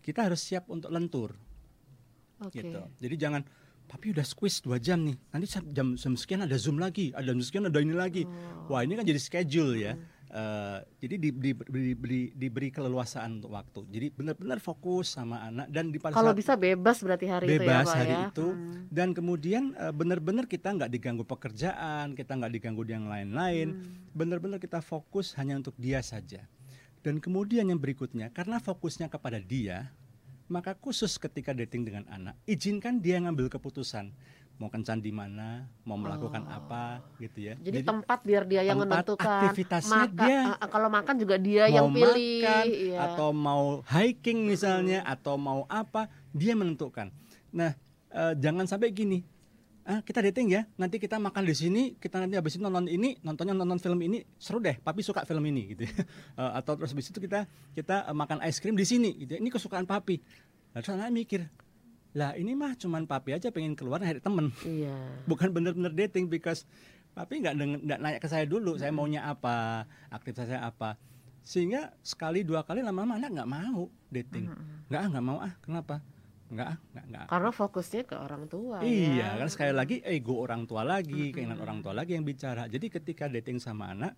kita 0.05 0.29
harus 0.29 0.44
siap 0.44 0.68
untuk 0.68 0.92
lentur 0.92 1.33
okay. 2.44 2.61
gitu 2.61 2.85
jadi 3.01 3.16
jangan 3.16 3.42
tapi 3.88 4.11
udah 4.16 4.25
squeeze 4.27 4.61
dua 4.64 4.81
jam 4.81 5.05
nih 5.05 5.16
nanti 5.31 5.47
jam, 5.70 5.94
jam 5.94 6.14
sekian 6.16 6.42
ada 6.42 6.57
zoom 6.59 6.81
lagi 6.81 7.12
ada 7.14 7.31
jam 7.31 7.40
sekian 7.40 7.68
ada 7.68 7.79
ini 7.81 7.94
lagi 7.94 8.23
oh. 8.25 8.73
wah 8.73 8.81
ini 8.83 8.99
kan 8.99 9.05
jadi 9.07 9.20
schedule 9.20 9.75
ya 9.79 9.94
Uh, 10.35 10.83
jadi 10.99 11.14
di, 11.14 11.31
di, 11.31 11.51
di, 11.55 11.94
di, 11.94 12.20
diberi 12.35 12.66
keleluasaan 12.75 13.38
untuk 13.38 13.55
waktu. 13.55 13.87
Jadi 13.87 14.07
benar-benar 14.18 14.59
fokus 14.59 15.14
sama 15.14 15.47
anak 15.47 15.70
dan 15.70 15.94
di 15.94 16.03
Kalau 16.03 16.35
saat 16.35 16.35
bisa 16.35 16.59
bebas 16.59 16.99
berarti 17.07 17.31
hari 17.31 17.47
itu 17.47 17.55
ya 17.55 17.62
bebas 17.62 17.87
Pak 17.87 17.94
hari 17.94 18.11
ya. 18.11 18.23
itu 18.35 18.47
Hmm. 18.51 18.83
dan 18.90 19.09
kemudian 19.14 19.79
uh, 19.79 19.94
benar-benar 19.94 20.51
kita 20.51 20.75
nggak 20.75 20.90
diganggu 20.90 21.23
pekerjaan, 21.23 22.18
kita 22.18 22.35
nggak 22.35 22.51
diganggu 22.51 22.83
di 22.83 22.99
yang 22.99 23.07
lain-lain. 23.07 23.79
Hmm. 23.79 24.11
Benar-benar 24.11 24.59
kita 24.59 24.83
fokus 24.83 25.38
hanya 25.38 25.55
untuk 25.55 25.79
dia 25.79 26.03
saja. 26.03 26.42
Dan 27.07 27.23
kemudian 27.23 27.70
yang 27.70 27.79
berikutnya, 27.79 28.35
karena 28.35 28.59
fokusnya 28.59 29.07
kepada 29.07 29.38
dia, 29.38 29.94
maka 30.46 30.76
khusus 30.76 31.16
ketika 31.16 31.50
dating 31.52 31.85
dengan 31.85 32.04
anak, 32.09 32.37
izinkan 32.44 33.00
dia 33.00 33.20
ngambil 33.20 33.48
keputusan 33.48 34.12
mau 34.54 34.70
kencan 34.70 35.02
di 35.02 35.11
mana, 35.11 35.66
mau 35.83 35.98
melakukan 35.98 36.46
Oh. 36.46 36.59
apa, 36.62 37.02
gitu 37.18 37.50
ya. 37.50 37.54
Jadi, 37.59 37.83
tempat 37.83 38.22
biar 38.22 38.46
dia 38.46 38.62
yang 38.62 38.78
menentukan. 38.78 39.50
aktivitasnya 39.50 40.07
Maka- 40.07 40.26
dia. 40.30 40.40
ah, 40.46 40.57
ah, 40.62 40.68
kalau 40.70 40.87
makan 40.87 41.14
juga 41.18 41.37
dia 41.42 41.66
mau 41.66 41.74
yang 41.74 41.87
pilih. 41.90 42.14
makan 42.14 42.66
iya. 42.70 42.98
atau 43.02 43.28
mau 43.35 43.62
hiking 43.83 44.46
misalnya 44.46 45.02
atau 45.02 45.35
mau 45.35 45.66
apa, 45.66 46.07
dia 46.30 46.54
menentukan. 46.54 47.11
Nah, 47.50 47.74
eh, 48.14 48.33
jangan 48.38 48.70
sampai 48.70 48.94
gini. 48.94 49.26
Ah, 49.85 50.01
kita 50.01 50.25
dating 50.25 50.49
ya. 50.49 50.64
Nanti 50.81 50.97
kita 50.97 51.20
makan 51.20 51.44
di 51.44 51.53
sini, 51.53 51.83
kita 52.01 52.16
nanti 52.16 52.40
habis 52.40 52.57
itu 52.57 52.64
nonton 52.64 52.88
ini, 52.88 53.20
nontonnya 53.20 53.53
nonton 53.53 53.77
film 53.77 54.01
ini, 54.01 54.25
seru 54.40 54.57
deh. 54.57 54.81
Papi 54.81 55.05
suka 55.05 55.29
film 55.29 55.44
ini 55.44 55.77
gitu. 55.77 55.85
ya. 55.85 55.92
Eh, 56.40 56.53
atau 56.57 56.75
terus 56.75 56.90
habis 56.97 57.07
itu 57.12 57.20
kita 57.20 57.44
kita 57.77 58.09
eh, 58.09 58.16
makan 58.16 58.40
es 58.42 58.59
krim 58.59 58.75
di 58.75 58.88
sini 58.88 59.12
gitu. 59.20 59.37
ya. 59.37 59.38
Ini 59.44 59.53
kesukaan 59.53 59.85
papi. 59.85 60.25
Lalu 60.73 60.81
terus 60.83 60.97
anak 60.97 61.12
mikir, 61.12 61.40
lah 62.14 62.33
ini 62.38 62.55
mah 62.55 62.79
cuman 62.79 63.05
papi 63.11 63.35
aja 63.35 63.51
pengen 63.51 63.75
keluar 63.75 63.99
hari 63.99 64.23
temen 64.23 64.55
Iya. 64.62 64.94
bukan 65.31 65.51
bener-bener 65.51 65.90
dating 65.90 66.31
because 66.31 66.62
papi 67.11 67.42
nggak 67.42 67.55
nggak 67.59 67.99
nanya 67.99 68.18
ke 68.23 68.31
saya 68.31 68.47
dulu 68.47 68.79
saya 68.79 68.94
maunya 68.94 69.27
apa 69.27 69.87
aktivitas 70.14 70.47
saya 70.47 70.62
apa 70.62 70.94
sehingga 71.42 71.90
sekali 72.07 72.47
dua 72.47 72.62
kali 72.62 72.87
lama-lama 72.87 73.18
anak 73.18 73.31
nggak 73.35 73.51
mau 73.51 73.90
dating 74.14 74.47
nggak 74.90 75.01
ah 75.03 75.09
nggak 75.11 75.27
mau 75.27 75.38
ah 75.42 75.53
kenapa 75.59 76.03
nggak 76.52 76.68
ah 76.68 76.76
nggak 76.92 77.04
nggak 77.09 77.24
Karena 77.33 77.50
fokusnya 77.50 78.02
ke 78.04 78.16
orang 78.20 78.44
tua 78.52 78.85
iya 78.85 79.33
ya. 79.33 79.40
kan 79.40 79.48
sekali 79.48 79.72
lagi 79.72 79.96
ego 80.04 80.37
orang 80.37 80.68
tua 80.68 80.85
lagi 80.85 81.33
keinginan 81.33 81.57
orang 81.61 81.80
tua 81.80 81.96
lagi 81.96 82.12
yang 82.16 82.24
bicara 82.24 82.68
jadi 82.68 82.87
ketika 82.92 83.26
dating 83.33 83.57
sama 83.57 83.90
anak 83.96 84.12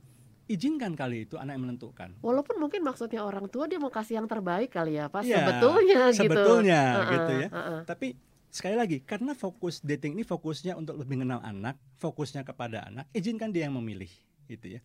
izinkan 0.46 0.94
kali 0.94 1.26
itu 1.26 1.34
anak 1.38 1.58
yang 1.58 1.64
menentukan 1.70 2.10
Walaupun 2.22 2.56
mungkin 2.62 2.82
maksudnya 2.86 3.22
orang 3.26 3.50
tua 3.50 3.66
dia 3.66 3.82
mau 3.82 3.90
kasih 3.90 4.22
yang 4.22 4.30
terbaik 4.30 4.70
kali 4.70 4.94
ya, 4.94 5.10
Pak. 5.10 5.26
Iya, 5.26 5.42
sebetulnya 5.42 6.02
gitu. 6.10 6.18
sebetulnya 6.22 6.80
Heeh, 6.86 7.10
gitu 7.10 7.32
ya. 7.34 7.48
heeh. 7.50 7.80
Tapi 7.82 8.06
sekali 8.46 8.76
lagi 8.78 9.02
karena 9.02 9.34
fokus 9.34 9.82
dating 9.82 10.14
ini 10.14 10.22
fokusnya 10.22 10.78
untuk 10.78 11.02
lebih 11.02 11.18
mengenal 11.18 11.42
anak, 11.42 11.74
fokusnya 11.98 12.46
kepada 12.46 12.86
anak, 12.86 13.10
izinkan 13.10 13.50
dia 13.50 13.66
yang 13.66 13.74
memilih, 13.74 14.08
gitu 14.46 14.78
ya. 14.78 14.80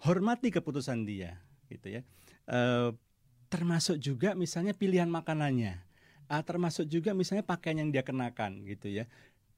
Hormati 0.00 0.48
keputusan 0.48 1.04
dia, 1.04 1.36
gitu 1.68 1.92
ya. 1.92 2.00
Eh, 2.48 2.88
termasuk 3.52 4.00
juga 4.00 4.32
misalnya 4.32 4.72
pilihan 4.72 5.12
makanannya, 5.12 5.76
ah, 6.32 6.40
termasuk 6.40 6.88
juga 6.88 7.12
misalnya 7.12 7.44
pakaian 7.44 7.84
yang 7.84 7.92
dia 7.92 8.00
kenakan, 8.00 8.64
gitu 8.64 8.88
ya. 8.88 9.04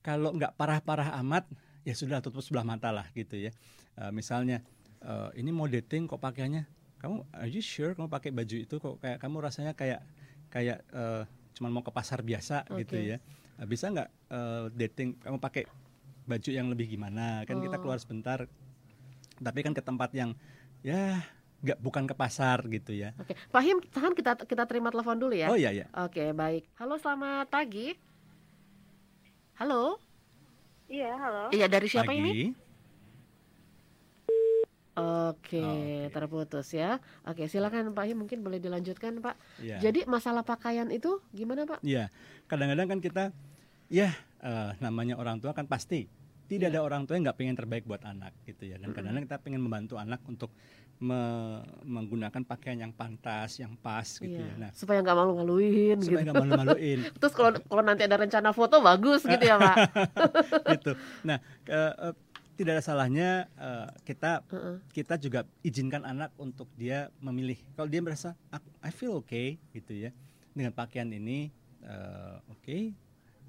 Kalau 0.03 0.35
nggak 0.35 0.59
parah-parah 0.59 1.15
amat, 1.23 1.47
ya 1.87 1.95
sudah 1.95 2.19
tutup 2.19 2.43
sebelah 2.43 2.67
mata 2.67 2.91
lah, 2.91 3.07
gitu 3.15 3.39
ya. 3.39 3.55
Eh, 3.95 4.11
misalnya 4.11 4.59
eh, 5.07 5.31
ini 5.39 5.55
mau 5.55 5.71
dating 5.71 6.11
kok 6.11 6.19
pakaiannya, 6.19 6.67
kamu 6.99 7.23
are 7.37 7.47
you 7.47 7.63
sure 7.63 7.95
kamu 7.95 8.11
pakai 8.11 8.31
baju 8.35 8.57
itu 8.59 8.75
kok 8.81 8.97
kayak 8.99 9.19
kamu 9.23 9.37
rasanya 9.39 9.73
kayak 9.79 10.03
kayak 10.51 10.83
eh, 10.91 11.23
cuman 11.55 11.71
mau 11.71 11.83
ke 11.87 11.95
pasar 11.95 12.27
biasa 12.27 12.67
gitu 12.75 12.99
Oke. 12.99 13.11
ya. 13.15 13.17
Eh, 13.63 13.67
Bisa 13.71 13.95
nggak 13.95 14.09
eh, 14.35 14.65
dating 14.75 15.23
kamu 15.23 15.39
pakai 15.39 15.65
baju 16.27 16.51
yang 16.51 16.67
lebih 16.73 16.91
gimana? 16.91 17.47
Kan 17.47 17.63
kita 17.63 17.79
Oh. 17.79 17.81
keluar 17.87 18.01
sebentar, 18.03 18.49
tapi 19.39 19.61
kan 19.63 19.73
ke 19.77 19.83
tempat 19.85 20.11
yang 20.17 20.35
ya 20.83 21.23
nggak 21.65 21.81
bukan 21.81 22.05
ke 22.05 22.13
pasar 22.13 22.61
gitu 22.69 22.93
ya. 22.93 23.17
Oke, 23.17 23.33
Pak 23.49 23.63
Him, 23.65 23.81
tahan 23.89 24.13
kita 24.13 24.37
kita 24.45 24.69
terima 24.69 24.93
telepon 24.93 25.17
dulu 25.17 25.33
ya. 25.33 25.49
Oh 25.49 25.57
iya 25.57 25.73
ya. 25.73 25.89
Oke, 25.97 26.37
baik. 26.37 26.69
Halo, 26.77 27.01
selamat 27.01 27.49
pagi. 27.49 27.97
Halo. 29.57 29.97
Iya, 30.85 31.17
halo. 31.17 31.45
Iya, 31.49 31.67
dari 31.73 31.89
siapa 31.89 32.13
Pagi. 32.13 32.21
ini? 32.21 32.53
Oke, 34.95 35.59
Oke. 35.59 36.13
terputus 36.15 36.71
ya. 36.71 37.03
Oke, 37.27 37.51
silakan 37.51 37.91
Pak 37.97 38.05
Him 38.07 38.23
mungkin 38.23 38.47
boleh 38.47 38.63
dilanjutkan, 38.63 39.19
Pak. 39.19 39.35
Iya. 39.59 39.91
Jadi 39.91 40.07
masalah 40.07 40.47
pakaian 40.47 40.87
itu 40.93 41.19
gimana, 41.35 41.67
Pak? 41.67 41.83
Iya, 41.83 42.13
kadang-kadang 42.47 42.87
kan 42.87 42.99
kita, 43.03 43.25
ya 43.91 44.15
eh, 44.45 44.71
namanya 44.79 45.19
orang 45.19 45.43
tua 45.43 45.51
kan 45.51 45.67
pasti 45.67 46.07
tidak 46.47 46.71
Iya. 46.71 46.79
ada 46.79 46.81
orang 46.85 47.09
tua 47.09 47.17
yang 47.19 47.25
nggak 47.27 47.39
pengen 47.41 47.57
terbaik 47.57 47.89
buat 47.89 48.05
anak 48.05 48.37
gitu 48.45 48.69
ya. 48.71 48.77
Dan 48.79 48.93
kadang-kadang 48.95 49.25
kita 49.27 49.39
pengen 49.43 49.65
membantu 49.65 49.97
anak 49.99 50.21
untuk 50.29 50.53
me- 50.99 51.63
menggunakan 51.83 52.43
pakaian 52.43 52.79
yang 52.79 52.93
pantas, 52.93 53.59
yang 53.59 53.75
pas 53.77 54.07
gitu 54.07 54.31
Iya, 54.31 54.55
ya. 54.55 54.55
Nah, 54.57 54.71
supaya 54.73 54.99
nggak 55.01 55.17
malu-maluin 55.17 55.97
gitu. 55.99 56.07
supaya 56.11 56.23
nggak 56.25 56.39
malu-maluin 56.39 56.99
Terus 57.21 57.33
kalau 57.33 57.51
kalau 57.61 57.83
nanti 57.83 58.03
ada 58.03 58.17
rencana 58.17 58.51
foto 58.51 58.79
bagus 58.79 59.23
gitu 59.23 59.43
ya, 59.43 59.57
Pak. 59.59 59.77
gitu. 60.79 60.93
Nah, 61.23 61.39
ke- 61.63 61.75
eh, 62.01 62.15
tidak 62.55 62.79
ada 62.79 62.83
salahnya 62.83 63.29
eh, 63.53 63.89
kita 64.03 64.47
Heeh. 64.47 64.77
kita 64.93 65.15
juga 65.19 65.43
izinkan 65.61 66.07
anak 66.07 66.31
untuk 66.37 66.71
dia 66.75 67.11
memilih. 67.19 67.59
Kalau 67.75 67.91
dia 67.91 67.99
merasa 67.99 68.39
"Ak- 68.49 68.63
I 68.81 68.91
feel 68.91 69.19
okay 69.19 69.59
gitu 69.71 69.91
ya 69.91 70.15
dengan 70.55 70.71
pakaian 70.71 71.11
ini 71.11 71.51
eh, 71.83 72.37
oke 72.47 72.79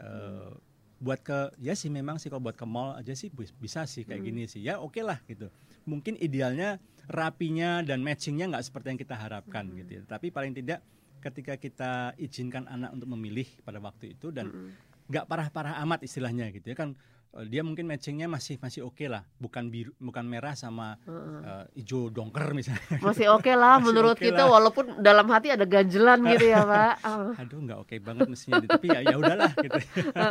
eh, 0.01 0.49
buat 0.95 1.19
ke 1.19 1.53
ya 1.59 1.75
sih 1.75 1.91
memang 1.91 2.17
sih 2.17 2.27
kalau 2.27 2.41
buat 2.41 2.55
ke 2.55 2.65
mall 2.65 2.95
aja 2.95 3.11
sih 3.11 3.27
bis- 3.29 3.53
bisa 3.53 3.83
sih 3.83 4.01
kayak 4.01 4.21
gini 4.23 4.47
sih 4.47 4.59
ya 4.59 4.79
oke 4.79 4.97
lah 4.99 5.21
gitu. 5.23 5.51
Mungkin 5.85 6.17
idealnya 6.17 6.81
rapinya 7.07 7.85
dan 7.85 8.01
matchingnya 8.01 8.49
nggak 8.49 8.65
seperti 8.65 8.87
yang 8.95 8.99
kita 8.99 9.15
harapkan 9.15 9.65
gitu 9.77 9.91
ya. 9.97 10.01
Tapi 10.05 10.33
paling 10.33 10.53
tidak 10.53 10.81
ketika 11.21 11.57
kita 11.57 11.91
izinkan 12.21 12.69
anak 12.69 12.93
untuk 12.93 13.09
memilih 13.17 13.49
pada 13.65 13.81
waktu 13.81 14.13
itu 14.13 14.29
dan 14.29 14.73
nggak 15.09 15.25
parah-parah 15.25 15.81
amat 15.85 16.05
istilahnya 16.05 16.49
gitu 16.53 16.73
ya. 16.73 16.77
Kan 16.77 16.97
eh, 17.37 17.45
dia 17.45 17.61
mungkin 17.61 17.85
matchingnya 17.85 18.25
masih 18.25 18.57
masih 18.57 18.85
oke 18.85 19.05
lah. 19.05 19.25
Bukan 19.37 19.69
biru 19.69 19.93
bukan 20.01 20.25
merah 20.25 20.57
sama 20.57 20.97
eh, 21.05 21.81
hijau 21.81 22.09
dongker 22.09 22.53
misalnya 22.57 23.01
Masih 23.01 23.29
oke 23.33 23.53
lah 23.53 23.77
Masih 23.81 23.85
menurut 23.89 24.17
oke 24.17 24.25
kita 24.25 24.43
lah. 24.45 24.53
walaupun 24.53 24.85
dalam 25.01 25.25
hati 25.29 25.53
ada 25.53 25.65
ganjelan 25.65 26.25
gitu 26.33 26.45
ya, 26.49 26.61
Pak. 26.65 26.93
Ah. 27.05 27.41
aduh 27.41 27.59
nggak 27.61 27.79
oke 27.85 27.95
banget 28.01 28.27
mestinya 28.29 28.65
tapi 28.65 28.87
ya 28.89 28.99
ya 29.05 29.15
udahlah 29.17 29.51
gitu. 29.57 29.79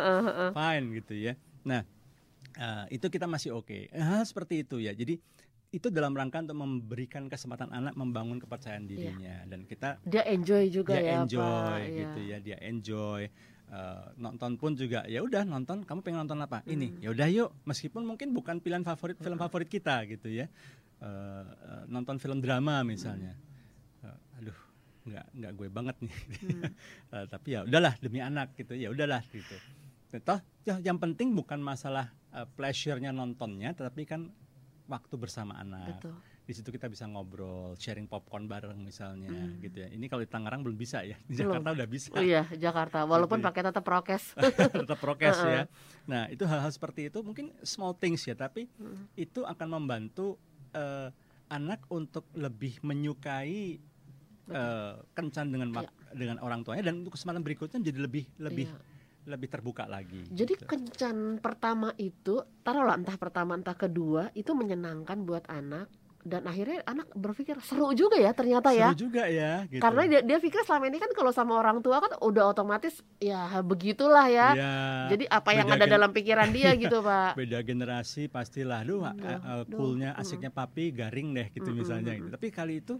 Fine 0.58 0.87
gitu 1.02 1.14
ya. 1.14 1.32
Nah 1.66 1.82
eh, 2.58 2.84
itu 2.94 3.06
kita 3.10 3.26
masih 3.30 3.54
oke. 3.54 3.90
Hal 3.94 4.22
seperti 4.26 4.66
itu 4.66 4.78
ya. 4.82 4.94
Jadi 4.94 5.18
itu 5.74 5.90
dalam 5.90 6.14
rangka 6.14 6.38
untuk 6.38 6.54
memberikan 6.54 7.26
kesempatan 7.26 7.74
anak 7.74 7.98
membangun 7.98 8.38
kepercayaan 8.38 8.87
dirinya. 8.87 9.42
Dan 9.50 9.66
kita 9.66 9.98
Dia 10.06 10.22
enjoy 10.30 10.70
juga 10.70 10.94
dia 10.94 11.02
ya, 11.02 11.14
enjoy 11.26 11.42
Pak. 11.42 11.78
Iya. 11.82 11.98
gitu 11.98 12.18
ya 12.22 12.37
dia 12.38 12.56
enjoy. 12.62 13.22
Eh, 13.64 14.06
nonton 14.22 14.54
pun 14.54 14.78
juga 14.78 15.02
ya 15.10 15.24
udah 15.24 15.42
nonton 15.42 15.82
kamu 15.82 16.00
pengen 16.06 16.18
nonton 16.22 16.38
apa? 16.46 16.62
Hmm. 16.62 16.74
ini 16.78 16.88
ya 17.02 17.10
udah 17.10 17.26
yuk. 17.26 17.50
Meskipun 17.66 18.06
mungkin 18.06 18.30
bukan 18.30 18.62
pilihan 18.62 18.87
favorit 18.87 19.18
film 19.18 19.34
favorit 19.34 19.66
kita 19.66 20.06
gitu 20.06 20.30
ya. 20.30 20.46
Eh, 21.02 21.42
eh, 21.42 21.82
nonton 21.90 22.22
film 22.22 22.38
drama 22.38 22.87
misalnya. 22.87 23.34
Eh, 24.06 24.38
aduh 24.38 24.58
nggak 25.04 25.26
nggak 25.37 25.52
gue 25.58 25.68
banget 25.68 25.96
nih. 26.06 26.14
Hmm. 26.14 26.62
Eh, 27.14 27.26
tapi 27.30 27.54
ya 27.54 27.66
udahlah 27.66 27.94
demi 27.98 28.22
anak 28.22 28.54
gitu 28.54 28.78
ya 28.78 28.94
udahlah 28.94 29.22
gitu. 29.30 29.58
Toh 30.22 30.38
ya, 30.62 30.78
yang 30.78 31.02
penting 31.02 31.34
bukan 31.34 31.58
masalah 31.58 32.14
eh, 32.30 32.46
pleasure-nya 32.54 33.10
nontonnya 33.10 33.74
tetapi 33.74 34.06
kan 34.06 34.30
waktu 34.84 35.14
bersama 35.14 35.56
anak 35.56 35.96
Betul. 35.96 36.14
di 36.44 36.52
situ 36.52 36.68
kita 36.68 36.86
bisa 36.86 37.04
ngobrol, 37.04 37.72
sharing 37.74 38.04
popcorn 38.04 38.44
bareng 38.44 38.76
misalnya, 38.78 39.32
gitu 39.58 39.80
ya. 39.80 39.88
Ini 39.88 40.04
kalau 40.06 40.20
di 40.20 40.28
Tangerang 40.28 40.60
belum 40.60 40.76
bisa 40.76 41.00
ya, 41.00 41.16
di 41.18 41.32
Hmm. 41.32 41.48
Belum. 41.48 41.52
Jakarta 41.56 41.68
udah 41.72 41.88
bisa, 41.88 42.08
Oh 42.10 42.20
iya, 42.20 42.44
Jakarta. 42.50 42.98
Walaupun 43.02 43.38
Gitu 43.38 43.44
ya. 43.44 43.48
pakai 43.48 43.62
tetap 43.64 43.80
prokes. 43.82 44.24
tetap 44.84 44.98
prokes 44.98 45.38
ya. 45.38 45.64
Nah 46.04 46.28
itu 46.28 46.44
hal-hal 46.44 46.68
seperti 46.68 47.08
itu 47.08 47.18
mungkin 47.20 47.48
small 47.62 47.94
things 47.94 48.20
ya, 48.22 48.34
tapi 48.34 48.68
Hmm. 48.74 49.08
itu 49.14 49.40
akan 49.42 49.68
membantu 49.74 50.36
eh, 50.70 51.08
anak 51.46 51.86
untuk 51.88 52.28
lebih 52.32 52.76
menyukai 52.82 53.78
eh, 54.46 54.94
kencan 55.10 55.48
dengan 55.48 55.72
mak- 55.72 55.88
dengan 56.12 56.36
orang 56.38 56.60
tuanya 56.60 56.84
dan 56.84 57.00
untuk 57.00 57.14
kesempatan 57.14 57.40
berikutnya 57.40 57.80
jadi 57.80 57.96
lebih 57.96 58.28
lebih 58.36 58.68
Iya. 58.68 58.80
Lebih 59.24 59.48
terbuka 59.48 59.84
lagi. 59.84 60.24
Jadi 60.28 60.54
gitu. 60.54 60.64
kencan 60.64 61.38
pertama 61.38 61.92
itu, 61.96 62.38
taruhlah 62.60 62.94
entah 62.94 63.16
pertama 63.16 63.54
entah 63.54 63.74
kedua, 63.74 64.28
itu 64.32 64.52
menyenangkan 64.52 65.20
buat 65.22 65.44
anak 65.46 65.88
dan 66.24 66.48
akhirnya 66.48 66.80
anak 66.88 67.12
berpikir 67.12 67.52
seru 67.60 67.92
juga 67.92 68.16
ya 68.16 68.32
ternyata 68.32 68.72
ya. 68.72 68.96
seru 68.96 69.08
juga 69.08 69.28
ya. 69.28 69.68
Gitu. 69.68 69.76
Karena 69.76 70.08
dia, 70.08 70.20
dia 70.24 70.38
pikir 70.40 70.64
selama 70.64 70.88
ini 70.88 70.96
kan 70.96 71.12
kalau 71.12 71.28
sama 71.28 71.52
orang 71.54 71.84
tua 71.84 72.00
kan 72.00 72.16
udah 72.16 72.44
otomatis 72.48 73.04
ya 73.20 73.60
begitulah 73.60 74.24
ya. 74.28 74.48
Iya, 74.56 74.72
Jadi 75.12 75.24
apa 75.28 75.50
yang 75.52 75.68
ada 75.68 75.84
dalam 75.84 76.16
pikiran 76.16 76.48
dia 76.48 76.72
gitu, 76.74 77.00
Pak. 77.04 77.37
beda 77.37 77.60
generasi 77.60 78.32
pastilah, 78.32 78.80
duh, 78.82 79.04
Duh, 79.04 79.20
eh, 79.20 79.37
eh, 79.37 79.62
duh, 79.68 79.76
coolnya 79.76 80.16
asiknya 80.16 80.48
papi 80.48 80.92
garing 80.92 81.37
deh 81.37 81.48
gitu 81.50 81.68
Mm, 81.68 81.72
mm, 81.72 81.80
misalnya. 81.84 82.12
mm, 82.12 82.18
Gitu. 82.25 82.29
Tapi 82.33 82.46
kali 82.48 82.75
itu 82.81 82.94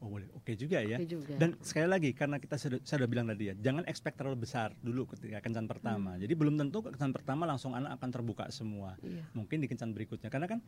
oh 0.00 0.08
boleh 0.08 0.28
oke 0.32 0.52
juga 0.54 0.80
ya 0.80 0.96
Oke 0.96 1.04
juga. 1.06 1.36
dan 1.36 1.60
sekali 1.60 1.84
lagi 1.84 2.10
karena 2.10 2.36
kita 2.36 2.56
sudah 2.56 2.80
saya 2.80 2.98
sudah 2.98 3.08
bilang 3.08 3.24
tadi 3.24 3.48
ya 3.48 3.54
jangan 3.54 3.84
expect 3.84 4.16
terlalu 4.16 4.42
besar 4.42 4.72
dulu 4.78 5.04
ketika 5.06 5.38
kencan 5.38 5.64
pertama 5.64 6.16
jadi 6.16 6.32
belum 6.32 6.56
tentu 6.56 6.80
kencan 6.82 7.12
pertama 7.12 7.44
langsung 7.44 7.72
anak 7.72 8.00
akan 8.00 8.08
terbuka 8.10 8.48
semua 8.48 8.96
Iya. 9.00 9.28
mungkin 9.32 9.60
di 9.60 9.68
kencan 9.68 9.92
berikutnya 9.92 10.26
karena 10.26 10.48
kan 10.48 10.60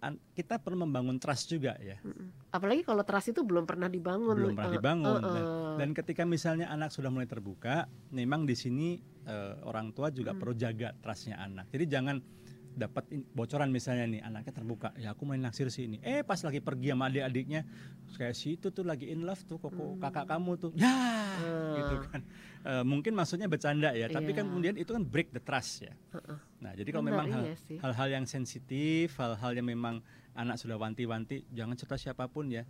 an- 0.00 0.18
kita 0.32 0.58
perlu 0.58 0.80
membangun 0.80 1.16
trust 1.16 1.48
juga 1.48 1.76
ya. 1.78 2.00
Apalagi 2.48 2.82
kalau 2.82 3.04
trust 3.04 3.30
itu 3.30 3.44
belum 3.44 3.62
pernah 3.62 3.86
dibangun. 3.86 4.32
belum 4.34 4.56
pernah 4.56 4.70
Eh, 4.70 4.74
dibangun 4.74 5.20
eh, 5.20 5.28
dan, 5.28 5.44
eh. 5.44 5.76
dan 5.76 5.88
ketika 5.92 6.22
misalnya 6.24 6.66
anak 6.66 6.88
sudah 6.88 7.08
mulai 7.08 7.28
terbuka 7.28 7.84
memang 8.08 8.42
di 8.42 8.56
sini 8.56 8.96
eh, 9.22 9.54
orang 9.62 9.92
tua 9.92 10.08
juga 10.08 10.32
Hmm. 10.32 10.40
perlu 10.40 10.54
jaga 10.56 10.96
trustnya 10.96 11.36
anak 11.36 11.68
jadi 11.68 11.84
jangan 11.90 12.16
dapat 12.78 13.04
bocoran 13.32 13.68
misalnya 13.68 14.06
nih 14.06 14.22
anaknya 14.22 14.52
terbuka 14.54 14.94
ya 14.94 15.10
aku 15.10 15.26
main 15.26 15.38
naksir 15.38 15.66
sih 15.66 15.84
ini 15.84 15.98
eh 16.00 16.22
pas 16.22 16.38
lagi 16.38 16.58
pergi 16.58 16.88
sama 16.88 17.06
adik-adiknya 17.06 17.66
kayak 18.14 18.32
si 18.32 18.54
itu 18.54 18.70
tuh 18.70 18.82
lagi 18.82 19.06
in 19.06 19.22
love 19.22 19.42
tuh 19.42 19.58
kok 19.58 19.68
Hmm. 19.68 19.98
kakak 19.98 20.24
kamu 20.28 20.52
tuh 20.56 20.70
ya 20.74 20.86
Ah. 20.86 21.74
gitu 21.76 21.96
kan 22.06 22.22
Eh, 22.60 22.82
mungkin 22.82 23.14
maksudnya 23.14 23.46
bercanda 23.46 23.90
ya 23.92 24.06
tapi 24.08 24.30
kan 24.30 24.42
Iya. 24.42 24.50
kemudian 24.50 24.74
itu 24.76 24.90
kan 24.90 25.00
break 25.00 25.30
the 25.30 25.38
trust 25.38 25.80
ya 25.80 25.94
Heeh. 26.10 26.36
nah 26.58 26.72
jadi 26.72 26.88
kalau 26.88 27.02
Benar, 27.02 27.14
memang 27.14 27.26
hal- 27.32 27.46
iya 27.48 27.78
hal-hal 27.80 28.08
yang 28.12 28.24
sensitif 28.24 29.14
hal-hal 29.14 29.52
yang 29.52 29.64
memang 29.64 30.02
anak 30.32 30.54
sudah 30.56 30.74
wanti-wanti 30.74 31.46
jangan 31.48 31.74
cerita 31.74 31.94
siapa 31.96 32.26
pun 32.26 32.46
ya 32.48 32.66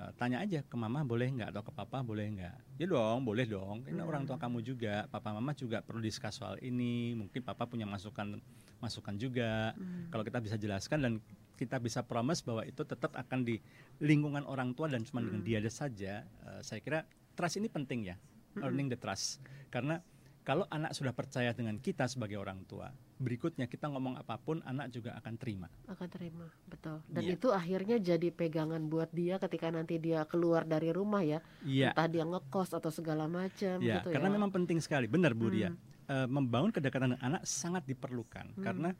Eh, 0.00 0.12
tanya 0.16 0.40
aja 0.40 0.64
ke 0.64 0.76
mama 0.80 1.04
boleh 1.04 1.28
nggak? 1.28 1.52
atau 1.52 1.60
ke 1.60 1.72
papa 1.76 2.00
boleh 2.00 2.32
nggak? 2.32 2.80
Ya 2.80 2.86
dong 2.88 3.20
boleh 3.20 3.44
dong. 3.44 3.84
Ini 3.84 4.00
orang 4.00 4.24
tua 4.24 4.40
kamu 4.40 4.64
juga. 4.64 5.04
Papa 5.12 5.36
mama 5.36 5.52
juga 5.52 5.84
perlu 5.84 6.00
diskus 6.00 6.40
soal 6.40 6.56
ini. 6.64 7.12
Mungkin 7.12 7.44
papa 7.44 7.68
punya 7.68 7.84
masukan 7.84 8.40
masukan 8.80 9.14
juga. 9.20 9.76
Hmm. 9.76 10.08
kalau 10.08 10.24
kita 10.24 10.40
bisa 10.40 10.56
jelaskan 10.56 10.98
dan 11.04 11.12
kita 11.60 11.76
bisa 11.76 12.00
promise 12.00 12.40
bahwa 12.40 12.64
itu 12.64 12.80
tetap 12.80 13.12
akan 13.12 13.44
di 13.44 13.60
lingkungan 14.00 14.48
orang 14.48 14.72
tua 14.72 14.88
dan 14.88 15.04
cuma 15.04 15.20
dengan 15.20 15.44
dia 15.44 15.60
saja 15.68 16.24
eh, 16.24 16.60
saya 16.64 16.80
kira 16.80 17.04
trust 17.36 17.60
ini 17.60 17.68
penting 17.68 18.08
ya. 18.08 18.16
Earning 18.56 18.88
the 18.88 18.96
trust. 18.96 19.44
Karena 19.68 20.00
kalau 20.48 20.64
anak 20.72 20.96
sudah 20.96 21.12
percaya 21.12 21.52
dengan 21.52 21.76
kita 21.76 22.08
sebagai 22.08 22.40
orang 22.40 22.64
tua 22.64 22.88
berikutnya 23.20 23.68
kita 23.68 23.86
ngomong 23.86 24.16
apa 24.16 24.40
pun 24.40 24.64
anak 24.64 24.88
juga 24.90 25.12
akan 25.20 25.36
terima 25.36 25.68
akan 25.86 26.08
terima 26.08 26.48
betul 26.64 27.04
dan 27.04 27.22
Iya. 27.22 27.36
itu 27.36 27.48
akhirnya 27.52 27.96
jadi 28.00 28.28
pegangan 28.32 28.80
buat 28.88 29.12
dia 29.12 29.36
ketika 29.36 29.68
nanti 29.68 30.00
dia 30.00 30.24
keluar 30.24 30.64
dari 30.64 30.88
rumah 30.90 31.20
ya 31.20 31.44
iya 31.62 31.92
entah 31.92 32.08
dia 32.08 32.24
ngekos 32.24 32.72
atau 32.72 32.88
segala 32.88 33.28
macam 33.28 33.76
Ya, 33.78 34.00
gitu 34.00 34.16
karena 34.16 34.28
ya 34.28 34.34
memang 34.34 34.50
penting 34.50 34.80
sekali, 34.80 35.04
benar 35.04 35.36
Bu 35.36 35.52
Ria. 35.52 35.68
Hmm. 35.68 35.78
Eh, 36.10 36.26
membangun 36.26 36.72
kedekatan 36.72 37.12
dengan 37.14 37.22
anak 37.22 37.42
sangat 37.44 37.84
diperlukan 37.86 38.56
Hmm. 38.56 38.64
karena 38.64 38.90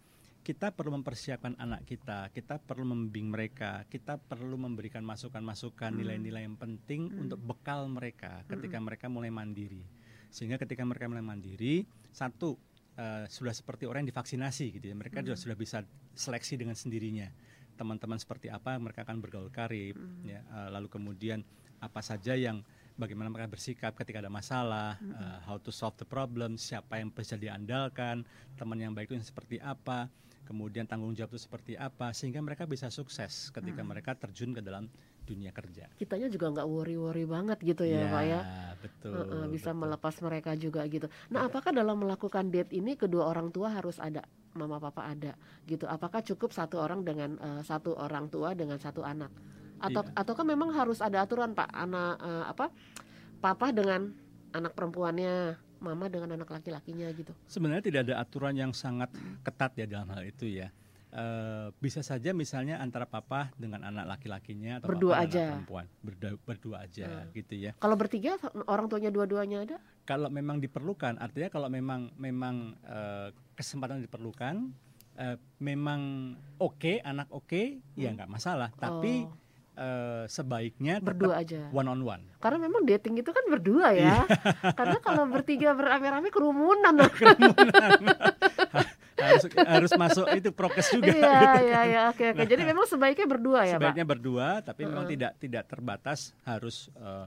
kita 0.40 0.72
perlu 0.72 0.96
mempersiapkan 0.96 1.52
anak 1.56 1.84
kita, 1.84 2.32
kita 2.32 2.56
perlu 2.56 2.88
membimbing 2.88 3.28
mereka, 3.28 3.84
kita 3.88 4.16
perlu 4.16 4.56
memberikan 4.56 5.04
masukan-masukan, 5.04 5.90
Hmm. 5.92 6.00
nilai-nilai 6.00 6.44
yang 6.44 6.56
penting 6.56 7.08
Hmm. 7.08 7.24
untuk 7.24 7.40
bekal 7.40 7.88
mereka 7.88 8.44
ketika 8.46 8.76
mereka 8.78 9.08
mulai 9.08 9.28
mandiri. 9.28 9.84
Sehingga 10.30 10.56
ketika 10.56 10.84
mereka 10.84 11.10
mulai 11.10 11.24
mandiri, 11.24 11.82
satu 12.10 12.54
eh, 13.00 13.24
sudah 13.32 13.56
seperti 13.56 13.88
orang 13.88 14.04
yang 14.04 14.12
divaksinasi 14.12 14.76
gitu 14.76 14.92
ya, 14.92 14.94
mereka 14.94 15.24
juga 15.24 15.40
Hmm. 15.40 15.44
sudah 15.48 15.56
bisa 15.56 15.78
seleksi 16.12 16.60
dengan 16.60 16.76
sendirinya. 16.76 17.32
Teman-teman 17.80 18.20
seperti 18.20 18.52
apa 18.52 18.76
mereka 18.76 19.08
akan 19.08 19.24
bergaul 19.24 19.48
karib, 19.48 19.96
Hmm. 19.96 20.28
ya. 20.28 20.44
Eh, 20.44 20.68
lalu 20.68 20.92
kemudian 20.92 21.40
apa 21.80 22.04
saja 22.04 22.36
yang 22.36 22.60
bagaimana 23.00 23.32
mereka 23.32 23.48
bersikap 23.56 23.96
ketika 23.96 24.20
ada 24.20 24.28
masalah, 24.28 25.00
uh, 25.00 25.40
how 25.48 25.56
to 25.56 25.72
solve 25.72 25.96
the 25.96 26.04
problem, 26.04 26.60
siapa 26.60 27.00
yang 27.00 27.08
bisa 27.08 27.40
diandalkan, 27.40 28.28
teman 28.60 28.76
yang 28.76 28.92
baik 28.92 29.08
itu 29.08 29.16
yang 29.16 29.24
seperti 29.24 29.56
apa, 29.56 30.12
kemudian 30.44 30.84
tanggung 30.84 31.16
jawab 31.16 31.32
itu 31.32 31.40
seperti 31.40 31.80
apa, 31.80 32.12
sehingga 32.12 32.44
mereka 32.44 32.68
bisa 32.68 32.92
sukses 32.92 33.48
ketika 33.56 33.80
mereka 33.80 34.12
terjun 34.12 34.52
ke 34.52 34.60
dalam 34.60 34.92
dunia 35.30 35.54
kerja. 35.54 35.86
kitanya 35.94 36.26
juga 36.26 36.50
nggak 36.50 36.66
worry-worry 36.66 37.24
banget 37.24 37.58
gitu 37.62 37.86
ya, 37.86 38.10
Pak 38.10 38.22
ya 38.26 38.40
betul. 38.80 39.12
Heeh, 39.14 39.44
bisa 39.52 39.70
betul. 39.70 39.80
melepas 39.86 40.14
mereka 40.24 40.50
juga 40.56 40.80
gitu. 40.88 41.06
Nah, 41.30 41.46
apakah 41.46 41.70
dalam 41.70 42.00
melakukan 42.00 42.48
date 42.48 42.72
ini 42.74 42.96
kedua 42.96 43.28
orang 43.28 43.52
tua 43.52 43.70
harus 43.72 44.00
ada, 44.00 44.24
mama 44.56 44.80
papa 44.80 45.06
ada 45.06 45.36
gitu? 45.68 45.84
Apakah 45.86 46.24
cukup 46.24 46.50
satu 46.50 46.80
orang 46.80 47.04
dengan 47.04 47.36
eh, 47.38 47.62
satu 47.62 47.94
orang 47.96 48.32
tua 48.32 48.56
dengan 48.56 48.80
satu 48.80 49.04
anak? 49.04 49.30
Atau 49.80 50.04
Iya. 50.04 50.12
ataukah 50.12 50.44
memang 50.44 50.76
harus 50.76 51.00
ada 51.00 51.24
aturan 51.24 51.56
Pak? 51.56 51.70
Anak 51.72 52.14
eh, 52.20 52.44
apa? 52.48 52.66
Papa 53.40 53.72
dengan 53.72 54.12
anak 54.52 54.76
perempuannya, 54.76 55.56
mama 55.80 56.12
dengan 56.12 56.36
anak 56.36 56.52
laki-lakinya 56.52 57.08
gitu. 57.16 57.32
Sebenarnya 57.48 57.84
tidak 57.88 58.00
ada 58.10 58.14
aturan 58.20 58.52
yang 58.52 58.72
sangat 58.76 59.08
ketat 59.40 59.72
ya 59.80 59.86
dalam 59.88 60.12
hal 60.12 60.22
itu 60.28 60.44
ya. 60.44 60.68
Eh, 61.12 61.68
bisa 61.76 62.00
saja 62.00 62.30
misalnya 62.30 62.78
antara 62.78 63.02
papa 63.02 63.50
dengan 63.56 63.82
anak 63.82 64.06
laki-lakinya 64.08 64.78
atau 64.78 64.88
Berdua 64.88 65.18
papa 65.18 65.26
aja. 65.26 65.42
anak 65.42 65.50
perempuan 65.58 65.86
berdua, 66.00 66.30
berdua 66.40 66.76
aja 66.80 67.06
Hmm. 67.18 67.34
gitu 67.34 67.54
ya. 67.56 67.74
Kalau 67.74 67.98
bertiga 67.98 68.38
orang 68.64 68.86
tuanya 68.86 69.10
dua-duanya 69.10 69.58
ada? 69.60 69.78
kalau 70.02 70.26
memang 70.26 70.58
diperlukan 70.58 71.18
artinya 71.18 71.46
kalau 71.48 71.66
memang 71.66 72.14
memang 72.14 72.56
eh, 72.84 73.28
kesempatan 73.52 73.98
diperlukan 74.00 74.70
eh, 75.16 75.34
memang 75.58 76.00
oke 76.56 76.98
anak 77.00 77.26
oke 77.28 77.62
ya 77.94 78.10
nggak 78.12 78.26
masalah 78.26 78.70
tapi 78.72 79.26
Oh, 79.26 79.34
eh, 79.76 80.24
sebaiknya 80.26 80.98
berdua 81.00 81.38
aja. 81.38 81.66
one 81.70 81.86
on 81.86 82.02
one 82.02 82.22
Karena 82.38 82.58
memang 82.60 82.82
dating 82.84 83.18
itu 83.18 83.30
kan 83.30 83.44
berdua 83.46 83.90
Iya. 83.90 84.22
ya. 84.22 84.72
Karena 84.72 84.98
kalau 84.98 85.26
bertiga 85.26 85.72
berame-rame 85.72 86.28
kerumunan. 86.28 86.94
harus 89.20 89.44
harus 89.54 89.92
masuk 89.94 90.26
itu 90.32 90.50
prokes 90.50 90.88
juga 90.90 91.12
Iya, 91.12 91.42
iya, 91.60 91.80
iya. 91.86 92.00
Oke, 92.08 92.24
oke. 92.28 92.44
Jadi 92.44 92.62
memang 92.62 92.84
sebaiknya 92.84 93.26
berdua 93.26 93.60
ya, 93.62 93.76
Pak. 93.76 93.80
sebaiknya 93.82 94.06
berdua 94.06 94.46
tapi 94.60 94.80
memang 94.82 95.04
Heeh. 95.04 95.14
tidak 95.14 95.32
tidak 95.38 95.64
terbatas 95.66 96.18
harus 96.42 96.76
eh, 96.94 97.26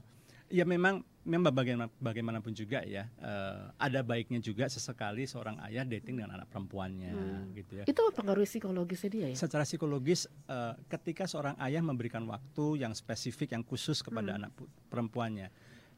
ya 0.51 0.63
memang 0.63 1.01
memang 1.23 1.49
bagaimana 1.49 1.87
bagaimanapun 1.97 2.51
juga 2.51 2.83
ya 2.83 3.07
eh, 3.15 3.59
ada 3.77 3.99
baiknya 4.01 4.37
juga 4.37 4.67
sesekali 4.67 5.23
seorang 5.23 5.55
ayah 5.63 5.81
dating 5.83 6.19
dengan 6.19 6.35
anak 6.35 6.47
perempuannya 6.47 7.09
Hmm. 7.09 7.43
gitu 7.53 7.71
ya 7.75 7.83
Itu 7.85 8.11
pengaruh 8.11 8.43
psikologisnya 8.43 9.09
dia 9.09 9.27
ya? 9.27 9.35
secara 9.35 9.63
psikologis 9.63 10.27
eh, 10.45 10.73
ketika 10.87 11.23
seorang 11.23 11.55
ayah 11.59 11.79
memberikan 11.79 12.21
waktu 12.25 12.77
yang 12.77 12.91
spesifik 12.91 13.51
yang 13.51 13.63
khusus 13.63 13.99
kepada 13.99 14.29
Hmm. 14.29 14.39
anak 14.39 14.51
pu- 14.51 14.67
perempuannya 14.87 15.47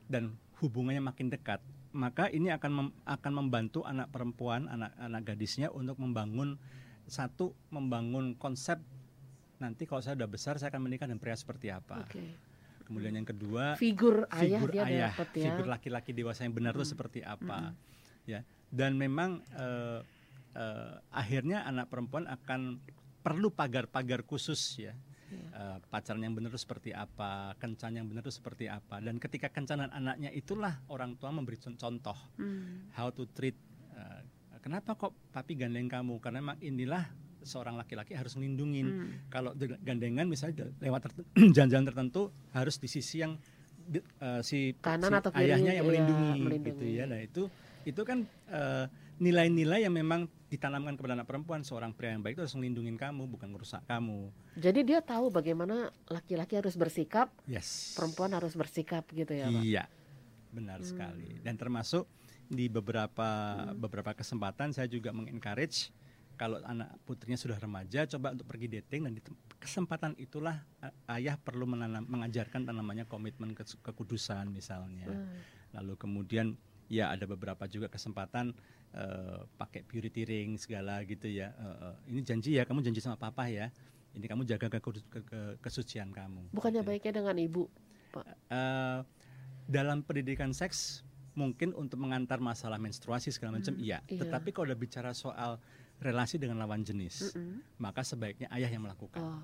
dan 0.05 0.29
hubungannya 0.55 1.01
makin 1.03 1.27
dekat 1.27 1.59
maka 1.95 2.27
ini 2.27 2.51
akan 2.51 2.71
mem- 2.71 2.95
akan 3.07 3.31
membantu 3.33 3.87
anak 3.87 4.11
perempuan 4.11 4.67
anak 4.67 4.91
anak 4.99 5.23
gadisnya 5.23 5.71
untuk 5.71 5.95
membangun 5.95 6.59
satu 7.07 7.55
membangun 7.71 8.35
konsep 8.35 8.83
nanti 9.55 9.87
kalau 9.87 10.03
saya 10.03 10.19
udah 10.19 10.27
besar 10.27 10.59
saya 10.59 10.67
akan 10.69 10.83
menikah 10.83 11.07
dan 11.07 11.15
pria 11.15 11.33
seperti 11.33 11.71
apa 11.71 12.03
Oke. 12.03 12.35
kemudian 12.83 13.15
yang 13.15 13.23
kedua 13.23 13.79
Figur 13.79 14.27
ayah 14.27 14.59
figur 14.59 14.69
dia 14.69 14.83
ayah 14.83 15.11
dapat 15.15 15.29
ya. 15.31 15.43
figur 15.47 15.65
laki-laki 15.65 16.11
dewasa 16.11 16.43
yang 16.43 16.51
benar 16.51 16.75
itu 16.75 16.83
Mm. 16.83 16.91
seperti 16.91 17.19
apa 17.23 17.71
ya 18.27 18.43
dan 18.67 18.99
memang 18.99 19.39
eh, 19.55 19.99
eh, 20.53 20.93
akhirnya 21.09 21.63
anak 21.63 21.87
perempuan 21.87 22.27
akan 22.27 22.83
perlu 23.23 23.49
pagar-pagar 23.49 24.21
khusus 24.21 24.59
ya 24.77 24.91
Iya. 25.36 25.47
Eh, 25.51 25.77
pacaran 25.86 26.19
yang 26.19 26.31
benar 26.31 26.49
itu 26.49 26.57
seperti 26.57 26.89
apa 26.89 27.29
kencan 27.55 27.91
yang 27.93 28.05
benar 28.05 28.21
itu 28.21 28.33
seperti 28.33 28.65
apa 28.65 28.97
dan 28.97 29.15
ketika 29.15 29.47
kencanan 29.47 29.88
anaknya 29.89 30.31
itulah 30.31 30.79
orang 30.88 31.15
tua 31.15 31.29
memberi 31.29 31.55
con- 31.55 31.75
contoh 31.75 32.15
Hmm. 32.36 32.88
how 32.91 33.07
to 33.09 33.27
treat 33.27 33.55
eh, 33.91 34.21
kenapa 34.59 34.95
kok 34.95 35.13
papi 35.29 35.55
gandeng 35.55 35.86
kamu 35.86 36.17
karena 36.17 36.39
memang 36.39 36.59
inilah 36.59 37.03
seorang 37.41 37.75
laki-laki 37.75 38.11
harus 38.11 38.33
ngelindungin 38.33 38.88
Hmm. 38.88 39.09
kalau 39.27 39.51
de- 39.51 39.77
gandengan 39.79 40.25
misalnya 40.25 40.71
lewat 40.79 41.13
jalan-jalan 41.55 41.86
tertentu 41.86 42.21
harus 42.51 42.75
di 42.75 42.88
sisi 42.88 43.19
yang 43.19 43.38
di- 43.77 44.01
eh, 44.01 44.41
si, 44.41 44.73
Kanan 44.75 45.07
si 45.07 45.15
atau 45.15 45.29
kiri, 45.29 45.45
ayahnya 45.45 45.71
yang 45.73 45.86
iya, 45.86 45.91
melindungi, 46.01 46.29
melindungi. 46.41 46.69
gitu 46.73 46.86
ya. 46.89 47.03
Nah 47.05 47.21
itu 47.21 47.43
itu 47.86 48.01
kan 48.01 48.19
eh, 48.49 48.86
nilai-nilai 49.16 49.82
yang 49.82 49.93
memang 49.93 50.28
ditanamkan 50.45 50.95
kepada 50.95 51.16
anak 51.16 51.28
perempuan 51.28 51.61
seorang 51.61 51.91
pria 51.91 52.11
yang 52.11 52.22
baik 52.22 52.36
itu 52.36 52.43
harus 52.43 52.55
melindungi 52.55 52.91
kamu 52.95 53.28
bukan 53.28 53.47
merusak 53.47 53.84
kamu. 53.86 54.32
Jadi 54.55 54.80
dia 54.84 54.99
tahu 54.99 55.28
bagaimana 55.30 55.91
laki-laki 56.05 56.55
harus 56.55 56.76
bersikap, 56.76 57.32
Yes. 57.43 57.95
perempuan 57.95 58.32
harus 58.32 58.53
bersikap 58.53 59.03
gitu 59.09 59.32
ya, 59.32 59.47
Pak. 59.47 59.61
Iya, 59.61 59.84
benar 60.51 60.80
Hmm. 60.80 60.88
sekali. 60.88 61.39
Dan 61.39 61.55
termasuk 61.55 62.07
di 62.45 62.68
beberapa 62.68 63.30
beberapa 63.74 64.13
kesempatan 64.13 64.70
saya 64.70 64.86
juga 64.86 65.09
mengencourage 65.09 65.89
kalau 66.36 66.59
anak 66.61 66.91
putrinya 67.07 67.39
sudah 67.39 67.55
remaja 67.55 68.03
coba 68.05 68.36
untuk 68.36 68.45
pergi 68.45 68.68
dating 68.70 69.07
dan 69.07 69.13
di 69.16 69.22
kesempatan 69.55 70.13
itulah 70.20 70.61
a- 70.78 70.91
ayah 71.16 71.39
perlu 71.39 71.63
menanam, 71.63 72.03
mengajarkan 72.05 72.68
namanya 72.68 73.07
komitmen 73.07 73.55
kes- 73.55 73.80
kekudusan 73.80 74.51
misalnya. 74.51 75.07
Hmm. 75.07 75.32
Lalu 75.74 75.95
kemudian 75.95 76.59
ya 76.86 77.09
ada 77.09 77.26
beberapa 77.26 77.66
juga 77.66 77.89
kesempatan 77.89 78.53
eh, 78.95 79.39
pakai 79.55 79.83
purity 79.83 80.23
ring 80.23 80.55
segala 80.55 81.03
gitu 81.03 81.27
ya. 81.27 81.51
Eh, 81.51 81.77
eh, 81.83 81.95
ini 82.09 82.19
janji 82.21 82.55
ya 82.55 82.63
kamu 82.63 82.79
janji 82.81 82.99
sama 82.99 83.15
papa 83.15 83.45
ya. 83.45 83.67
Ini 84.15 84.23
kamu 84.25 84.47
jaga 84.47 84.71
kekudus- 84.71 85.03
ke- 85.05 85.21
ke- 85.21 85.55
kesucian 85.59 86.09
kamu. 86.09 86.55
Bukannya 86.55 86.81
gitu. 86.81 86.89
baiknya 86.89 87.11
dengan 87.13 87.35
ibu. 87.35 87.67
Eh, 88.47 88.99
dalam 89.67 89.99
pendidikan 89.99 90.55
seks 90.55 91.03
mungkin 91.35 91.75
untuk 91.75 91.99
mengantar 91.99 92.39
masalah 92.39 92.79
menstruasi 92.79 93.27
segala 93.27 93.59
macam 93.59 93.75
Hmm, 93.75 93.83
iya. 93.83 93.99
iya. 94.07 94.23
Tetapi 94.23 94.55
kalau 94.55 94.71
udah 94.71 94.79
bicara 94.79 95.11
soal 95.11 95.59
relasi 95.99 96.39
dengan 96.39 96.55
lawan 96.57 96.79
jenis, 96.79 97.35
Mm-mm. 97.35 97.59
maka 97.77 98.03
sebaiknya 98.03 98.47
ayah 98.51 98.67
yang 98.67 98.83
melakukan, 98.83 99.19
Oh, 99.19 99.43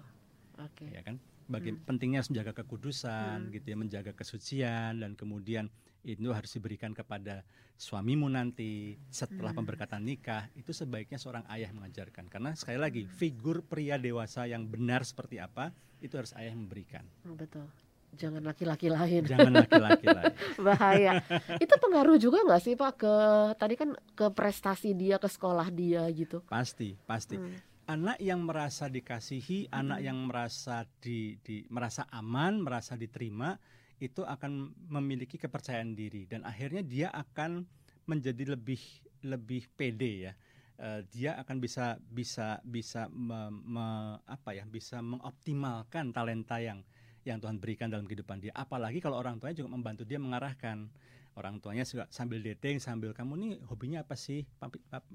oke. 0.58 0.88
ya 0.88 1.04
kan? 1.04 1.20
bagi 1.44 1.76
Hmm. 1.76 1.84
pentingnya 1.84 2.24
harus 2.24 2.32
menjaga 2.32 2.56
kekudusan 2.56 3.38
Hmm. 3.44 3.52
gitu 3.52 3.66
ya 3.66 3.76
menjaga 3.76 4.12
kesucian 4.14 5.04
dan 5.04 5.20
kemudian 5.20 5.68
itu 6.02 6.34
harus 6.34 6.50
diberikan 6.50 6.92
kepada 6.92 7.46
suamimu 7.76 8.26
nanti 8.26 8.98
setelah 9.08 9.54
Hmm. 9.54 9.62
pemberkatan 9.62 10.02
nikah 10.02 10.50
itu 10.54 10.70
sebaiknya 10.70 11.18
seorang 11.18 11.46
ayah 11.50 11.70
mengajarkan 11.72 12.26
karena 12.26 12.54
sekali 12.54 12.78
lagi 12.78 13.02
Hmm. 13.06 13.14
figur 13.14 13.62
pria 13.62 13.98
dewasa 13.98 14.46
yang 14.46 14.66
benar 14.66 15.02
seperti 15.02 15.38
apa 15.38 15.70
itu 16.00 16.18
harus 16.18 16.34
ayah 16.34 16.54
memberikan 16.54 17.06
Hmm, 17.22 17.38
Betul. 17.38 17.66
Jangan 18.12 18.44
laki-laki 18.44 18.92
lain. 18.92 19.24
jangan 19.24 19.56
laki-laki 19.56 20.12
lain 20.12 20.36
Bahaya. 20.68 21.24
Itu 21.56 21.80
pengaruh 21.80 22.20
juga 22.20 22.44
nggak 22.44 22.60
sih 22.60 22.76
Pak 22.76 22.92
ke 23.00 23.14
tadi 23.56 23.80
kan 23.80 23.96
ke 24.12 24.28
prestasi 24.28 24.92
dia, 24.92 25.16
ke 25.16 25.32
sekolah 25.32 25.72
dia 25.72 26.04
gitu. 26.12 26.44
pasti 26.44 27.00
pasti 27.08 27.40
Hmm. 27.40 27.56
anak 27.88 28.20
yang 28.20 28.44
merasa 28.44 28.88
dikasihi, 28.88 29.72
anak 29.72 30.00
Mm-mm. 30.00 30.08
yang 30.08 30.18
merasa 30.28 30.84
di, 31.00 31.36
di 31.40 31.64
merasa 31.68 32.04
aman, 32.08 32.60
merasa 32.60 32.96
diterima, 32.96 33.56
itu 34.02 34.26
akan 34.26 34.74
memiliki 34.90 35.38
kepercayaan 35.38 35.94
diri 35.94 36.26
dan 36.26 36.42
akhirnya 36.42 36.82
dia 36.82 37.08
akan 37.14 37.70
menjadi 38.10 38.58
lebih 38.58 38.82
lebih 39.22 39.70
pede 39.78 40.12
ya. 40.30 40.34
Eh, 40.82 41.06
dia 41.14 41.38
akan 41.38 41.62
bisa 41.62 42.02
bisa 42.10 42.58
bisa 42.66 43.06
me- 43.14 43.54
me- 43.54 44.18
apa 44.26 44.58
ya 44.58 44.66
bisa 44.66 44.98
mengoptimalkan 45.06 46.10
talenta 46.10 46.58
yang 46.58 46.82
yang 47.22 47.38
Tuhan 47.38 47.62
berikan 47.62 47.94
dalam 47.94 48.10
kehidupan 48.10 48.42
dia. 48.42 48.54
Apalagi 48.58 48.98
kalau 48.98 49.22
orang 49.22 49.38
tuanya 49.38 49.62
juga 49.62 49.70
membantu 49.78 50.04
dia 50.10 50.18
mengarahkan. 50.18 50.90
Orang 51.32 51.64
tuanya 51.64 51.88
juga 51.88 52.12
sambil 52.12 52.44
dating, 52.44 52.84
sambil 52.84 53.16
kamu 53.16 53.34
nih 53.40 53.52
hobinya 53.72 54.04
apa 54.04 54.20
sih? 54.20 54.44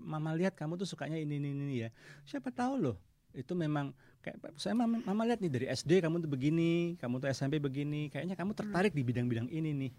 Mama 0.01 0.32
lihat 0.32 0.57
kamu 0.57 0.80
tuh 0.80 0.89
sukanya 0.89 1.20
ini 1.20 1.37
ini 1.37 1.53
ini 1.53 1.76
ya. 1.84 1.91
Siapa 2.24 2.49
tahu 2.55 2.80
loh. 2.80 2.97
Itu 3.37 3.53
memang 3.53 3.93
kayak 4.27 4.59
saya 4.59 4.74
mama, 4.74 4.99
mama 5.07 5.22
lihat 5.22 5.39
nih 5.39 5.53
dari 5.55 5.66
SD 5.70 6.03
kamu 6.03 6.27
tuh 6.27 6.31
begini, 6.31 6.99
kamu 6.99 7.22
tuh 7.22 7.31
SMP 7.31 7.62
begini. 7.62 8.11
Kayaknya 8.11 8.35
kamu 8.35 8.59
tertarik 8.59 8.91
di 8.91 9.07
bidang-bidang 9.07 9.47
ini 9.55 9.70
nih. 9.70 9.93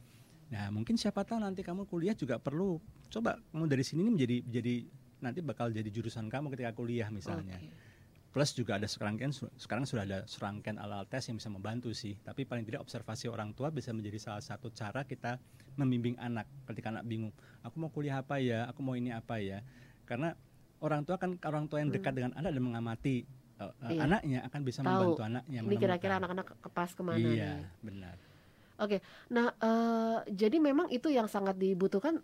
Nah, 0.52 0.68
mungkin 0.72 1.00
siapa 1.00 1.24
tahu 1.24 1.40
nanti 1.40 1.64
kamu 1.64 1.88
kuliah 1.88 2.12
juga 2.12 2.36
perlu 2.36 2.80
coba 3.08 3.40
kamu 3.56 3.72
dari 3.72 3.84
sini 3.88 4.04
nih 4.04 4.14
menjadi 4.20 4.38
jadi 4.52 4.76
nanti 5.24 5.40
bakal 5.40 5.72
jadi 5.72 5.88
jurusan 5.88 6.28
kamu 6.28 6.52
ketika 6.52 6.76
kuliah 6.76 7.08
misalnya. 7.08 7.56
Oke. 7.56 7.96
Plus 8.36 8.52
juga 8.54 8.76
ada 8.76 8.86
serangkaian 8.86 9.32
sekarang 9.34 9.88
sudah 9.88 10.04
ada 10.04 10.20
serangkaian 10.28 10.78
alat 10.78 11.08
tes 11.08 11.26
yang 11.32 11.40
bisa 11.40 11.48
membantu 11.48 11.96
sih. 11.96 12.20
Tapi 12.20 12.44
paling 12.44 12.68
tidak 12.68 12.84
observasi 12.84 13.32
orang 13.32 13.56
tua 13.56 13.72
bisa 13.72 13.96
menjadi 13.96 14.20
salah 14.20 14.44
satu 14.44 14.70
cara 14.76 15.08
kita 15.08 15.40
membimbing 15.80 16.20
anak 16.20 16.46
ketika 16.68 16.92
anak 16.92 17.08
bingung. 17.08 17.32
Aku 17.64 17.80
mau 17.80 17.90
kuliah 17.90 18.20
apa 18.20 18.38
ya? 18.44 18.68
Aku 18.70 18.84
mau 18.84 18.94
ini 18.94 19.16
apa 19.16 19.40
ya? 19.40 19.64
Karena 20.04 20.36
orang 20.84 21.02
tua 21.08 21.18
kan 21.18 21.34
orang 21.48 21.66
tua 21.66 21.82
yang 21.82 21.90
dekat 21.90 22.14
dengan 22.14 22.38
anak 22.38 22.54
dan 22.54 22.62
mengamati 22.62 23.26
uh, 23.58 23.70
uh, 23.70 23.90
Iya. 23.90 24.02
anaknya 24.06 24.40
akan 24.46 24.62
bisa 24.64 24.80
Tahu. 24.82 24.90
membantu 24.90 25.22
anaknya. 25.26 25.60
Ini 25.66 25.76
kira-kira 25.78 26.14
anak-anak 26.22 26.46
kepas 26.62 26.92
ke 26.94 27.02
mana 27.02 27.18
Iya, 27.18 27.62
nih? 27.62 27.66
benar. 27.82 28.16
Nah, 29.34 29.48
eh, 29.58 30.18
jadi 30.30 30.58
memang 30.62 30.94
itu 30.94 31.10
yang 31.10 31.26
sangat 31.26 31.58
dibutuhkan. 31.58 32.22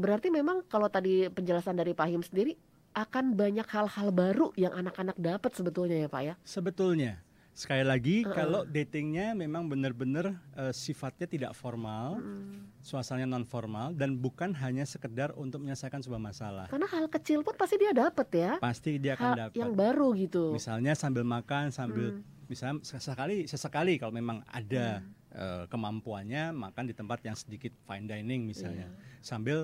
Berarti 0.00 0.32
memang 0.32 0.64
kalau 0.68 0.88
tadi 0.88 1.28
penjelasan 1.28 1.76
dari 1.76 1.92
Pak 1.92 2.08
Him 2.08 2.24
sendiri 2.24 2.56
akan 2.96 3.36
banyak 3.36 3.68
hal-hal 3.68 4.08
baru 4.08 4.56
yang 4.56 4.72
anak-anak 4.72 5.16
dapat 5.20 5.52
sebetulnya 5.52 6.00
ya 6.00 6.08
Pak 6.08 6.22
ya. 6.24 6.34
Sebetulnya 6.44 7.20
sekali 7.56 7.82
lagi 7.82 8.20
Heeh. 8.20 8.30
kalau 8.30 8.62
datingnya 8.62 9.32
memang 9.32 9.64
benar-benar 9.64 10.28
uh, 10.52 10.68
sifatnya 10.70 11.24
tidak 11.24 11.52
formal, 11.52 12.20
Mm. 12.20 12.68
suasananya 12.78 13.24
non 13.26 13.42
formal 13.42 13.90
dan 13.90 14.14
bukan 14.14 14.52
hanya 14.54 14.84
sekedar 14.84 15.32
untuk 15.32 15.58
menyelesaikan 15.58 15.98
sebuah 15.98 16.20
masalah. 16.20 16.68
Karena 16.68 16.84
hal 16.86 17.08
kecil 17.08 17.40
pun 17.40 17.56
pasti 17.56 17.76
dia 17.76 17.90
dapat 17.90 18.28
ya. 18.30 18.52
Pasti 18.58 19.00
dia 19.00 19.16
akan 19.16 19.30
dapat. 19.34 19.56
yang 19.56 19.72
baru 19.72 20.12
gitu. 20.14 20.52
Misalnya 20.52 20.92
sambil 20.92 21.24
makan, 21.24 21.72
sambil 21.72 22.14
Mm. 22.14 22.44
misalnya 22.46 22.76
sesekali 22.80 23.36
sesekali 23.44 23.96
kalau 23.96 24.12
memang 24.12 24.44
ada 24.46 25.00
Hmm. 25.00 25.10
eh, 25.32 25.64
kemampuannya 25.66 26.48
makan 26.50 26.84
di 26.86 26.94
tempat 26.94 27.20
yang 27.22 27.34
sedikit 27.34 27.74
fine 27.82 28.06
dining 28.06 28.44
misalnya 28.44 28.86
Iya. 28.86 29.20
sambil 29.20 29.58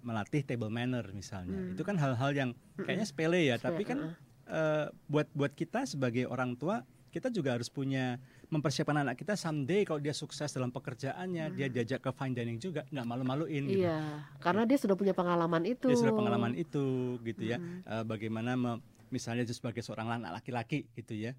melatih 0.00 0.40
table 0.40 0.68
manner 0.68 1.08
misalnya 1.10 1.56
Hmm. 1.58 1.72
itu 1.72 1.82
kan 1.82 1.96
hal-hal 1.96 2.30
yang 2.30 2.50
kayaknya 2.78 3.04
sepele 3.04 3.40
ya 3.42 3.56
tapi 3.58 3.82
kan 3.82 3.98
Heeh. 3.98 4.14
eh, 4.46 4.86
buat 5.06 5.26
buat 5.30 5.52
kita 5.52 5.84
sebagai 5.84 6.24
orang 6.24 6.54
tua 6.54 6.84
kita 7.14 7.30
juga 7.30 7.54
harus 7.54 7.70
punya 7.70 8.18
mempersiapkan 8.48 8.98
anak 8.98 9.14
kita 9.14 9.34
someday 9.34 9.86
kalau 9.86 9.96
dia 9.96 10.10
sukses 10.10 10.50
dalam 10.50 10.68
pekerjaannya 10.68 11.54
dia 11.54 11.66
diajak 11.68 12.02
ke 12.02 12.10
fine 12.10 12.34
dining 12.34 12.58
juga 12.58 12.82
nggak 12.84 13.06
malu-maluin 13.06 13.62
gitu 13.64 13.78
Hmm. 13.78 13.86
Iya, 13.86 13.98
karena 14.42 14.62
dia 14.64 14.74
sudah 14.74 14.92
punya 14.94 15.14
pengalaman 15.14 15.62
itu. 15.64 15.86
dia 15.86 15.94
sudah 15.94 16.10
pengalaman 16.12 16.52
itu 16.54 16.84
gitu 17.22 17.42
ya 17.44 17.56
Mm. 17.56 17.80
Eh, 17.86 18.04
bagaimana 18.04 18.50
me- 18.54 18.82
misalnya 19.08 19.46
sebagai 19.46 19.78
seorang 19.78 20.10
anak 20.12 20.42
laki-laki 20.42 20.90
gitu 20.92 21.14
ya 21.14 21.38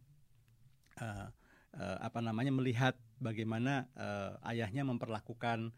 Eh, 0.96 1.28
eh, 1.76 1.98
apa 2.00 2.24
namanya 2.24 2.50
melihat 2.50 2.96
bagaimana 3.18 3.92
eh, 3.94 4.32
ayahnya 4.48 4.88
memperlakukan 4.88 5.76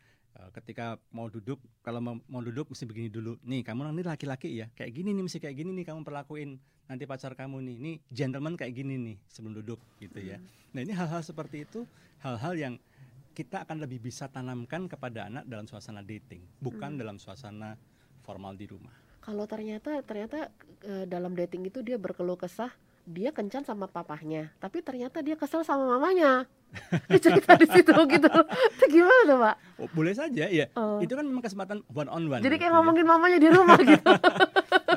ketika 0.53 1.01
mau 1.09 1.27
duduk 1.27 1.57
kalau 1.81 1.99
mau, 1.99 2.15
mau 2.29 2.41
duduk 2.41 2.69
mesti 2.71 2.85
begini 2.85 3.09
dulu. 3.09 3.38
Nih 3.43 3.65
kamu 3.65 3.89
nanti 3.89 4.05
laki-laki 4.05 4.49
ya? 4.53 4.67
Kayak 4.73 4.91
gini 4.93 5.09
nih 5.13 5.23
mesti 5.25 5.38
kayak 5.41 5.55
gini 5.57 5.71
nih 5.73 5.85
kamu 5.89 6.05
perlakuin 6.05 6.61
nanti 6.88 7.03
pacar 7.09 7.33
kamu 7.33 7.61
nih. 7.65 7.75
Nih 7.77 7.95
gentleman 8.13 8.53
kayak 8.55 8.73
gini 8.77 8.95
nih 8.95 9.15
sebelum 9.29 9.57
duduk 9.61 9.79
gitu 9.97 10.19
ya. 10.21 10.38
Nah 10.73 10.81
ini 10.85 10.93
hal-hal 10.93 11.21
seperti 11.25 11.65
itu 11.65 11.83
hal-hal 12.21 12.53
yang 12.57 12.73
kita 13.38 13.61
akan 13.69 13.85
lebih 13.85 14.01
bisa 14.01 14.25
tanamkan 14.25 14.89
kepada 14.89 15.29
anak 15.29 15.45
dalam 15.45 15.69
suasana 15.69 16.01
dating 16.01 16.41
bukan 16.57 16.97
dalam 16.97 17.21
suasana 17.21 17.77
formal 18.25 18.57
di 18.57 18.65
rumah. 18.65 18.93
Kalau 19.21 19.45
ternyata 19.45 20.01
ternyata 20.01 20.49
eh, 20.81 21.05
dalam 21.05 21.38
dating 21.38 21.69
itu 21.69 21.83
dia 21.85 21.99
berkeluh 21.99 22.39
kesah, 22.39 22.73
dia 23.07 23.31
kencan 23.31 23.63
sama 23.63 23.87
papahnya, 23.87 24.51
tapi 24.59 24.83
ternyata 24.83 25.23
dia 25.23 25.39
kesel 25.39 25.63
sama 25.63 25.95
mamanya. 25.95 26.43
Dia 27.07 27.15
cerita 27.23 27.55
di 27.55 27.63
situ 27.63 27.95
gitu. 27.95 28.27
Itu 28.75 28.85
gimana 28.91 29.21
tuh, 29.23 29.37
Pak? 29.39 29.55
Oh, 29.79 29.87
boleh 29.95 30.11
saja 30.11 30.51
ya. 30.51 30.67
Oh. 30.75 30.99
Itu 30.99 31.15
kan 31.15 31.23
memang 31.23 31.39
kesempatan 31.39 31.79
one 31.95 32.11
on 32.11 32.27
one. 32.27 32.43
Jadi 32.43 32.59
kayak 32.59 32.75
ngomongin 32.75 33.07
mamanya 33.07 33.39
di 33.39 33.47
rumah 33.47 33.79
gitu. 33.79 34.03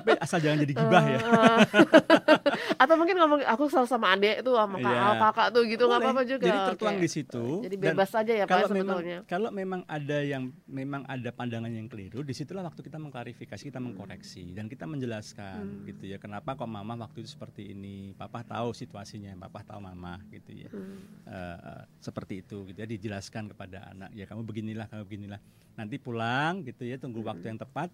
Tapi 0.00 0.10
asal 0.18 0.38
jangan 0.40 0.58
jadi 0.60 0.72
gibah 0.72 1.04
ya. 1.04 1.18
Atau 2.82 2.94
mungkin 2.96 3.16
ngomong 3.16 3.40
aku 3.44 3.68
kesel 3.68 3.84
sama 3.84 4.16
adek 4.16 4.40
itu 4.40 4.50
sama 4.50 4.76
kakak, 4.76 4.90
Iya. 4.90 5.20
kakak 5.20 5.46
tuh 5.52 5.62
gitu 5.64 5.82
nggak 5.84 6.00
apa-apa 6.00 6.22
juga. 6.24 6.44
Jadi 6.44 6.58
tertuang 6.72 6.96
Oke. 6.96 7.04
di 7.04 7.10
situ. 7.10 7.44
Jadi 7.60 7.76
bebas 7.76 8.08
saja 8.08 8.32
ya 8.32 8.44
Pak 8.44 8.50
kalau 8.50 8.68
memang 8.70 8.96
sebetulnya. 8.96 9.18
kalau 9.28 9.48
memang 9.50 9.80
ada 9.84 10.18
yang 10.20 10.42
memang 10.64 11.02
ada 11.04 11.28
pandangan 11.30 11.68
yang 11.68 11.86
keliru, 11.86 12.20
di 12.20 12.32
situlah 12.32 12.64
waktu 12.64 12.80
kita 12.80 12.96
mengklarifikasi, 12.96 13.62
kita 13.62 13.78
mengkoreksi 13.78 14.50
dan 14.50 14.66
kita 14.66 14.84
menjelaskan 14.84 15.60
Hmm. 15.60 15.84
gitu 15.84 16.04
ya. 16.06 16.16
Kenapa 16.16 16.56
kok 16.56 16.64
mama 16.64 16.96
waktu 16.98 17.20
itu 17.20 17.30
seperti 17.30 17.70
ini? 17.70 18.16
Papa 18.16 18.40
tahu 18.42 18.72
situasinya, 18.72 19.36
papa 19.38 19.60
tahu 19.62 19.80
mama 19.80 20.16
gitu 20.30 20.50
ya. 20.56 20.70
Hmm. 20.72 21.04
Eh, 21.26 21.80
seperti 22.00 22.40
itu 22.40 22.64
gitu 22.64 22.78
ya 22.78 22.88
dijelaskan 22.88 23.50
kepada 23.50 23.90
anak 23.90 24.10
ya 24.12 24.24
kamu 24.24 24.42
beginilah 24.42 24.86
kamu 24.86 25.02
beginilah 25.04 25.40
nanti 25.74 25.96
pulang 25.96 26.62
gitu 26.62 26.82
ya 26.82 26.96
tunggu 26.96 27.20
waktu 27.20 27.46
yang 27.46 27.58
tepat 27.58 27.88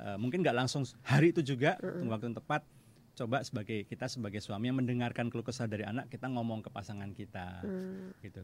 Eh, 0.00 0.16
mungkin 0.16 0.40
nggak 0.40 0.56
langsung 0.56 0.88
hari 1.04 1.28
itu 1.28 1.44
juga 1.44 1.76
tunggu 2.00 2.16
waktu 2.16 2.32
yang 2.32 2.38
tepat 2.40 2.64
coba 3.12 3.44
sebagai 3.44 3.84
kita 3.84 4.08
sebagai 4.08 4.40
suami 4.40 4.72
yang 4.72 4.80
mendengarkan 4.80 5.28
keluh 5.28 5.44
kesah 5.44 5.68
dari 5.68 5.84
anak 5.84 6.08
kita 6.08 6.24
ngomong 6.24 6.64
ke 6.64 6.72
pasangan 6.72 7.12
kita 7.12 7.60
Hmm. 7.60 8.08
gitu 8.24 8.40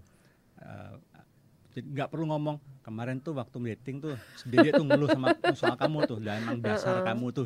jadi 1.73 1.87
nggak 1.93 2.09
perlu 2.13 2.29
ngomong 2.29 2.57
kemarin 2.81 3.21
tuh 3.21 3.37
waktu 3.37 3.57
meeting 3.57 4.01
tuh 4.01 4.17
dia 4.49 4.73
tuh 4.73 4.85
ngeluh 4.85 5.09
sama 5.13 5.33
soal 5.57 5.77
kamu 5.81 6.09
tuh 6.09 6.21
dan 6.21 6.45
emang 6.45 6.61
dasar 6.61 7.01
kamu 7.05 7.33
tuh 7.33 7.45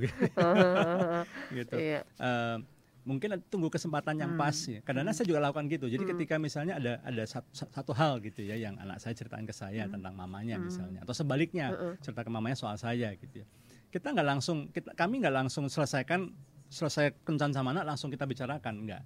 gitu. 1.51 1.77
Eh, 2.21 2.57
mungkin 3.03 3.43
tunggu 3.51 3.73
kesempatan 3.73 4.15
yang 4.23 4.37
Hmm. 4.37 4.41
pas 4.43 4.55
ya. 4.55 4.79
Kadang-kadang 4.87 5.17
saya 5.17 5.27
juga 5.27 5.41
lakukan 5.43 5.67
gitu. 5.67 5.87
Jadi 5.91 6.05
ketika 6.05 6.39
misalnya 6.39 6.79
ada 6.79 7.03
ada 7.03 7.25
satu, 7.27 7.49
satu 7.51 7.93
hal 7.97 8.23
gitu 8.23 8.45
ya 8.45 8.55
yang 8.55 8.79
anak 8.79 9.03
saya 9.03 9.17
ceritain 9.19 9.43
ke 9.49 9.55
saya 9.57 9.91
tentang 9.91 10.15
mamanya 10.15 10.61
misalnya 10.63 11.03
atau 11.03 11.17
sebaliknya 11.17 11.75
Heeh. 11.75 11.95
cerita 12.05 12.23
ke 12.23 12.31
mamanya 12.31 12.55
soal 12.55 12.77
saya 12.79 13.11
gitu 13.19 13.43
ya. 13.43 13.47
Kita 13.91 14.15
nggak 14.15 14.27
langsung 14.27 14.71
kita 14.71 14.95
kami 14.95 15.19
nggak 15.21 15.35
langsung 15.35 15.67
selesaikan 15.67 16.31
selesai 16.71 17.11
kencan 17.27 17.51
sama 17.51 17.75
anak 17.75 17.85
langsung 17.95 18.09
kita 18.09 18.25
bicarakan 18.25 18.87
enggak. 18.87 19.03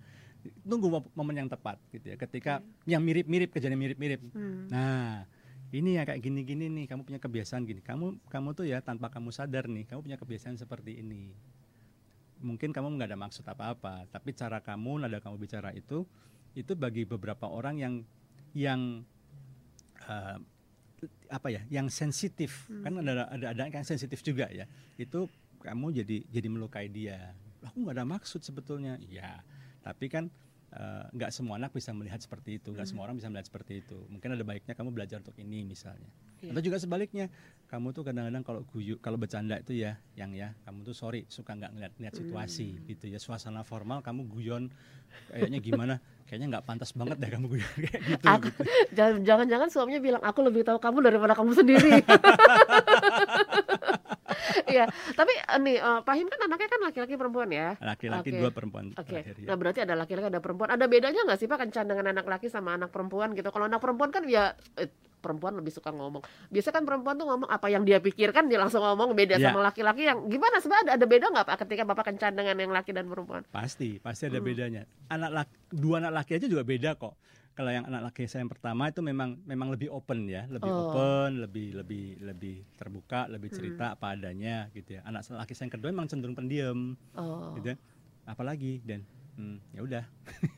Tunggu 0.61 0.93
mom- 0.93 1.12
momen 1.16 1.45
yang 1.45 1.49
tepat 1.49 1.80
gitu 1.89 2.12
ya. 2.12 2.16
Ketika 2.20 2.61
yang 2.85 3.01
mirip-mirip 3.01 3.49
kejadian 3.49 3.80
mirip-mirip. 3.80 4.20
Hmm. 4.37 4.68
Nah, 4.68 5.24
ini 5.72 5.97
ya 5.97 6.05
kayak 6.05 6.20
gini-gini 6.20 6.68
nih, 6.68 6.85
kamu 6.87 7.03
punya 7.09 7.16
kebiasaan 7.18 7.64
gini. 7.64 7.80
Kamu 7.80 8.28
kamu 8.28 8.49
tuh 8.53 8.68
ya 8.68 8.85
tanpa 8.85 9.09
kamu 9.09 9.32
sadar 9.32 9.66
nih, 9.66 9.89
kamu 9.89 10.05
punya 10.05 10.18
kebiasaan 10.20 10.61
seperti 10.61 11.01
ini. 11.01 11.32
Mungkin 12.45 12.76
kamu 12.76 13.01
nggak 13.01 13.09
ada 13.11 13.18
maksud 13.18 13.43
apa-apa, 13.49 14.05
tapi 14.12 14.37
cara 14.37 14.61
kamu, 14.61 15.03
nada 15.03 15.16
kamu 15.16 15.41
bicara 15.41 15.72
itu, 15.72 16.05
itu 16.53 16.72
bagi 16.76 17.09
beberapa 17.09 17.49
orang 17.49 17.80
yang 17.80 17.95
yang 18.53 19.01
eh, 20.05 20.39
apa 21.30 21.48
ya, 21.50 21.62
yang 21.70 21.88
sensitif. 21.88 22.68
Kan 22.82 23.00
ada 23.00 23.26
ada 23.30 23.46
ada 23.52 23.62
yang 23.68 23.86
sensitif 23.86 24.20
juga 24.20 24.50
ya. 24.50 24.68
Itu 24.98 25.26
kamu 25.64 26.05
jadi 26.05 26.16
jadi 26.28 26.48
melukai 26.50 26.86
dia. 26.92 27.32
Aku 27.64 27.84
nggak 27.84 27.96
ada 27.96 28.07
maksud 28.07 28.44
sebetulnya. 28.44 29.00
Iya, 29.00 29.40
tapi 29.80 30.12
kan 30.12 30.28
eh, 30.74 31.04
nggak 31.14 31.30
semua 31.30 31.54
anak 31.56 31.70
bisa 31.70 31.94
melihat 31.94 32.18
seperti 32.18 32.58
itu, 32.58 32.74
nggak 32.74 32.86
semua 32.86 33.06
orang 33.06 33.16
bisa 33.16 33.30
melihat 33.30 33.46
seperti 33.46 33.80
itu. 33.80 33.98
Mungkin 34.10 34.34
ada 34.34 34.42
baiknya 34.42 34.74
kamu 34.74 34.90
belajar 34.90 35.22
untuk 35.22 35.38
ini 35.38 35.62
misalnya. 35.62 36.10
Iya. 36.42 36.50
Atau 36.52 36.62
juga 36.66 36.76
sebaliknya, 36.76 37.30
kamu 37.70 37.94
tuh 37.94 38.02
kadang-kadang 38.04 38.44
kalau 38.44 38.60
guyu, 38.68 39.00
kalau 39.00 39.16
bercanda 39.16 39.56
itu 39.56 39.72
ya, 39.72 39.96
yang 40.18 40.34
ya, 40.34 40.52
kamu 40.66 40.84
tuh 40.84 40.92
sorry 40.92 41.24
suka 41.30 41.56
nggak 41.56 41.72
ngeliat-ngeliat 41.72 42.14
situasi 42.14 42.84
gitu 42.84 43.08
ya. 43.08 43.16
Suasana 43.16 43.64
formal 43.64 44.04
kamu 44.04 44.28
guyon, 44.28 44.68
kayaknya 45.30 45.58
gimana? 45.62 45.94
Kayaknya 46.24 46.58
nggak 46.58 46.64
pantas 46.66 46.90
banget 46.92 47.16
deh 47.20 47.30
kamu 47.32 47.46
guyon 47.48 47.74
kayak 47.80 48.00
gitu. 48.04 48.26
Aku, 48.28 48.46
gitu. 48.50 48.62
jangan- 48.92 49.22
jangan-jangan 49.28 49.68
suaminya 49.72 50.00
bilang 50.02 50.22
aku 50.24 50.40
lebih 50.44 50.66
tahu 50.66 50.76
kamu 50.82 50.98
daripada 51.00 51.32
kamu 51.32 51.50
sendiri. 51.54 51.90
Iya, 54.74 54.84
tapi 55.14 55.30
eh, 55.32 55.58
nih 55.60 55.76
eh, 55.78 56.00
Pak 56.02 56.14
Him 56.14 56.26
kan 56.26 56.40
anaknya 56.42 56.68
kan 56.68 56.80
laki-laki 56.82 57.14
perempuan 57.14 57.48
ya. 57.48 57.68
Laki-laki 57.78 58.28
Oke. 58.28 58.38
dua 58.38 58.50
perempuan 58.50 58.84
Oke, 58.90 59.06
terakhir 59.06 59.34
ya. 59.38 59.46
nah 59.46 59.54
berarti 59.54 59.80
ada 59.80 59.94
laki-laki 59.94 60.26
ada 60.26 60.42
perempuan. 60.42 60.68
Ada 60.68 60.84
bedanya 60.84 61.20
nggak 61.22 61.38
sih 61.38 61.46
Pak 61.46 61.58
kencan 61.60 61.86
dengan 61.86 62.10
anak 62.10 62.26
laki 62.26 62.46
sama 62.48 62.74
anak 62.74 62.90
perempuan 62.90 63.32
gitu? 63.32 63.46
Kalau 63.48 63.64
anak 63.64 63.78
perempuan 63.78 64.10
kan 64.10 64.26
ya 64.26 64.50
eh, 64.74 64.90
perempuan 65.22 65.56
lebih 65.56 65.72
suka 65.72 65.88
ngomong. 65.88 66.20
Biasanya 66.50 66.74
kan 66.76 66.84
perempuan 66.84 67.16
tuh 67.16 67.24
ngomong 67.24 67.48
apa 67.48 67.72
yang 67.72 67.80
dia 67.80 67.96
pikirkan 67.96 68.44
dia 68.44 68.60
langsung 68.60 68.84
ngomong 68.84 69.14
beda 69.14 69.40
Ya. 69.40 69.48
sama 69.48 69.64
laki-laki 69.64 70.04
yang 70.04 70.28
gimana 70.28 70.60
sebenarnya 70.60 70.84
ada, 70.84 70.92
ada 71.00 71.06
beda 71.08 71.26
nggak 71.32 71.46
Pak 71.48 71.56
ketika 71.64 71.82
Bapak 71.86 72.04
kencan 72.12 72.32
dengan 72.34 72.56
yang 72.58 72.68
laki 72.68 72.92
dan 72.92 73.08
perempuan? 73.08 73.40
Pasti, 73.48 73.96
pasti 73.98 74.28
ada 74.28 74.36
Hmm. 74.36 74.44
bedanya. 74.44 74.82
Anak 75.08 75.30
laki, 75.32 75.54
dua 75.70 75.96
anak 75.98 76.12
laki 76.18 76.36
aja 76.36 76.44
juga 76.44 76.60
beda 76.60 76.92
kok. 76.94 77.16
Kalau 77.55 77.70
yang 77.70 77.86
anak 77.86 78.11
laki 78.11 78.26
saya 78.26 78.42
yang 78.42 78.50
pertama 78.50 78.90
itu 78.90 78.98
memang 78.98 79.38
memang 79.46 79.70
lebih 79.70 79.86
open 79.94 80.26
ya, 80.26 80.42
lebih 80.50 80.74
Oh. 80.74 80.90
open, 80.90 81.38
lebih 81.38 81.70
lebih 81.78 82.18
lebih 82.18 82.57
terbuka, 82.74 83.30
lebih 83.30 83.55
Hmm. 83.55 83.57
cerita 83.62 83.84
apa 83.94 84.11
adanya 84.11 84.66
gitu 84.74 84.98
ya. 84.98 85.07
Anak 85.07 85.22
laki 85.30 85.55
saya 85.55 85.70
yang 85.70 85.74
kedua 85.78 85.94
memang 85.94 86.11
cenderung 86.11 86.34
pendiam 86.34 86.98
Oh, 87.14 87.55
gitu 87.55 87.72
ya. 87.72 87.78
Apalagi 88.26 88.82
dan 88.82 89.07
hmm, 89.38 89.62
ya 89.70 89.80
udah 89.86 90.05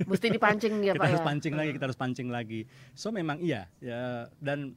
mesti 0.09 0.33
dipancing 0.33 0.81
ya 0.81 0.93
kita 0.97 1.05
Pak 1.05 1.09
harus 1.13 1.21
ya. 1.21 1.27
pancing 1.29 1.53
lagi, 1.53 1.71
kita 1.77 1.85
harus 1.85 2.01
pancing 2.01 2.29
lagi. 2.33 2.65
So 2.97 3.13
memang 3.13 3.45
iya 3.45 3.69
ya 3.77 4.33
dan 4.41 4.73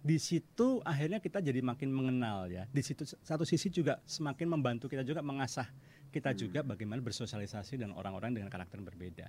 di 0.00 0.16
situ 0.16 0.80
akhirnya 0.88 1.20
kita 1.20 1.44
jadi 1.44 1.60
makin 1.60 1.92
mengenal 1.92 2.48
ya. 2.48 2.64
Di 2.72 2.80
situ 2.80 3.04
satu 3.04 3.44
sisi 3.44 3.68
juga 3.68 4.00
semakin 4.08 4.48
membantu 4.48 4.88
kita 4.88 5.04
juga 5.04 5.20
mengasah 5.20 5.68
kita 6.08 6.32
Hmm. 6.32 6.40
juga 6.40 6.60
bagaimana 6.64 7.04
bersosialisasi 7.04 7.76
dengan 7.76 7.92
orang-orang 8.00 8.32
dengan 8.32 8.48
karakter 8.48 8.80
yang 8.80 8.88
berbeda. 8.88 9.28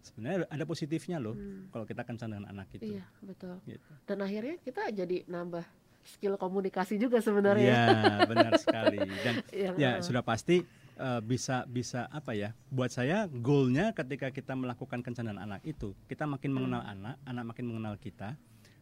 Sebenarnya 0.00 0.48
ada 0.48 0.64
positifnya 0.64 1.20
loh 1.20 1.36
kalau 1.68 1.84
kita 1.84 2.02
kencan 2.04 2.32
dengan 2.32 2.48
anak 2.48 2.72
itu. 2.72 2.84
Hmm. 2.88 2.94
Iya 2.96 3.04
betul. 3.20 3.54
Gitu. 3.68 3.90
Dan 4.08 4.18
akhirnya 4.24 4.56
kita 4.64 4.82
jadi 4.90 5.16
nambah 5.28 5.64
skill 6.00 6.40
komunikasi 6.40 6.96
juga 6.96 7.20
sebenarnya. 7.20 7.68
Iya, 7.68 7.84
benar 8.32 8.52
sekali. 8.56 8.98
Dan 8.98 9.34
Yang, 9.52 9.74
ya 9.76 9.90
eh, 9.92 10.02
sudah 10.02 10.22
pasti 10.24 10.64
eh, 10.96 11.20
bisa 11.20 11.68
bisa 11.68 12.08
apa 12.08 12.32
ya? 12.32 12.56
Buat 12.72 12.96
saya 12.96 13.28
goalnya 13.28 13.92
ketika 13.92 14.32
kita 14.32 14.56
melakukan 14.56 15.04
kencan 15.04 15.28
dengan 15.28 15.44
anak 15.44 15.60
itu, 15.68 15.92
kita 16.08 16.24
makin 16.24 16.56
mengenal 16.56 16.80
anak, 16.82 17.20
anak 17.28 17.44
makin 17.52 17.64
mengenal 17.68 17.94
kita, 18.00 18.34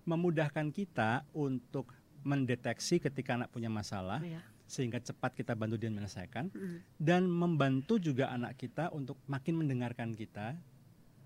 memudahkan 0.06 0.70
kita 0.70 1.26
untuk 1.34 1.90
mendeteksi 2.22 2.98
ketika 2.98 3.34
anak 3.34 3.50
punya 3.50 3.70
masalah 3.70 4.18
Iya. 4.22 4.42
sehingga 4.68 4.98
cepat 4.98 5.32
kita 5.32 5.54
bantu 5.54 5.78
dia 5.78 5.88
menyelesaikan 5.88 6.50
Mm. 6.50 6.78
dan 6.98 7.22
membantu 7.24 7.96
juga 7.96 8.28
anak 8.28 8.58
kita 8.58 8.90
untuk 8.90 9.16
makin 9.24 9.54
mendengarkan 9.54 10.12
kita 10.12 10.58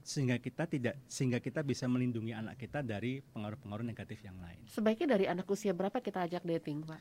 sehingga 0.02 0.36
kita 0.38 0.66
tidak 0.66 0.94
sehingga 1.06 1.38
kita 1.38 1.62
bisa 1.62 1.86
melindungi 1.86 2.34
anak 2.34 2.58
kita 2.58 2.82
dari 2.82 3.22
pengaruh-pengaruh 3.22 3.86
negatif 3.86 4.18
yang 4.22 4.36
lain. 4.42 4.58
Sebaiknya 4.66 5.14
dari 5.14 5.24
anak 5.30 5.46
usia 5.46 5.70
berapa 5.70 5.98
kita 5.98 6.26
ajak 6.26 6.42
dating, 6.42 6.82
Pak? 6.82 7.00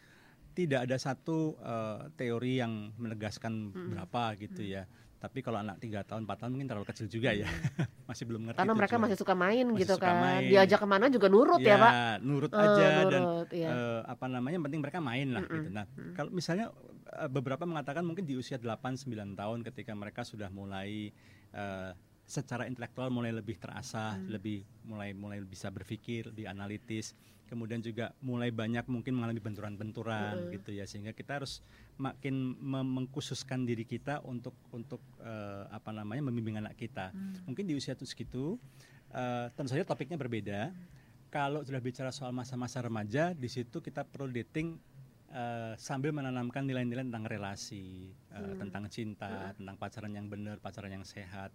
Tidak 0.52 0.86
ada 0.86 0.98
satu 0.98 1.58
eh, 1.58 2.00
teori 2.16 2.62
yang 2.62 2.94
menegaskan 2.96 3.74
berapa 3.74 4.38
gitu 4.38 4.62
ya. 4.62 4.86
Tapi 5.22 5.46
kalau 5.46 5.62
anak 5.62 5.78
tiga 5.78 6.02
tahun, 6.02 6.26
4 6.26 6.34
tahun 6.34 6.50
mungkin 6.58 6.66
terlalu 6.66 6.88
kecil 6.90 7.06
juga 7.06 7.30
ya, 7.30 7.46
masih 8.10 8.26
belum 8.26 8.42
ngerti. 8.50 8.58
Karena 8.58 8.74
mereka 8.74 8.98
masih 8.98 9.18
suka 9.22 9.38
main 9.38 9.70
Masih 9.70 9.86
gitu 9.86 9.94
suka 10.02 10.10
kan. 10.10 10.18
main. 10.18 10.50
Diajak 10.50 10.80
ke 10.82 10.88
mana 10.90 11.06
juga 11.14 11.28
nurut 11.30 11.62
ya, 11.62 11.78
Pak. 11.78 11.94
nurut 12.26 12.50
Eh, 12.50 12.58
aja 12.58 12.86
dan 13.06 13.22
nurut, 13.22 13.50
iya. 13.54 13.70
eh, 13.70 14.02
apa 14.10 14.26
namanya 14.26 14.58
yang 14.58 14.66
penting 14.66 14.82
mereka 14.82 14.98
main 14.98 15.28
lah 15.30 15.46
gitu. 15.46 15.70
Nah, 15.70 15.86
kalau 16.18 16.34
misalnya 16.34 16.74
eh, 17.06 17.30
beberapa 17.30 17.70
mengatakan 17.70 18.02
mungkin 18.02 18.26
di 18.26 18.34
usia 18.34 18.58
8 18.58 18.98
9 18.98 19.38
tahun 19.38 19.62
ketika 19.62 19.94
mereka 19.94 20.26
sudah 20.26 20.50
mulai 20.50 21.14
eh, 21.54 21.92
secara 22.32 22.64
intelektual 22.64 23.12
mulai 23.12 23.36
lebih 23.36 23.60
terasah, 23.60 24.16
Mm. 24.16 24.28
lebih 24.32 24.58
mulai 24.88 25.12
mulai 25.12 25.44
bisa 25.44 25.68
berpikir, 25.68 26.32
lebih 26.32 26.48
analitis. 26.48 27.12
Kemudian 27.52 27.84
juga 27.84 28.16
mulai 28.24 28.48
banyak 28.48 28.88
mungkin 28.88 29.20
mengalami 29.20 29.44
benturan-benturan 29.44 30.56
gitu 30.56 30.72
ya 30.72 30.88
sehingga 30.88 31.12
kita 31.12 31.44
harus 31.44 31.60
makin 32.00 32.56
mengkhususkan 32.64 33.68
diri 33.68 33.84
kita 33.84 34.24
untuk 34.24 34.56
untuk 34.72 35.04
eh, 35.20 35.68
apa 35.68 35.92
namanya 35.92 36.32
membimbing 36.32 36.64
anak 36.64 36.80
kita. 36.80 37.12
Mungkin 37.44 37.68
di 37.68 37.76
usia 37.76 37.92
itu 37.92 38.08
segitu 38.08 38.56
eh, 39.12 39.52
tentu 39.52 39.76
saja 39.76 39.84
topiknya 39.84 40.16
berbeda. 40.16 40.72
Kalau 41.28 41.60
sudah 41.68 41.84
bicara 41.84 42.12
soal 42.16 42.32
masa-masa 42.32 42.80
remaja, 42.80 43.36
di 43.36 43.48
situ 43.52 43.84
kita 43.84 44.08
perlu 44.08 44.32
dating 44.32 44.80
eh, 45.32 45.74
sambil 45.76 46.12
menanamkan 46.12 46.64
nilai-nilai 46.64 47.08
tentang 47.08 47.24
relasi, 47.28 48.12
eh, 48.32 48.54
tentang 48.60 48.88
cinta, 48.88 49.52
tentang 49.56 49.76
pacaran 49.76 50.12
yang 50.12 50.28
benar, 50.28 50.60
pacaran 50.60 50.92
yang 50.92 51.04
sehat 51.04 51.52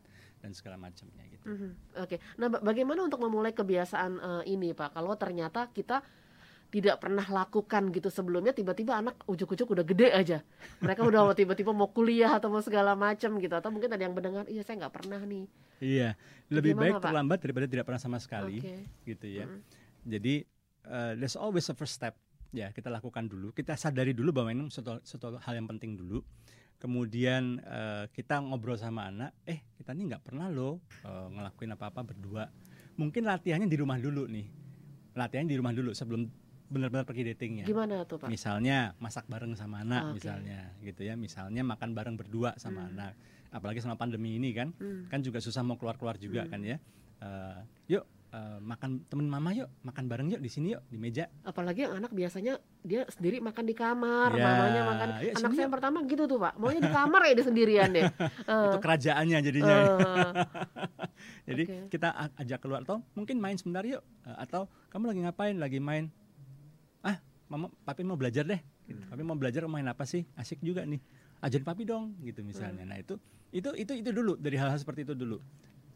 dan 0.46 0.54
segala 0.54 0.78
macamnya 0.78 1.26
gitu. 1.26 1.42
Mhm. 1.42 1.70
Oke. 1.98 2.16
Nah, 2.38 2.46
ba- 2.46 2.62
bagaimana 2.62 3.02
untuk 3.02 3.18
memulai 3.18 3.50
kebiasaan 3.50 4.12
eh, 4.16 4.54
ini, 4.54 4.70
Pak? 4.70 4.94
Kalau 4.94 5.18
ternyata 5.18 5.66
kita 5.74 6.06
tidak 6.66 6.98
pernah 6.98 7.22
lakukan 7.22 7.94
gitu 7.94 8.10
sebelumnya 8.10 8.50
tiba-tiba 8.50 8.98
anak 8.98 9.22
ujuk-ujuk 9.30 9.70
udah 9.70 9.86
gede 9.86 10.10
aja 10.10 10.42
mereka 10.82 11.06
udah 11.06 11.30
tiba-tiba 11.38 11.70
mau 11.70 11.86
kuliah 11.94 12.34
atau 12.34 12.50
mau 12.50 12.58
segala 12.58 12.98
macam 12.98 13.38
gitu 13.38 13.54
atau 13.54 13.70
mungkin 13.70 13.86
ada 13.86 14.02
yang 14.02 14.10
mendengar 14.10 14.50
iya 14.50 14.66
saya 14.66 14.82
nggak 14.82 14.90
pernah 14.98 15.22
nih 15.22 15.46
Iya, 15.76 16.16
lebih 16.48 16.72
Gimana, 16.72 16.82
baik 16.82 16.94
Pak? 16.96 17.04
terlambat 17.04 17.38
daripada 17.44 17.66
tidak 17.68 17.84
pernah 17.84 18.00
sama 18.00 18.16
sekali, 18.16 18.64
Oke. 18.64 18.76
gitu 19.04 19.26
ya. 19.28 19.44
Jadi 20.08 20.40
eh, 20.88 21.12
there's 21.20 21.36
always 21.36 21.68
a 21.68 21.76
first 21.76 22.00
step. 22.00 22.16
Ya, 22.54 22.72
kita 22.72 22.88
lakukan 22.88 23.28
dulu. 23.28 23.52
Kita 23.52 23.76
sadari 23.76 24.16
dulu 24.16 24.32
bahwa 24.32 24.56
ini 24.56 24.72
suatu, 24.72 25.04
suatu 25.04 25.36
hal 25.36 25.52
yang 25.52 25.68
penting 25.68 26.00
dulu. 26.00 26.24
Kemudian 26.76 27.56
eh, 27.64 28.04
kita 28.12 28.44
ngobrol 28.44 28.76
sama 28.76 29.08
anak, 29.08 29.32
eh 29.48 29.64
kita 29.80 29.96
nih 29.96 30.12
nggak 30.12 30.22
pernah 30.28 30.52
loh 30.52 30.84
eh, 31.04 31.26
ngelakuin 31.32 31.72
apa-apa 31.72 32.00
berdua. 32.04 32.44
Mungkin 33.00 33.24
latihannya 33.24 33.68
di 33.68 33.78
rumah 33.80 33.96
dulu 33.96 34.28
nih. 34.28 34.46
Latihannya 35.16 35.50
di 35.50 35.58
rumah 35.58 35.72
dulu 35.72 35.96
sebelum 35.96 36.28
benar-benar 36.66 37.06
pergi 37.06 37.22
datingnya. 37.30 37.62
gimana 37.62 38.02
tuh 38.02 38.18
pak 38.18 38.26
Misalnya 38.26 38.90
masak 38.98 39.30
bareng 39.30 39.54
sama 39.54 39.86
anak 39.86 40.10
Oke. 40.10 40.20
misalnya 40.20 40.74
gitu 40.82 41.06
ya. 41.06 41.14
Misalnya 41.16 41.62
makan 41.62 41.94
bareng 41.96 42.16
berdua 42.18 42.58
sama 42.58 42.90
anak. 42.90 43.16
Apalagi 43.54 43.80
sama 43.80 43.96
pandemi 43.96 44.36
ini 44.36 44.52
kan. 44.52 44.74
Hmm. 44.76 45.08
Kan 45.08 45.22
juga 45.22 45.40
susah 45.40 45.62
mau 45.64 45.78
keluar-keluar 45.80 46.20
juga 46.20 46.44
kan 46.44 46.60
ya. 46.60 46.76
Eh, 47.22 47.58
yuk 47.96 48.04
eh, 48.36 48.58
makan 48.60 49.00
temen 49.02 49.24
mama 49.26 49.50
yuk, 49.50 49.72
makan 49.80 50.04
bareng 50.04 50.28
yuk 50.28 50.38
di 50.38 50.48
sini 50.48 50.68
yuk 50.70 50.84
di 50.86 50.96
meja. 50.96 51.24
apalagi 51.42 51.82
yang 51.82 51.96
anak 51.96 52.12
biasanya 52.12 52.54
dia 52.82 53.08
sendiri 53.08 53.40
makan 53.40 53.64
di 53.64 53.72
kamar 53.72 54.30
Ya, 54.30 54.44
mamanya 54.44 54.82
makan 54.84 55.08
ya, 55.16 55.32
anak 55.32 55.40
saya 55.40 55.50
yuk. 55.50 55.62
yang 55.62 55.72
pertama 55.72 55.98
gitu 56.04 56.22
tuh 56.26 56.36
pak 56.36 56.52
maunya 56.54 56.78
di 56.78 56.92
kamar 56.92 57.20
ya 57.22 57.32
dia 57.32 57.46
sendirian 57.46 57.88
deh 57.90 58.04
Eh, 58.46 58.64
Itu 58.68 58.78
kerajaannya 58.78 59.38
jadinya. 59.40 59.74
ya. 59.74 59.88
eh, 59.88 60.32
Jadi 61.48 61.62
oke. 61.64 61.76
kita 61.88 62.08
ajak 62.36 62.58
keluar 62.60 62.82
atau 62.82 63.00
mungkin 63.12 63.36
main 63.36 63.54
sebentar 63.54 63.82
yuk. 63.82 64.04
Eh, 64.22 64.36
atau 64.38 64.68
kamu 64.88 65.04
lagi 65.08 65.20
ngapain? 65.22 65.54
Lagi 65.56 65.78
main. 65.78 66.12
Ah, 67.00 67.16
mama 67.46 67.66
papi 67.80 68.02
mau 68.02 68.14
belajar 68.14 68.42
deh. 68.42 68.58
Gitu. 68.84 69.00
Papi 69.02 69.22
mau 69.22 69.34
belajar 69.34 69.64
main 69.64 69.84
apa 69.84 70.04
sih? 70.04 70.26
Asik 70.34 70.60
juga 70.60 70.84
nih. 70.84 71.00
Ajarin 71.38 71.64
papi 71.64 71.82
dong 71.82 72.14
gitu 72.20 72.40
misalnya. 72.40 72.82
Nah, 72.82 72.96
itu 72.96 73.16
itu 73.50 73.70
itu 73.74 73.92
itu 73.94 74.10
dulu 74.10 74.36
dari 74.36 74.54
hal-hal 74.54 74.76
seperti 74.76 75.02
itu 75.02 75.14
dulu. 75.14 75.38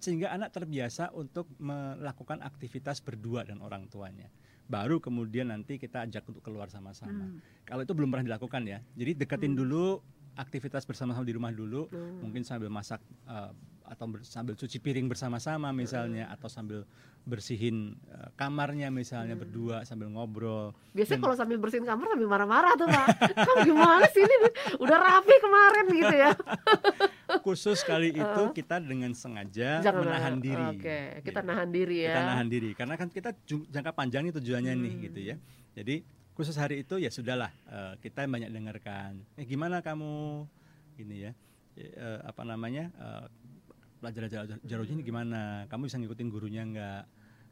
Sehingga 0.01 0.32
anak 0.32 0.57
terbiasa 0.57 1.12
untuk 1.12 1.46
melakukan 1.61 2.40
aktivitas 2.40 3.05
berdua 3.05 3.44
dan 3.44 3.61
orang 3.61 3.86
tuanya. 3.86 4.32
Baru 4.70 5.03
kemudian 5.03 5.53
nanti 5.53 5.76
kita 5.76 6.09
ajak 6.09 6.24
untuk 6.30 6.40
keluar 6.40 6.72
sama-sama. 6.72 7.28
Kalau 7.68 7.84
itu 7.84 7.92
belum 7.92 8.09
pernah 8.09 8.26
dilakukan 8.32 8.62
ya. 8.64 8.78
Jadi 8.96 9.12
deketin 9.18 9.53
dulu 9.53 10.01
aktivitas 10.33 10.83
bersama-sama 10.83 11.22
di 11.22 11.33
rumah 11.33 11.51
dulu, 11.51 11.87
mungkin 12.16 12.41
sambil 12.41 12.68
masak 12.68 12.99
eh, 13.24 13.51
atau 13.85 14.07
ber- 14.07 14.22
sambil 14.22 14.55
cuci 14.55 14.78
piring 14.78 15.07
bersama-sama 15.07 15.70
misalnya 15.70 16.28
atau 16.28 16.47
sambil 16.47 16.87
bersihin 17.20 17.76
eh, 18.07 18.31
kamarnya 18.33 18.87
misalnya 18.89 19.35
berdua 19.35 19.83
sambil 19.83 20.07
ngobrol. 20.09 20.70
biasanya 20.91 21.20
kalau 21.20 21.35
sambil 21.35 21.59
bersihin 21.59 21.83
kamar 21.83 22.07
sambil 22.09 22.26
marah-marah 22.26 22.72
tuh 22.74 22.87
pak 22.87 23.07
kamu 23.45 23.59
gimana 23.66 24.07
sih 24.09 24.22
ini 24.22 24.37
udah 24.78 24.99
rapi 24.99 25.35
kemarin 25.37 25.85
gitu 25.91 26.14
ya 26.16 26.31
Khusus 27.45 27.83
kali 27.83 28.11
itu 28.16 28.43
kita 28.53 28.78
dengan 28.78 29.11
sengaja 29.12 29.78
Jangan 29.81 30.01
menahan 30.01 30.37
diri. 30.39 30.64
oke 30.70 30.99
kita 31.20 31.41
Gitu. 31.41 31.49
nahan 31.49 31.68
diri 31.68 31.97
ya 32.01 32.11
Kita 32.11 32.22
nahan 32.24 32.49
diri 32.49 32.70
karena 32.72 32.95
kan 32.95 33.09
kita 33.09 33.31
jangka 33.45 33.93
panjang 33.93 34.22
nih 34.24 34.35
tujuannya 34.35 34.72
nih 34.76 34.93
Hmm. 34.93 35.03
gitu 35.05 35.20
ya. 35.24 35.37
Jadi 35.72 35.97
khusus 36.41 36.57
hari 36.57 36.80
itu 36.80 36.97
ya 36.97 37.12
sudahlah 37.12 37.53
eh, 37.68 37.93
kita 38.01 38.24
banyak 38.24 38.49
dengarkan. 38.49 39.20
Eh 39.36 39.45
gimana 39.45 39.84
kamu 39.84 40.49
ini 40.97 41.28
ya? 41.28 41.32
eh, 41.76 42.18
apa 42.24 42.41
namanya? 42.49 42.88
eh, 42.97 43.24
pelajaran 44.01 44.28
jar- 44.32 44.62
jarojnya 44.64 44.97
ini 44.97 45.05
gimana? 45.05 45.68
Kamu 45.68 45.84
bisa 45.84 46.01
ngikutin 46.01 46.28
gurunya 46.32 46.64
enggak? 46.64 47.05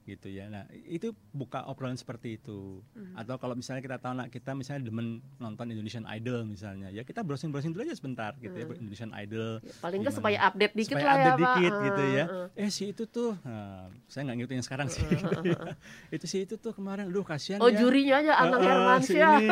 Gitu 0.08 0.32
ya. 0.32 0.48
Nah, 0.48 0.64
itu 0.72 1.12
buka 1.30 1.68
obrolan 1.68 1.94
seperti 1.94 2.40
itu. 2.40 2.80
Atau 3.12 3.36
kalau 3.36 3.52
misalnya 3.52 3.84
kita 3.84 4.00
tahu 4.00 4.16
anak 4.16 4.32
kita 4.32 4.56
misalnya 4.56 4.88
demen 4.88 5.20
nonton 5.36 5.68
Indonesian 5.68 6.08
Idol 6.08 6.42
misalnya, 6.42 6.88
ya 6.88 7.04
kita 7.04 7.20
browsing-browsing 7.20 7.70
dulu 7.70 7.84
aja 7.84 7.92
sebentar 7.92 8.32
gitu 8.38 8.54
ya 8.54 8.64
Indonesian 8.74 9.12
Idol. 9.12 9.60
Ya, 9.60 9.72
paling 9.78 9.98
nggak 10.00 10.14
supaya 10.16 10.38
update 10.48 10.72
dikit 10.72 10.96
supaya 10.96 11.04
lah 11.04 11.12
ya 11.12 11.20
update 11.28 11.36
Pak. 11.36 11.52
dikit 11.52 11.72
Eh, 11.72 11.84
gitu 11.84 12.02
ya. 12.08 12.24
eh. 12.24 12.64
Eh 12.64 12.70
si 12.70 12.84
itu 12.88 13.04
tuh, 13.04 13.30
nah, 13.44 13.86
saya 14.06 14.22
nggak 14.24 14.36
ngikutin 14.40 14.56
yang 14.56 14.66
sekarang 14.66 14.88
sih. 14.88 15.04
gitu 15.04 15.36
ya. 15.52 15.60
Itu 16.08 16.24
si 16.24 16.36
itu 16.42 16.54
tuh 16.56 16.72
kemarin, 16.72 17.12
aduh 17.12 17.22
kasihan 17.22 17.60
Oh 17.60 17.68
ya. 17.68 17.76
jurinya 17.76 18.14
aja 18.18 18.32
Anang 18.40 18.58
Eh, 18.58 18.64
eh, 18.64 18.64
si 19.04 19.12
Hermansyah. 19.12 19.32
ini. 19.36 19.48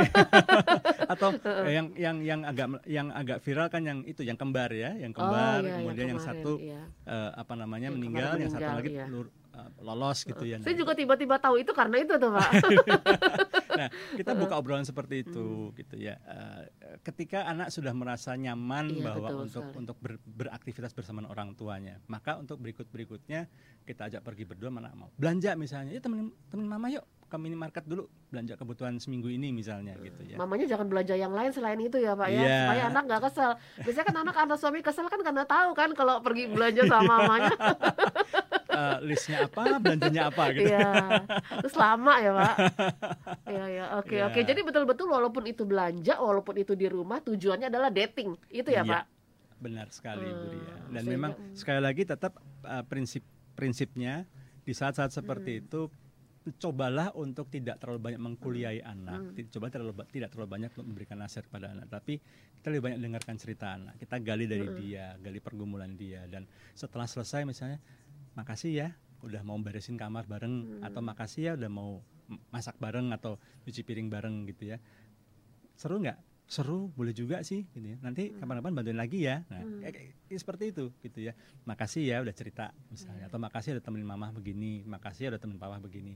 Atau 1.12 1.28
eh, 1.36 1.72
yang 1.72 1.86
yang 1.94 2.16
yang 2.24 2.40
agak 2.42 2.66
yang 2.88 3.06
agak 3.10 3.38
viral 3.42 3.68
kan 3.68 3.82
yang 3.84 3.98
itu 4.02 4.22
yang 4.22 4.34
kembar 4.34 4.70
ya, 4.70 4.96
yang 4.96 5.12
kembar, 5.12 5.60
iya, 5.60 5.68
yang 5.76 5.84
kemudian 5.84 6.06
yang, 6.08 6.20
kemarin, 6.20 6.40
satu 6.42 6.52
iya. 6.58 6.80
eh, 7.04 7.30
apa 7.34 7.52
namanya 7.54 7.88
Yang 7.90 7.96
meninggal, 7.98 8.22
kemarin 8.26 8.40
yang 8.40 8.50
satu 8.50 8.60
meninggal, 8.62 8.80
lagi 8.80 8.90
iya. 8.90 9.06
Eh, 9.56 9.68
lolos 9.80 10.18
gitu 10.20 10.44
ya. 10.44 10.56
Saya 10.58 10.72
Nah, 10.72 10.78
juga 10.78 10.92
tiba-tiba 10.92 11.36
tahu 11.36 11.56
itu 11.58 11.72
karena 11.72 11.96
itu 11.96 12.14
tuh 12.14 12.30
Pak. 12.30 12.50
Nah, 13.76 13.92
kita 14.10 14.32
buka 14.32 14.56
obrolan 14.56 14.84
seperti 14.84 15.20
itu 15.20 15.68
gitu 15.74 16.00
ya. 16.00 16.16
Eh, 16.18 16.64
ketika 17.02 17.44
anak 17.44 17.68
sudah 17.68 17.92
merasa 17.92 18.32
nyaman 18.32 18.88
Iya, 18.90 19.04
bahwa 19.04 19.28
betul 19.28 19.40
untuk 19.42 19.64
sekali. 19.66 19.80
untuk 19.84 19.96
ber- 20.00 20.22
beraktivitas 20.24 20.92
bersama 20.92 21.20
orang 21.24 21.52
tuanya, 21.52 22.00
maka 22.06 22.40
untuk 22.40 22.56
berikut-berikutnya 22.56 23.44
kita 23.84 24.08
ajak 24.08 24.24
pergi 24.24 24.48
berdua 24.48 24.72
mana 24.72 24.96
mau. 24.96 25.12
Belanja 25.14 25.52
misalnya, 25.54 25.92
ya 25.92 26.00
temenin 26.00 26.32
temenin 26.48 26.64
mama 26.66 26.88
yuk 26.88 27.04
ke 27.26 27.36
minimarket 27.36 27.84
dulu 27.84 28.06
belanja 28.26 28.54
kebutuhan 28.54 28.96
seminggu 28.96 29.28
ini 29.28 29.50
misalnya 29.50 29.92
gitu 29.98 30.24
ya. 30.24 30.38
Mamanya 30.38 30.64
jangan 30.64 30.86
belanja 30.86 31.12
yang 31.12 31.34
lain 31.34 31.50
selain 31.50 31.76
itu 31.76 31.98
ya 31.98 32.14
Pak 32.14 32.28
ya, 32.28 32.40
Iya. 32.40 32.56
supaya 32.62 32.82
anak 32.88 33.02
nggak 33.04 33.22
kesel. 33.24 33.50
Biasanya 33.76 34.06
kan 34.06 34.16
anak 34.16 34.36
anak 34.38 34.56
suami 34.56 34.80
kesel 34.80 35.04
kan 35.04 35.20
karena 35.20 35.44
tahu 35.44 35.70
kan 35.74 35.90
kalau 35.92 36.22
pergi 36.22 36.48
belanja 36.48 36.86
sama 36.86 37.12
mamanya. 37.20 37.52
Eh, 38.76 38.96
listnya 39.02 39.48
apa, 39.48 39.80
belanjanya 39.80 40.22
apa 40.28 40.44
gitu. 40.52 40.68
Iya. 40.68 40.90
Terus 41.64 41.74
lama 41.74 42.14
ya 42.18 42.30
Pak. 42.34 42.54
Iya 43.46 43.64
ya, 43.66 43.84
oke 43.96 44.12
Iya. 44.12 44.24
oke. 44.28 44.40
Jadi 44.42 44.60
betul-betul 44.60 45.06
walaupun 45.08 45.44
itu 45.44 45.62
belanja, 45.62 46.18
walaupun 46.18 46.54
itu 46.56 46.74
di 46.74 46.84
rumah, 46.86 47.18
tujuannya 47.20 47.66
adalah 47.66 47.88
dating. 47.88 48.36
Itu 48.48 48.68
ya 48.68 48.84
Iya. 48.84 48.92
Pak. 48.92 49.04
Benar 49.56 49.86
sekali 49.88 50.26
Bu 50.26 50.46
Ria. 50.50 50.60
Hmm, 50.60 50.92
Dan 50.92 51.02
sehingga- 51.02 51.10
memang 51.10 51.32
sekali 51.56 51.80
lagi 51.80 52.02
tetap 52.04 52.32
uh, 52.62 52.84
prinsip 52.84 53.24
prinsipnya 53.56 54.28
di 54.60 54.70
saat-saat 54.70 55.08
Hmm. 55.08 55.18
seperti 55.18 55.64
itu 55.64 55.88
cobalah 56.54 57.10
untuk 57.12 57.48
tidak 57.48 57.80
terlalu 57.80 57.98
banyak 58.04 58.20
mengkuliai 58.20 58.78
Hmm. 58.78 58.92
anak, 58.92 59.20
Ti- 59.32 59.50
coba 59.50 59.66
terlalu 59.66 59.96
tidak 60.06 60.30
terlalu 60.30 60.48
banyak 60.52 60.70
untuk 60.70 60.86
memberikan 60.86 61.16
nasihat 61.16 61.48
pada 61.48 61.72
anak, 61.72 61.88
tapi 61.88 62.20
kita 62.54 62.68
lebih 62.68 62.84
banyak 62.84 63.00
dengarkan 63.00 63.34
cerita 63.34 63.66
anak, 63.72 63.96
kita 63.96 64.20
gali 64.20 64.44
dari 64.44 64.62
Hmm. 64.62 64.76
dia, 64.76 65.06
gali 65.16 65.40
pergumulan 65.40 65.90
dia, 65.92 66.22
dan 66.26 66.46
setelah 66.70 67.04
selesai 67.04 67.42
misalnya, 67.42 67.82
makasih 68.36 68.72
ya 68.72 68.88
udah 69.24 69.40
mau 69.42 69.56
beresin 69.58 69.96
kamar 69.96 70.28
bareng, 70.28 70.78
Hmm. 70.78 70.86
atau 70.86 71.00
makasih 71.00 71.42
ya 71.42 71.52
udah 71.56 71.70
mau 71.72 72.04
masak 72.52 72.76
bareng 72.78 73.10
atau 73.10 73.40
cuci 73.64 73.80
piring 73.82 74.12
bareng 74.12 74.44
gitu 74.46 74.76
ya, 74.76 74.78
seru 75.74 75.98
nggak? 75.98 76.20
Seru, 76.46 76.94
boleh 76.94 77.10
juga 77.10 77.42
sih, 77.42 77.66
gitu 77.74 77.82
ya. 77.82 77.98
Nanti 77.98 78.30
kapan-kapan 78.30 78.70
bantuin 78.70 78.94
lagi 78.94 79.26
ya. 79.26 79.42
Nah, 79.50 79.66
Hmm. 79.66 79.82
kayak- 79.82 80.14
kayak 80.30 80.38
seperti 80.38 80.64
itu, 80.70 80.94
gitu 81.02 81.18
ya. 81.18 81.34
Makasih 81.66 82.06
ya 82.06 82.22
udah 82.22 82.30
cerita, 82.30 82.70
misalnya. 82.86 83.26
Atau 83.26 83.42
makasih 83.42 83.74
udah 83.74 83.82
temenin 83.82 84.06
mama 84.06 84.30
begini, 84.30 84.86
makasih 84.86 85.26
ya 85.26 85.28
udah 85.34 85.42
temenin 85.42 85.58
papa 85.58 85.82
begini. 85.82 86.14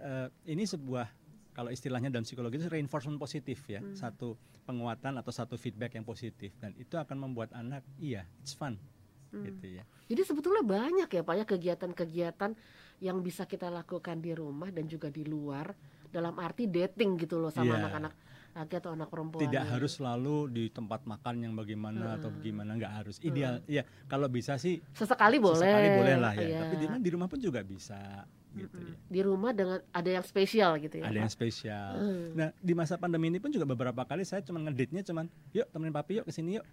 Eh, 0.00 0.28
ini 0.48 0.64
sebuah 0.64 1.12
kalau 1.52 1.68
istilahnya 1.68 2.08
dalam 2.08 2.24
psikologi 2.24 2.56
itu 2.56 2.70
reinforcement 2.70 3.20
positif 3.20 3.60
ya, 3.68 3.84
Hmm. 3.84 3.92
satu 3.92 4.40
penguatan 4.64 5.20
atau 5.20 5.32
satu 5.34 5.60
feedback 5.60 6.00
yang 6.00 6.06
positif 6.08 6.56
dan 6.62 6.72
itu 6.80 6.96
akan 6.96 7.28
membuat 7.28 7.52
anak 7.52 7.84
iya, 8.00 8.24
it's 8.40 8.56
fun, 8.56 8.78
Hmm. 9.28 9.44
gitu 9.44 9.66
ya. 9.76 9.84
Jadi 10.08 10.22
sebetulnya 10.24 10.64
banyak 10.64 11.08
ya 11.08 11.22
Pak 11.22 11.34
ya 11.36 11.44
kegiatan-kegiatan 11.44 12.50
yang 12.98 13.16
bisa 13.20 13.44
kita 13.44 13.68
lakukan 13.68 14.18
di 14.18 14.32
rumah 14.32 14.72
dan 14.72 14.84
juga 14.84 15.06
di 15.06 15.22
luar 15.22 15.70
dalam 16.08 16.34
arti 16.40 16.64
dating 16.64 17.20
gitu 17.20 17.36
loh 17.36 17.52
sama 17.52 17.76
Iya. 17.76 17.84
anak-anak 17.84 18.14
laki 18.48 18.74
atau 18.74 18.90
anak 18.90 19.06
perempuan. 19.06 19.44
Tidak 19.44 19.64
harus 19.68 20.00
selalu 20.00 20.48
di 20.48 20.64
tempat 20.66 21.04
makan 21.04 21.46
yang 21.46 21.54
bagaimana 21.54 22.16
atau 22.16 22.32
Hmm. 22.32 22.40
bagaimana 22.40 22.70
nggak 22.74 22.92
harus. 22.96 23.16
Ideal, 23.20 23.60
ya 23.68 23.84
kalau 24.08 24.26
bisa 24.26 24.56
sih 24.56 24.80
sesekali 24.90 25.36
boleh. 25.38 25.62
sesekali 25.62 25.88
boleh 25.94 26.16
lah 26.16 26.32
ya. 26.34 26.42
Iya. 26.42 26.58
Tapi 26.64 26.74
di, 26.74 26.86
di 26.98 27.10
rumah 27.12 27.28
pun 27.28 27.38
juga 27.38 27.60
bisa, 27.62 28.24
gitu 28.50 28.74
ya. 28.74 28.96
Di 29.04 29.20
rumah 29.20 29.52
dengan 29.52 29.78
ada 29.84 30.10
yang 30.10 30.24
spesial 30.24 30.80
gitu 30.80 30.98
ya. 30.98 31.06
ada 31.06 31.18
yang 31.20 31.30
spesial. 31.30 31.90
Hmm. 31.94 32.26
Nah 32.34 32.48
di 32.56 32.72
masa 32.72 32.96
pandemi 32.96 33.28
ini 33.28 33.38
pun 33.38 33.52
juga 33.52 33.62
beberapa 33.62 34.02
kali 34.02 34.24
saya 34.24 34.40
cuma 34.40 34.58
ngedate-nya 34.58 35.04
cuman, 35.04 35.28
yuk 35.52 35.68
temenin 35.70 35.92
papi 35.92 36.18
yuk 36.18 36.26
ke 36.26 36.32
sini 36.32 36.58
yuk. 36.58 36.66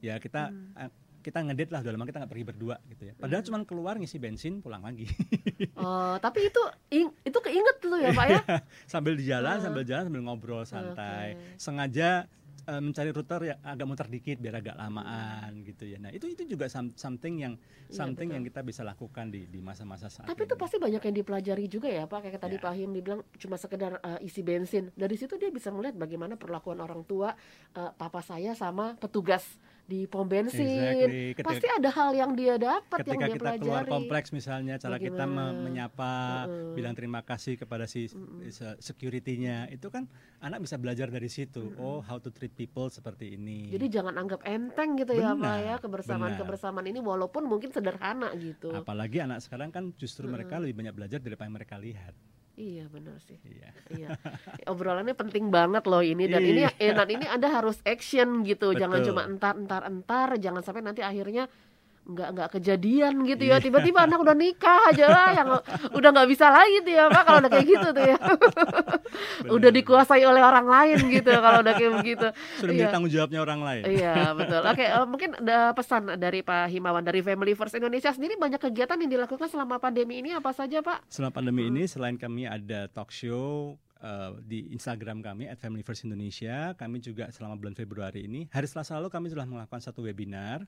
Ya 0.00 0.16
kita 0.16 0.48
Hmm. 0.50 0.90
Kita 1.20 1.38
ngedate 1.38 1.68
lah 1.68 1.80
udah 1.80 1.92
lama 1.92 2.04
kita 2.04 2.18
nggak 2.18 2.30
pergi 2.30 2.46
berdua 2.46 2.76
gitu 2.86 3.02
ya. 3.04 3.12
Padahal 3.14 3.42
cuman 3.42 3.62
keluar 3.62 3.94
ngisi 3.94 4.16
bensin 4.16 4.58
pulang 4.58 4.80
lagi 4.80 5.04
Oh, 5.76 6.16
tapi 6.18 6.46
itu 6.46 6.62
ing- 6.90 7.14
itu 7.20 7.38
keinget 7.38 7.76
tuh 7.78 7.96
ya 7.96 8.10
Pak 8.10 8.26
ya. 8.26 8.40
sambil 8.86 9.14
di 9.14 9.24
jalan 9.24 9.52
Ah. 9.52 9.62
sambil 9.62 9.82
jalan 9.82 10.04
sambil 10.06 10.22
ngobrol 10.22 10.62
santai. 10.62 11.34
Oke. 11.34 11.56
Sengaja 11.56 12.24
eh, 12.62 12.76
mencari 12.78 13.10
rute 13.10 13.32
yang 13.42 13.58
agak 13.62 13.84
muter 13.84 14.06
dikit 14.06 14.36
biar 14.36 14.54
agak 14.56 14.76
lamaan 14.76 15.60
gitu 15.62 15.84
ya. 15.84 15.96
Nah 15.96 16.08
itu 16.08 16.24
itu 16.26 16.44
juga 16.46 16.66
some- 16.66 16.92
something 16.94 17.36
yang 17.38 17.54
Iya, 17.86 17.96
something 17.98 18.28
betul. 18.28 18.36
yang 18.36 18.44
kita 18.46 18.60
bisa 18.62 18.82
lakukan 18.82 19.26
di 19.28 19.44
di 19.44 19.58
masa-masa 19.58 20.06
saat 20.06 20.24
Tapi 20.24 20.38
ini. 20.38 20.46
itu 20.46 20.54
pasti 20.54 20.76
banyak 20.76 21.02
yang 21.02 21.16
dipelajari 21.16 21.64
juga 21.66 21.88
ya 21.88 22.04
Pak. 22.04 22.18
Kayak 22.22 22.38
tadi 22.38 22.56
Ya. 22.56 22.62
Pak 22.62 22.72
Him 22.74 22.90
dibilang 22.92 23.20
cuma 23.34 23.56
sekedar 23.56 23.92
uh, 23.98 24.20
isi 24.20 24.40
bensin. 24.40 24.92
Dari 24.94 25.16
situ 25.16 25.34
dia 25.34 25.48
bisa 25.48 25.68
melihat 25.68 25.96
bagaimana 25.96 26.34
perlakuan 26.34 26.78
orang 26.78 27.02
tua 27.02 27.32
uh, 27.74 27.90
papa 27.92 28.20
saya 28.20 28.52
sama 28.52 28.94
petugas 28.94 29.42
di 29.90 30.06
pom 30.06 30.22
bensin. 30.22 30.62
Exactly. 30.62 31.22
Ketika- 31.34 31.48
Pasti 31.50 31.66
ada 31.68 31.90
hal 31.90 32.10
yang 32.12 32.30
dia 32.32 32.54
dapat 32.54 32.96
yang 32.96 33.02
ketika 33.02 33.18
dia 33.20 33.32
kita 33.32 33.42
pelajari. 33.44 33.58
keluar 33.60 33.84
kompleks 33.84 34.28
misalnya 34.30 34.74
cara 34.76 34.96
kita 34.96 35.24
me- 35.26 35.58
menyapa 35.60 36.10
Mm-mm. 36.46 36.72
bilang 36.72 36.94
terima 36.94 37.20
kasih 37.20 37.58
kepada 37.58 37.84
si 37.84 38.06
se- 38.48 38.78
security-nya 38.78 39.66
itu 39.68 39.88
kan 39.88 40.06
anak 40.38 40.62
bisa 40.62 40.76
belajar 40.76 41.08
dari 41.08 41.26
situ 41.26 41.74
oh 41.76 41.98
how 42.00 42.16
to 42.16 42.30
treat 42.30 42.54
people 42.54 42.86
seperti 42.86 43.34
ini 43.34 43.66
Jadi 43.68 43.90
jangan 43.90 44.14
anggap 44.14 44.40
enteng 44.42 44.94
gitu 44.94 45.10
ya 45.12 45.32
Pak 45.32 45.36
Benar, 45.36 45.58
ya 45.58 45.74
kebersamaan-kebersamaan 45.80 46.86
ini 46.86 47.00
walaupun 47.00 47.42
mungkin 47.44 47.68
sederhana 47.68 48.30
gitu. 48.34 48.70
apalagi 48.70 49.18
anak 49.18 49.40
sekarang 49.40 49.68
kan 49.68 49.90
justru 49.94 50.24
mereka 50.26 50.56
lebih 50.56 50.78
banyak 50.78 50.94
belajar 50.94 51.18
daripada 51.18 51.44
yang 51.44 51.56
mereka 51.56 51.76
lihat 51.76 52.14
Iya 52.60 52.84
benar 52.92 53.16
sih. 53.24 53.40
iya 53.40 53.72
Iya. 53.88 54.08
Obrolannya 54.68 55.16
penting 55.16 55.48
banget 55.48 55.88
loh 55.88 56.04
ini 56.04 56.28
dan 56.28 56.44
ini 56.44 56.68
Iya. 56.68 56.76
eh, 56.76 56.92
dan 56.92 57.08
ini 57.08 57.24
Anda 57.24 57.48
harus 57.48 57.80
action 57.88 58.44
gitu. 58.44 58.76
Jangan 58.76 59.00
Betul. 59.00 59.08
cuma 59.16 59.22
entar 59.24 59.54
entar 59.56 59.82
entar, 59.88 60.28
jangan 60.36 60.60
sampai 60.60 60.84
nanti 60.84 61.00
akhirnya 61.00 61.48
nggak 62.10 62.28
nggak 62.32 62.48
kejadian 62.52 63.14
gitu 63.24 63.44
ya. 63.44 63.56
Tiba-tiba 63.58 64.02
anak 64.02 64.18
udah 64.18 64.34
nikah 64.34 64.80
aja 64.88 65.06
lah 65.06 65.28
yang 65.30 65.48
udah 65.90 66.10
nggak 66.10 66.28
bisa 66.28 66.46
lagi 66.48 66.80
tuh 66.80 66.92
ya 66.92 67.04
Pak 67.06 67.22
kalau 67.22 67.38
udah 67.40 67.50
kayak 67.50 67.66
gitu 67.66 67.88
tuh 67.90 68.04
ya. 68.04 68.18
udah 69.56 69.70
dikuasai 69.70 70.22
oleh 70.22 70.40
orang 70.40 70.66
lain 70.66 70.98
gitu 71.08 71.30
kalau 71.30 71.60
udah 71.60 71.74
kayak 71.74 71.92
begitu. 71.96 72.26
sudah 72.56 72.70
Iya. 72.70 72.76
menjadi 72.76 72.92
tanggung 72.92 73.12
jawabnya 73.12 73.40
orang 73.40 73.60
lain 73.60 73.82
Iya 73.86 74.14
betul. 74.32 74.60
Oke 74.62 74.84
eh, 74.84 75.06
mungkin 75.06 75.30
ada 75.36 75.58
pesan 75.72 76.02
dari 76.14 76.40
Pak 76.40 76.68
Himawan 76.68 77.02
dari 77.02 77.20
Family 77.20 77.52
First 77.52 77.74
Indonesia 77.74 78.10
sendiri 78.10 78.34
banyak 78.36 78.60
kegiatan 78.60 78.96
yang 78.96 79.10
dilakukan 79.10 79.46
selama 79.46 79.76
pandemi 79.76 80.18
ini 80.18 80.30
apa 80.30 80.50
saja 80.50 80.80
Pak? 80.80 81.06
selama 81.08 81.32
pandemi 81.32 81.66
ini 81.66 81.84
selain 81.84 82.14
kami 82.14 82.44
ada 82.44 82.86
talk 82.86 83.10
show 83.10 83.74
eh, 83.98 84.30
di 84.42 84.70
Instagram 84.70 85.20
kami 85.20 85.44
at 85.44 85.56
Family 85.56 85.80
First 85.80 86.02
Indonesia, 86.02 86.72
kami 86.74 86.98
juga 86.98 87.28
selama 87.28 87.54
bulan 87.54 87.74
Februari 87.74 88.24
ini 88.24 88.48
hari 88.48 88.64
Selasa 88.64 88.96
lalu 88.96 89.08
kami 89.08 89.26
sudah 89.28 89.44
melakukan 89.44 89.80
satu 89.80 90.00
webinar 90.00 90.64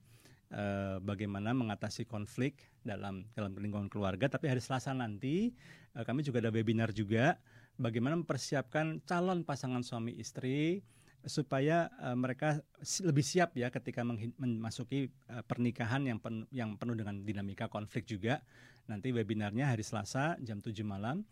eh, 0.53 0.97
bagaimana 1.01 1.57
mengatasi 1.57 2.05
konflik 2.05 2.61
dalam 2.85 3.25
dalam 3.33 3.57
lingkungan 3.57 3.89
keluarga. 3.89 4.29
Tapi 4.29 4.53
hari 4.53 4.61
Selasa 4.61 4.93
nanti 4.93 5.51
eh, 5.97 6.05
kami 6.05 6.23
juga 6.23 6.45
ada 6.45 6.53
webinar 6.53 6.93
juga 6.93 7.41
bagaimana 7.81 8.21
mempersiapkan 8.21 9.01
calon 9.09 9.43
pasangan 9.43 9.81
suami 9.81 10.15
istri 10.21 10.85
supaya 11.25 11.89
eh, 12.03 12.17
mereka 12.19 12.61
lebih 13.03 13.25
siap 13.25 13.55
ya 13.55 13.71
ketika 13.71 14.03
memasuki 14.39 15.09
eh, 15.09 15.43
pernikahan 15.47 16.05
yang 16.07 16.19
pen- 16.19 16.49
yang 16.53 16.75
penuh 16.77 16.99
dengan 16.99 17.23
dinamika 17.23 17.71
konflik 17.71 18.05
juga. 18.05 18.43
Nanti 18.91 19.15
webinarnya 19.15 19.73
hari 19.73 19.87
Selasa 19.87 20.35
jam 20.43 20.59
7 20.59 20.83
malam. 20.83 21.23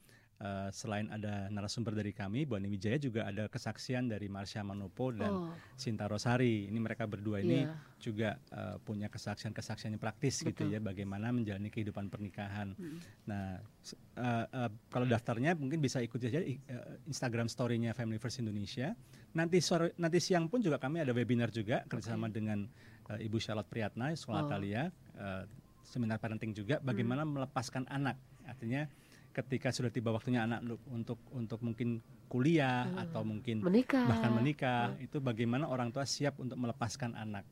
Eh, 0.41 0.73
selain 0.73 1.05
ada 1.13 1.53
narasumber 1.53 1.93
dari 1.93 2.17
kami, 2.17 2.49
Bu 2.49 2.57
Ani 2.57 2.65
Wijaya 2.65 2.97
juga 2.97 3.29
ada 3.29 3.45
kesaksian 3.45 4.09
dari 4.09 4.25
Marsha 4.25 4.65
Manopo 4.65 5.13
dan 5.13 5.29
Oh, 5.29 5.53
Sinta 5.77 6.09
Rosari. 6.09 6.65
Ini 6.65 6.81
mereka 6.81 7.05
berdua 7.05 7.45
ini 7.45 7.69
Iya. 7.69 7.77
juga 8.01 8.31
eh, 8.49 8.81
punya 8.81 9.13
kesaksian-kesaksian 9.13 9.93
yang 9.93 10.01
praktis 10.01 10.41
gitu 10.41 10.65
Betul. 10.65 10.73
ya, 10.73 10.81
bagaimana 10.81 11.29
menjalani 11.29 11.69
kehidupan 11.69 12.09
pernikahan. 12.09 12.73
Mm. 12.73 12.99
Nah, 13.29 13.61
eh, 14.17 14.47
eh, 14.49 14.71
kalau 14.89 15.05
daftarnya 15.05 15.53
mungkin 15.53 15.77
bisa 15.77 16.01
ikuti 16.01 16.33
aja 16.33 16.41
i- 16.41 16.57
eh, 16.57 17.05
Instagram 17.05 17.45
story-nya 17.45 17.93
Family 17.93 18.17
First 18.17 18.41
Indonesia. 18.41 18.97
Nanti 19.37 19.61
sore, 19.61 19.93
nanti 20.01 20.25
siang 20.25 20.49
pun 20.49 20.65
juga 20.65 20.81
kami 20.81 21.05
ada 21.05 21.13
webinar 21.13 21.53
juga 21.53 21.85
kerjasama 21.85 22.33
dengan 22.33 22.65
eh, 23.13 23.29
Ibu 23.29 23.37
Charlotte 23.37 23.69
Priyatna, 23.69 24.17
Sekolah 24.17 24.41
Oh. 24.41 24.49
Hmm. 24.49 24.53
Talia, 24.57 24.83
eh, 25.21 25.45
seminar 25.85 26.17
parenting 26.17 26.57
juga, 26.57 26.81
bagaimana 26.81 27.29
melepaskan 27.29 27.85
anak. 27.93 28.17
Artinya 28.49 28.89
ketika 29.31 29.71
sudah 29.71 29.91
tiba 29.95 30.11
waktunya 30.11 30.43
anak 30.43 30.67
untuk 30.91 31.19
untuk 31.31 31.63
mungkin 31.63 32.03
kuliah 32.27 32.87
atau 32.99 33.23
mungkin 33.23 33.63
menikah. 33.63 34.07
bahkan 34.07 34.31
menikah 34.35 34.95
itu 34.99 35.23
bagaimana 35.23 35.71
orang 35.71 35.95
tua 35.95 36.03
siap 36.03 36.39
untuk 36.43 36.59
melepaskan 36.59 37.15
anak 37.15 37.47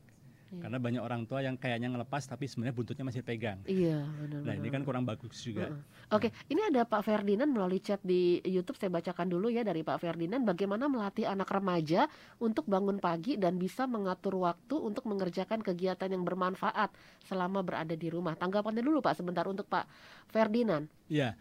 Iya. 0.49 0.65
Karena 0.65 0.77
banyak 0.81 1.01
orang 1.05 1.21
tua 1.29 1.45
yang 1.45 1.55
kayaknya 1.61 1.93
ngelepas 1.93 2.25
tapi 2.25 2.49
sebenarnya 2.49 2.73
buntutnya 2.73 3.05
masih 3.05 3.21
pegang. 3.21 3.61
Iya, 3.69 4.01
benar. 4.01 4.41
Nah, 4.41 4.53
ini 4.57 4.69
kan 4.73 4.81
kurang 4.81 5.05
bagus 5.05 5.37
juga. 5.45 5.69
Heeh. 5.69 5.81
Oke, 6.09 6.33
ini 6.49 6.65
ada 6.65 6.89
Pak 6.89 7.05
Ferdinand 7.05 7.49
melalui 7.53 7.77
chat 7.77 8.01
di 8.01 8.41
YouTube 8.41 8.81
saya 8.81 8.89
bacakan 8.89 9.29
dulu 9.29 9.53
ya 9.53 9.61
dari 9.61 9.85
Pak 9.85 10.01
Ferdinand 10.01 10.41
bagaimana 10.41 10.89
melatih 10.89 11.29
anak 11.29 11.53
remaja 11.53 12.09
untuk 12.41 12.65
bangun 12.65 12.97
pagi 12.97 13.37
dan 13.37 13.61
bisa 13.61 13.85
mengatur 13.85 14.41
waktu 14.41 14.73
untuk 14.73 15.05
mengerjakan 15.05 15.61
kegiatan 15.61 16.09
yang 16.09 16.25
bermanfaat 16.25 16.89
selama 17.29 17.61
berada 17.61 17.93
di 17.93 18.09
rumah. 18.09 18.33
Tanggapannya 18.33 18.81
dulu 18.81 19.05
Pak 19.05 19.21
sebentar 19.21 19.45
untuk 19.45 19.69
Pak 19.69 19.85
Ferdinand. 20.33 20.89
Iya. 21.05 21.37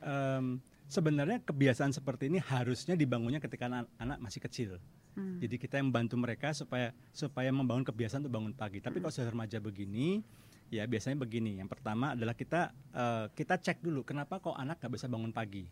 Em, 0.00 0.58
sebenarnya 0.90 1.38
kebiasaan 1.44 1.94
seperti 1.94 2.26
ini 2.26 2.42
harusnya 2.42 2.98
dibangunnya 2.98 3.38
ketika 3.38 3.70
anak, 3.70 3.86
anak 4.00 4.18
masih 4.18 4.40
kecil. 4.42 4.70
Hmm. 5.14 5.38
Jadi 5.38 5.58
kita 5.58 5.78
yang 5.78 5.90
membantu 5.92 6.16
mereka 6.18 6.50
supaya 6.54 6.94
supaya 7.14 7.50
membangun 7.50 7.86
kebiasaan 7.86 8.26
untuk 8.26 8.34
bangun 8.34 8.54
pagi. 8.54 8.78
Tapi 8.82 8.98
kalau 8.98 9.12
sudah 9.12 9.30
remaja 9.30 9.58
begini, 9.58 10.22
ya 10.70 10.86
biasanya 10.86 11.18
begini. 11.18 11.58
Yang 11.60 11.70
pertama 11.76 12.14
adalah 12.14 12.34
kita 12.34 12.70
eh, 12.94 13.26
kita 13.34 13.58
cek 13.58 13.82
dulu 13.82 14.06
kenapa 14.06 14.38
kok 14.38 14.54
anak 14.54 14.78
nggak 14.82 14.92
bisa 14.94 15.06
bangun 15.10 15.30
pagi. 15.34 15.66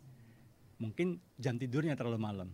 Mungkin 0.78 1.18
jam 1.38 1.58
tidurnya 1.58 1.98
terlalu 1.98 2.18
malam. 2.22 2.48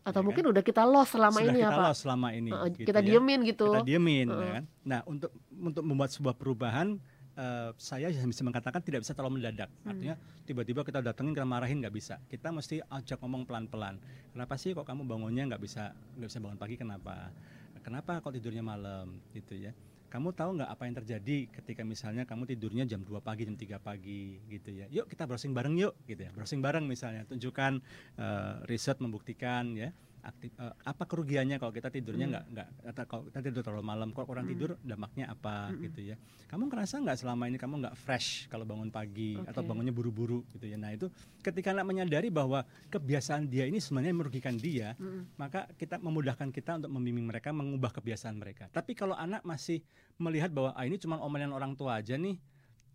Atau 0.00 0.24
Ya 0.24 0.26
mungkin 0.26 0.44
udah 0.48 0.62
kita 0.64 0.82
lost 0.88 1.12
selama 1.12 1.38
Sudah 1.38 1.52
ini 1.52 1.58
ya 1.60 1.68
kita 1.68 1.76
Pak. 1.76 1.86
lost 1.86 2.00
selama 2.02 2.28
ini. 2.32 2.50
Heeh, 2.50 2.68
gitu 2.72 2.88
kita 2.88 3.00
ya. 3.04 3.06
diemin 3.06 3.40
gitu. 3.46 3.66
Kita 3.68 3.84
diemin, 3.86 4.26
Heeh. 4.32 4.40
ya 4.40 4.50
kan. 4.58 4.64
Nah 4.86 5.00
untuk 5.06 5.30
untuk 5.52 5.82
membuat 5.84 6.10
sebuah 6.10 6.34
perubahan, 6.34 6.96
eh, 7.40 7.70
saya 7.80 8.12
bisa 8.12 8.44
mengatakan 8.44 8.84
tidak 8.84 9.00
bisa 9.00 9.16
terlalu 9.16 9.40
mendadak. 9.40 9.72
Hmm. 9.82 9.96
Artinya 9.96 10.14
tiba-tiba 10.44 10.84
kita 10.84 11.00
datengin 11.00 11.32
kita 11.32 11.48
marahin 11.48 11.80
nggak 11.80 11.94
bisa. 11.96 12.20
Kita 12.28 12.52
mesti 12.52 12.84
ajak 12.84 13.16
ngomong 13.24 13.48
pelan-pelan. 13.48 13.96
Kenapa 14.36 14.60
sih 14.60 14.76
kok 14.76 14.84
kamu 14.84 15.08
bangunnya 15.08 15.48
nggak 15.48 15.62
bisa 15.64 15.96
nggak 16.20 16.28
bisa 16.28 16.40
bangun 16.44 16.58
pagi? 16.60 16.76
Kenapa? 16.76 17.32
Kenapa 17.80 18.20
kok 18.20 18.36
tidurnya 18.36 18.60
malam? 18.60 19.16
Gitu 19.32 19.56
ya. 19.56 19.72
Kamu 20.10 20.34
tahu 20.34 20.58
nggak 20.58 20.70
apa 20.74 20.82
yang 20.90 20.94
terjadi 21.00 21.36
ketika 21.54 21.86
misalnya 21.86 22.26
kamu 22.26 22.42
tidurnya 22.50 22.82
jam 22.82 23.00
2 23.06 23.14
pagi, 23.22 23.46
jam 23.46 23.54
3 23.54 23.78
pagi 23.78 24.42
gitu 24.50 24.70
ya. 24.74 24.90
Yuk 24.90 25.06
kita 25.06 25.24
browsing 25.24 25.54
bareng 25.54 25.78
yuk 25.78 25.94
gitu 26.04 26.26
ya. 26.26 26.30
Browsing 26.34 26.60
bareng 26.60 26.84
misalnya. 26.84 27.24
Tunjukkan 27.30 27.78
eh, 28.18 28.54
riset 28.66 28.98
membuktikan 28.98 29.72
ya 29.78 29.94
aktif 30.22 30.50
eh, 30.54 30.74
apa 30.80 31.04
kerugiannya 31.04 31.56
kalau 31.56 31.70
kita 31.70 31.88
tidurnya 31.88 32.26
Hmm. 32.26 32.32
nggak 32.32 32.44
nggak 32.52 32.68
atau 32.90 33.04
kalau 33.04 33.22
kita 33.26 33.38
tidur 33.42 33.62
terlalu 33.62 33.84
malam 33.84 34.08
kalau 34.10 34.26
kurang 34.26 34.44
Hmm. 34.44 34.52
tidur 34.52 34.70
dampaknya 34.80 35.26
apa 35.26 35.68
Mm-mm. 35.68 35.84
gitu 35.86 36.00
ya 36.12 36.16
kamu 36.46 36.68
ngerasa 36.68 36.94
nggak 36.98 37.16
selama 37.16 37.44
ini 37.46 37.56
kamu 37.56 37.74
nggak 37.80 37.94
fresh 37.94 38.28
kalau 38.46 38.64
bangun 38.64 38.88
pagi 38.88 39.36
atau 39.40 39.60
Oke. 39.60 39.68
bangunnya 39.68 39.90
buru-buru 39.90 40.44
gitu 40.50 40.64
ya 40.64 40.76
nah 40.76 40.90
itu 40.90 41.08
ketika 41.40 41.72
anak 41.72 41.84
menyadari 41.84 42.28
bahwa 42.28 42.62
kebiasaan 42.88 43.46
dia 43.46 43.64
ini 43.64 43.78
sebenarnya 43.78 44.12
merugikan 44.12 44.54
dia 44.54 44.94
Mm-mm. 44.96 45.34
maka 45.36 45.66
kita 45.74 45.96
memudahkan 45.96 46.50
kita 46.50 46.78
untuk 46.78 46.90
membimbing 46.90 47.26
mereka 47.26 47.50
mengubah 47.50 47.90
kebiasaan 47.92 48.36
mereka 48.36 48.68
tapi 48.68 48.92
kalau 48.92 49.14
anak 49.14 49.40
masih 49.42 49.80
melihat 50.16 50.48
bahwa 50.48 50.72
ah, 50.72 50.84
ini 50.84 50.96
cuma 50.96 51.16
omelan 51.18 51.50
orang 51.50 51.72
tua 51.72 51.98
aja 51.98 52.14
nih 52.14 52.36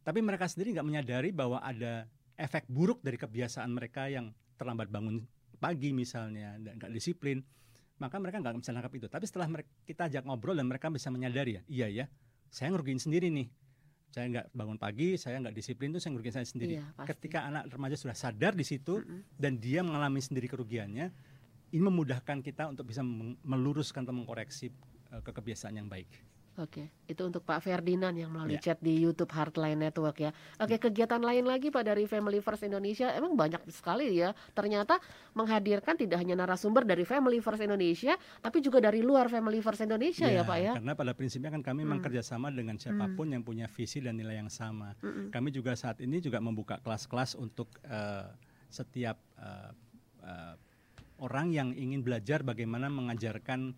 tapi 0.06 0.22
mereka 0.22 0.46
sendiri 0.46 0.78
nggak 0.78 0.86
menyadari 0.86 1.30
bahwa 1.30 1.58
ada 1.60 2.06
efek 2.36 2.68
buruk 2.68 3.02
dari 3.02 3.16
kebiasaan 3.16 3.72
mereka 3.72 4.06
yang 4.06 4.30
terlambat 4.56 4.88
bangun 4.88 5.24
pagi 5.58 5.92
misalnya 5.92 6.56
dan 6.60 6.78
nggak 6.78 6.92
disiplin 6.92 7.42
maka 7.96 8.20
mereka 8.20 8.44
nggak 8.44 8.60
bisa 8.60 8.76
nangkap 8.76 8.92
itu 8.92 9.08
tapi 9.08 9.24
setelah 9.24 9.48
mereka, 9.48 9.70
kita 9.88 10.12
ajak 10.12 10.24
ngobrol 10.28 10.56
dan 10.56 10.68
mereka 10.68 10.92
bisa 10.92 11.08
menyadari 11.08 11.58
ya 11.58 11.62
iya 11.68 11.88
ya 11.88 12.06
saya 12.52 12.72
ngerugiin 12.76 13.00
sendiri 13.00 13.32
nih 13.32 13.48
saya 14.12 14.32
nggak 14.32 14.46
bangun 14.56 14.80
pagi 14.80 15.16
saya 15.16 15.40
nggak 15.44 15.56
disiplin 15.56 15.92
tuh 15.92 16.00
saya 16.00 16.16
ngerugiin 16.16 16.36
saya 16.36 16.48
sendiri 16.48 16.80
Iya, 16.80 16.88
pasti. 16.96 17.08
ketika 17.16 17.48
anak 17.48 17.68
remaja 17.68 17.96
sudah 18.00 18.16
sadar 18.16 18.56
di 18.56 18.64
situ 18.64 19.00
Mm-mm. 19.04 19.36
dan 19.36 19.60
dia 19.60 19.84
mengalami 19.84 20.20
sendiri 20.24 20.48
kerugiannya 20.48 21.12
ini 21.76 21.82
memudahkan 21.82 22.40
kita 22.40 22.72
untuk 22.72 22.88
bisa 22.88 23.04
meluruskan 23.44 24.08
atau 24.08 24.16
mengkoreksi 24.16 24.72
eh, 25.12 25.22
ke 25.24 25.32
kebiasaan 25.36 25.76
yang 25.80 25.88
baik 25.92 26.08
Oke, 26.56 26.88
itu 27.04 27.20
untuk 27.20 27.44
Pak 27.44 27.60
Ferdinand 27.60 28.16
yang 28.16 28.32
melalui 28.32 28.56
Ya. 28.56 28.72
chat 28.72 28.80
di 28.80 28.96
YouTube 28.96 29.28
Heartline 29.28 29.76
Network 29.76 30.24
ya. 30.24 30.32
Oke, 30.56 30.80
kegiatan 30.80 31.20
lain 31.20 31.44
lagi 31.44 31.68
Pak 31.68 31.84
dari 31.84 32.08
Family 32.08 32.40
First 32.40 32.64
Indonesia 32.64 33.12
emang 33.12 33.36
banyak 33.36 33.60
sekali 33.68 34.16
ya. 34.16 34.32
Ternyata 34.56 34.96
menghadirkan 35.36 36.00
tidak 36.00 36.16
hanya 36.16 36.40
narasumber 36.40 36.88
dari 36.88 37.04
Family 37.04 37.44
First 37.44 37.60
Indonesia, 37.60 38.16
tapi 38.40 38.64
juga 38.64 38.80
dari 38.80 39.04
luar 39.04 39.28
Family 39.28 39.60
First 39.60 39.84
Indonesia 39.84 40.32
ya, 40.32 40.48
Pak 40.48 40.58
ya. 40.58 40.74
karena 40.80 40.96
pada 40.96 41.12
prinsipnya 41.12 41.52
kan 41.52 41.60
kami 41.60 41.84
memang 41.84 42.00
Hmm. 42.00 42.08
kerjasama 42.08 42.48
dengan 42.50 42.80
siapa 42.80 43.12
pun 43.12 43.28
yang 43.28 43.44
punya 43.44 43.68
visi 43.68 44.00
dan 44.00 44.16
nilai 44.16 44.40
yang 44.40 44.48
sama 44.48 44.96
Mm-mm. 45.04 45.36
kami 45.36 45.52
juga 45.52 45.76
saat 45.76 46.00
ini 46.00 46.24
juga 46.24 46.40
membuka 46.40 46.80
kelas-kelas 46.80 47.36
untuk 47.36 47.68
eh, 47.84 48.32
setiap 48.72 49.20
eh, 49.36 49.72
eh, 50.24 50.54
orang 51.20 51.52
yang 51.52 51.70
ingin 51.72 52.00
belajar 52.00 52.44
bagaimana 52.44 52.88
mengajarkan 52.88 53.76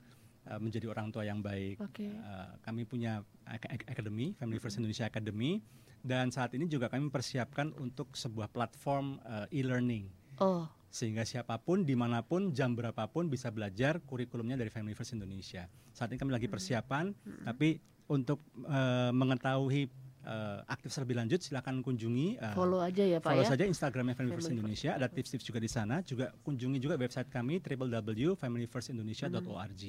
eh, 0.48 0.58
menjadi 0.58 0.88
orang 0.88 1.12
tua 1.12 1.24
yang 1.24 1.44
baik. 1.44 1.84
Oke. 1.84 2.08
Eh, 2.08 2.50
kami 2.64 2.88
punya 2.88 3.22
ak- 3.44 3.92
academy, 3.92 4.34
Family 4.34 4.58
First 4.58 4.80
Indonesia 4.80 5.06
Academy, 5.06 5.60
dan 6.02 6.32
saat 6.32 6.56
ini 6.56 6.66
juga 6.66 6.88
kami 6.88 7.12
persiapkan 7.12 7.76
untuk 7.78 8.16
sebuah 8.16 8.48
platform 8.48 9.20
eh, 9.22 9.60
e-learning 9.60 10.08
Oh, 10.38 10.70
sehingga 10.88 11.26
siapa 11.26 11.58
pun 11.58 11.82
di 11.82 11.98
mana 11.98 12.22
pun 12.22 12.54
jam 12.54 12.78
berapapun 12.78 13.26
bisa 13.26 13.50
belajar 13.50 13.98
kurikulumnya 14.06 14.54
dari 14.54 14.70
Family 14.70 14.94
First 14.94 15.18
Indonesia. 15.18 15.66
Saat 15.92 16.14
ini 16.14 16.22
kami 16.22 16.30
lagi 16.30 16.46
persiapan, 16.46 17.10
tapi 17.44 17.82
untuk 18.08 18.40
eh, 18.70 19.12
mengetahui 19.12 19.90
eh, 20.24 20.60
aktif 20.70 20.94
lebih 21.02 21.18
lanjut 21.18 21.42
silakan 21.42 21.82
kunjungi 21.82 22.38
eh, 22.38 22.54
follow 22.54 22.80
aja 22.80 23.04
ya, 23.04 23.18
Pak 23.18 23.34
follow 23.34 23.44
ya. 23.44 23.50
saja 23.50 23.66
Instagramnya 23.66 24.14
Family 24.14 24.38
First 24.38 24.54
Indonesia. 24.54 24.94
Ada 24.94 25.10
tips-tips 25.10 25.44
juga 25.44 25.60
di 25.60 25.68
sana. 25.68 26.06
Juga 26.06 26.32
kunjungi 26.46 26.78
juga 26.78 26.96
website 26.96 27.28
kami 27.28 27.60
www.familyfirstindonesia.org. 27.60 29.84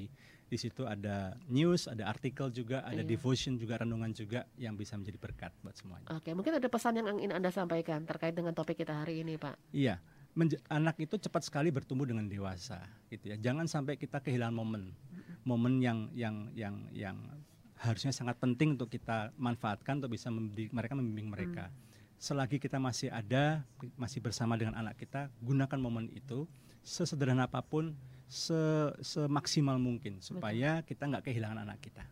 Di 0.49 0.57
situ 0.57 0.89
ada 0.89 1.37
news, 1.45 1.93
ada 1.93 2.09
artikel 2.09 2.49
juga, 2.49 2.81
ada 2.81 3.05
Iya. 3.05 3.09
devotion 3.09 3.61
juga, 3.61 3.77
renungan 3.85 4.09
juga 4.17 4.49
yang 4.57 4.81
bisa 4.81 4.97
menjadi 4.97 5.21
berkat 5.21 5.53
buat 5.61 5.77
semuanya. 5.77 6.09
Oke, 6.17 6.33
mungkin 6.33 6.57
ada 6.57 6.69
pesan 6.73 6.97
yang 6.97 7.13
ingin 7.21 7.37
Anda 7.37 7.53
sampaikan 7.53 8.09
terkait 8.09 8.33
dengan 8.33 8.57
topik 8.57 8.81
kita 8.81 9.05
hari 9.05 9.21
ini, 9.21 9.37
Pak. 9.37 9.61
Iya, 9.77 10.01
menj- 10.33 10.57
anak 10.73 10.97
itu 11.05 11.21
cepat 11.21 11.45
sekali 11.45 11.69
bertumbuh 11.69 12.09
dengan 12.09 12.25
dewasa, 12.25 12.81
gitu 13.13 13.29
ya. 13.29 13.37
Jangan 13.37 13.69
sampai 13.69 14.01
kita 14.01 14.25
kehilangan 14.25 14.57
momen, 14.57 14.97
momen 15.45 15.85
yang 15.85 16.09
yang 16.17 16.49
yang 16.57 16.89
yang 16.97 17.17
harusnya 17.77 18.11
sangat 18.11 18.41
penting 18.41 18.75
untuk 18.75 18.89
kita 18.89 19.31
manfaatkan 19.37 20.01
untuk 20.01 20.17
bisa 20.17 20.33
membimbing 20.33 20.73
mereka 20.73 20.93
membimbing 20.97 21.29
mereka. 21.29 21.69
Selagi 22.19 22.59
kita 22.59 22.81
masih 22.83 23.13
ada, 23.13 23.63
masih 23.95 24.19
bersama 24.19 24.57
dengan 24.59 24.75
anak 24.75 24.99
kita, 24.99 25.29
gunakan 25.39 25.79
momen 25.79 26.09
itu 26.11 26.49
sesederhana 26.83 27.47
apa 27.47 27.63
pun, 27.63 27.95
se- 28.29 28.95
semaksimal 29.01 29.81
mungkin 29.81 30.21
supaya 30.21 30.85
kita 30.85 31.09
nggak 31.09 31.33
kehilangan 31.33 31.65
anak 31.65 31.81
kita. 31.81 32.05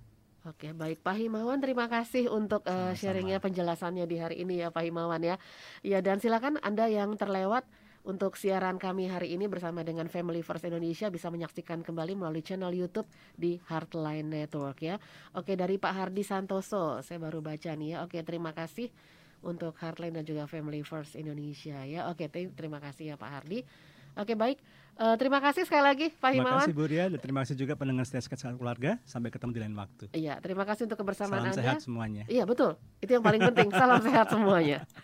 Oke, 0.47 0.71
baik 0.71 1.03
Pak 1.03 1.19
Himawan, 1.19 1.59
terima 1.59 1.91
kasih 1.91 2.31
untuk 2.31 2.63
Sama-sama. 2.63 2.95
sharingnya 2.95 3.39
penjelasannya 3.43 4.07
di 4.07 4.17
hari 4.23 4.37
ini 4.47 4.63
ya 4.63 4.71
Pak 4.71 4.83
Himawan 4.87 5.19
ya. 5.19 5.37
Ya 5.83 5.99
dan 5.99 6.23
silakan 6.23 6.63
Anda 6.63 6.87
yang 6.87 7.19
terlewat 7.19 7.67
untuk 8.07 8.39
siaran 8.39 8.79
kami 8.79 9.11
hari 9.11 9.35
ini 9.35 9.51
bersama 9.51 9.83
dengan 9.83 10.07
Family 10.07 10.47
First 10.47 10.63
Indonesia 10.63 11.11
bisa 11.11 11.27
menyaksikan 11.35 11.83
kembali 11.83 12.15
melalui 12.15 12.47
channel 12.47 12.71
YouTube 12.71 13.11
di 13.35 13.59
Heartline 13.67 14.31
Network 14.31 14.79
ya. 14.87 15.03
Oke, 15.35 15.59
dari 15.59 15.83
Pak 15.83 15.91
Hardi 15.91 16.23
Santoso, 16.23 17.03
saya 17.03 17.19
baru 17.19 17.43
baca 17.43 17.75
nih 17.75 17.99
ya. 17.99 18.07
Oke, 18.07 18.23
terima 18.23 18.55
kasih 18.55 18.95
untuk 19.43 19.75
Heartline 19.83 20.23
dan 20.23 20.25
juga 20.25 20.47
Family 20.47 20.87
First 20.87 21.19
Indonesia 21.19 21.83
ya. 21.83 22.07
Oke, 22.07 22.31
te- 22.31 22.55
terima 22.55 22.79
kasih 22.79 23.11
ya 23.13 23.17
Pak 23.19 23.31
Hardi. 23.43 23.67
Oke, 24.15 24.39
baik. 24.39 24.63
Eh, 24.97 25.15
terima 25.21 25.45
kasih 25.45 25.69
sekali 25.69 25.85
lagi 25.85 26.07
Pak 26.09 26.33
Terima 26.33 26.49
Himawan. 26.49 26.65
kasih 26.65 26.73
Bu 26.73 26.89
Ria, 26.89 27.05
dan 27.13 27.21
terima 27.21 27.45
kasih 27.45 27.53
juga 27.53 27.77
pendengar 27.77 28.09
setia 28.09 28.25
Sekat 28.25 28.57
keluarga. 28.57 28.97
Sampai 29.05 29.29
ketemu 29.29 29.53
di 29.53 29.61
lain 29.61 29.77
waktu. 29.77 30.09
Iya, 30.17 30.41
terima 30.41 30.65
kasih 30.65 30.89
untuk 30.89 30.97
kebersamaan 31.05 31.45
Salam 31.45 31.53
Anda. 31.53 31.61
sehat 31.61 31.77
semuanya. 31.85 32.25
Iya 32.33 32.49
betul, 32.49 32.81
itu 33.05 33.13
yang 33.13 33.21
paling 33.21 33.45
penting. 33.53 33.69
Salam 33.77 34.01
sehat 34.01 34.33
semuanya. 34.33 34.89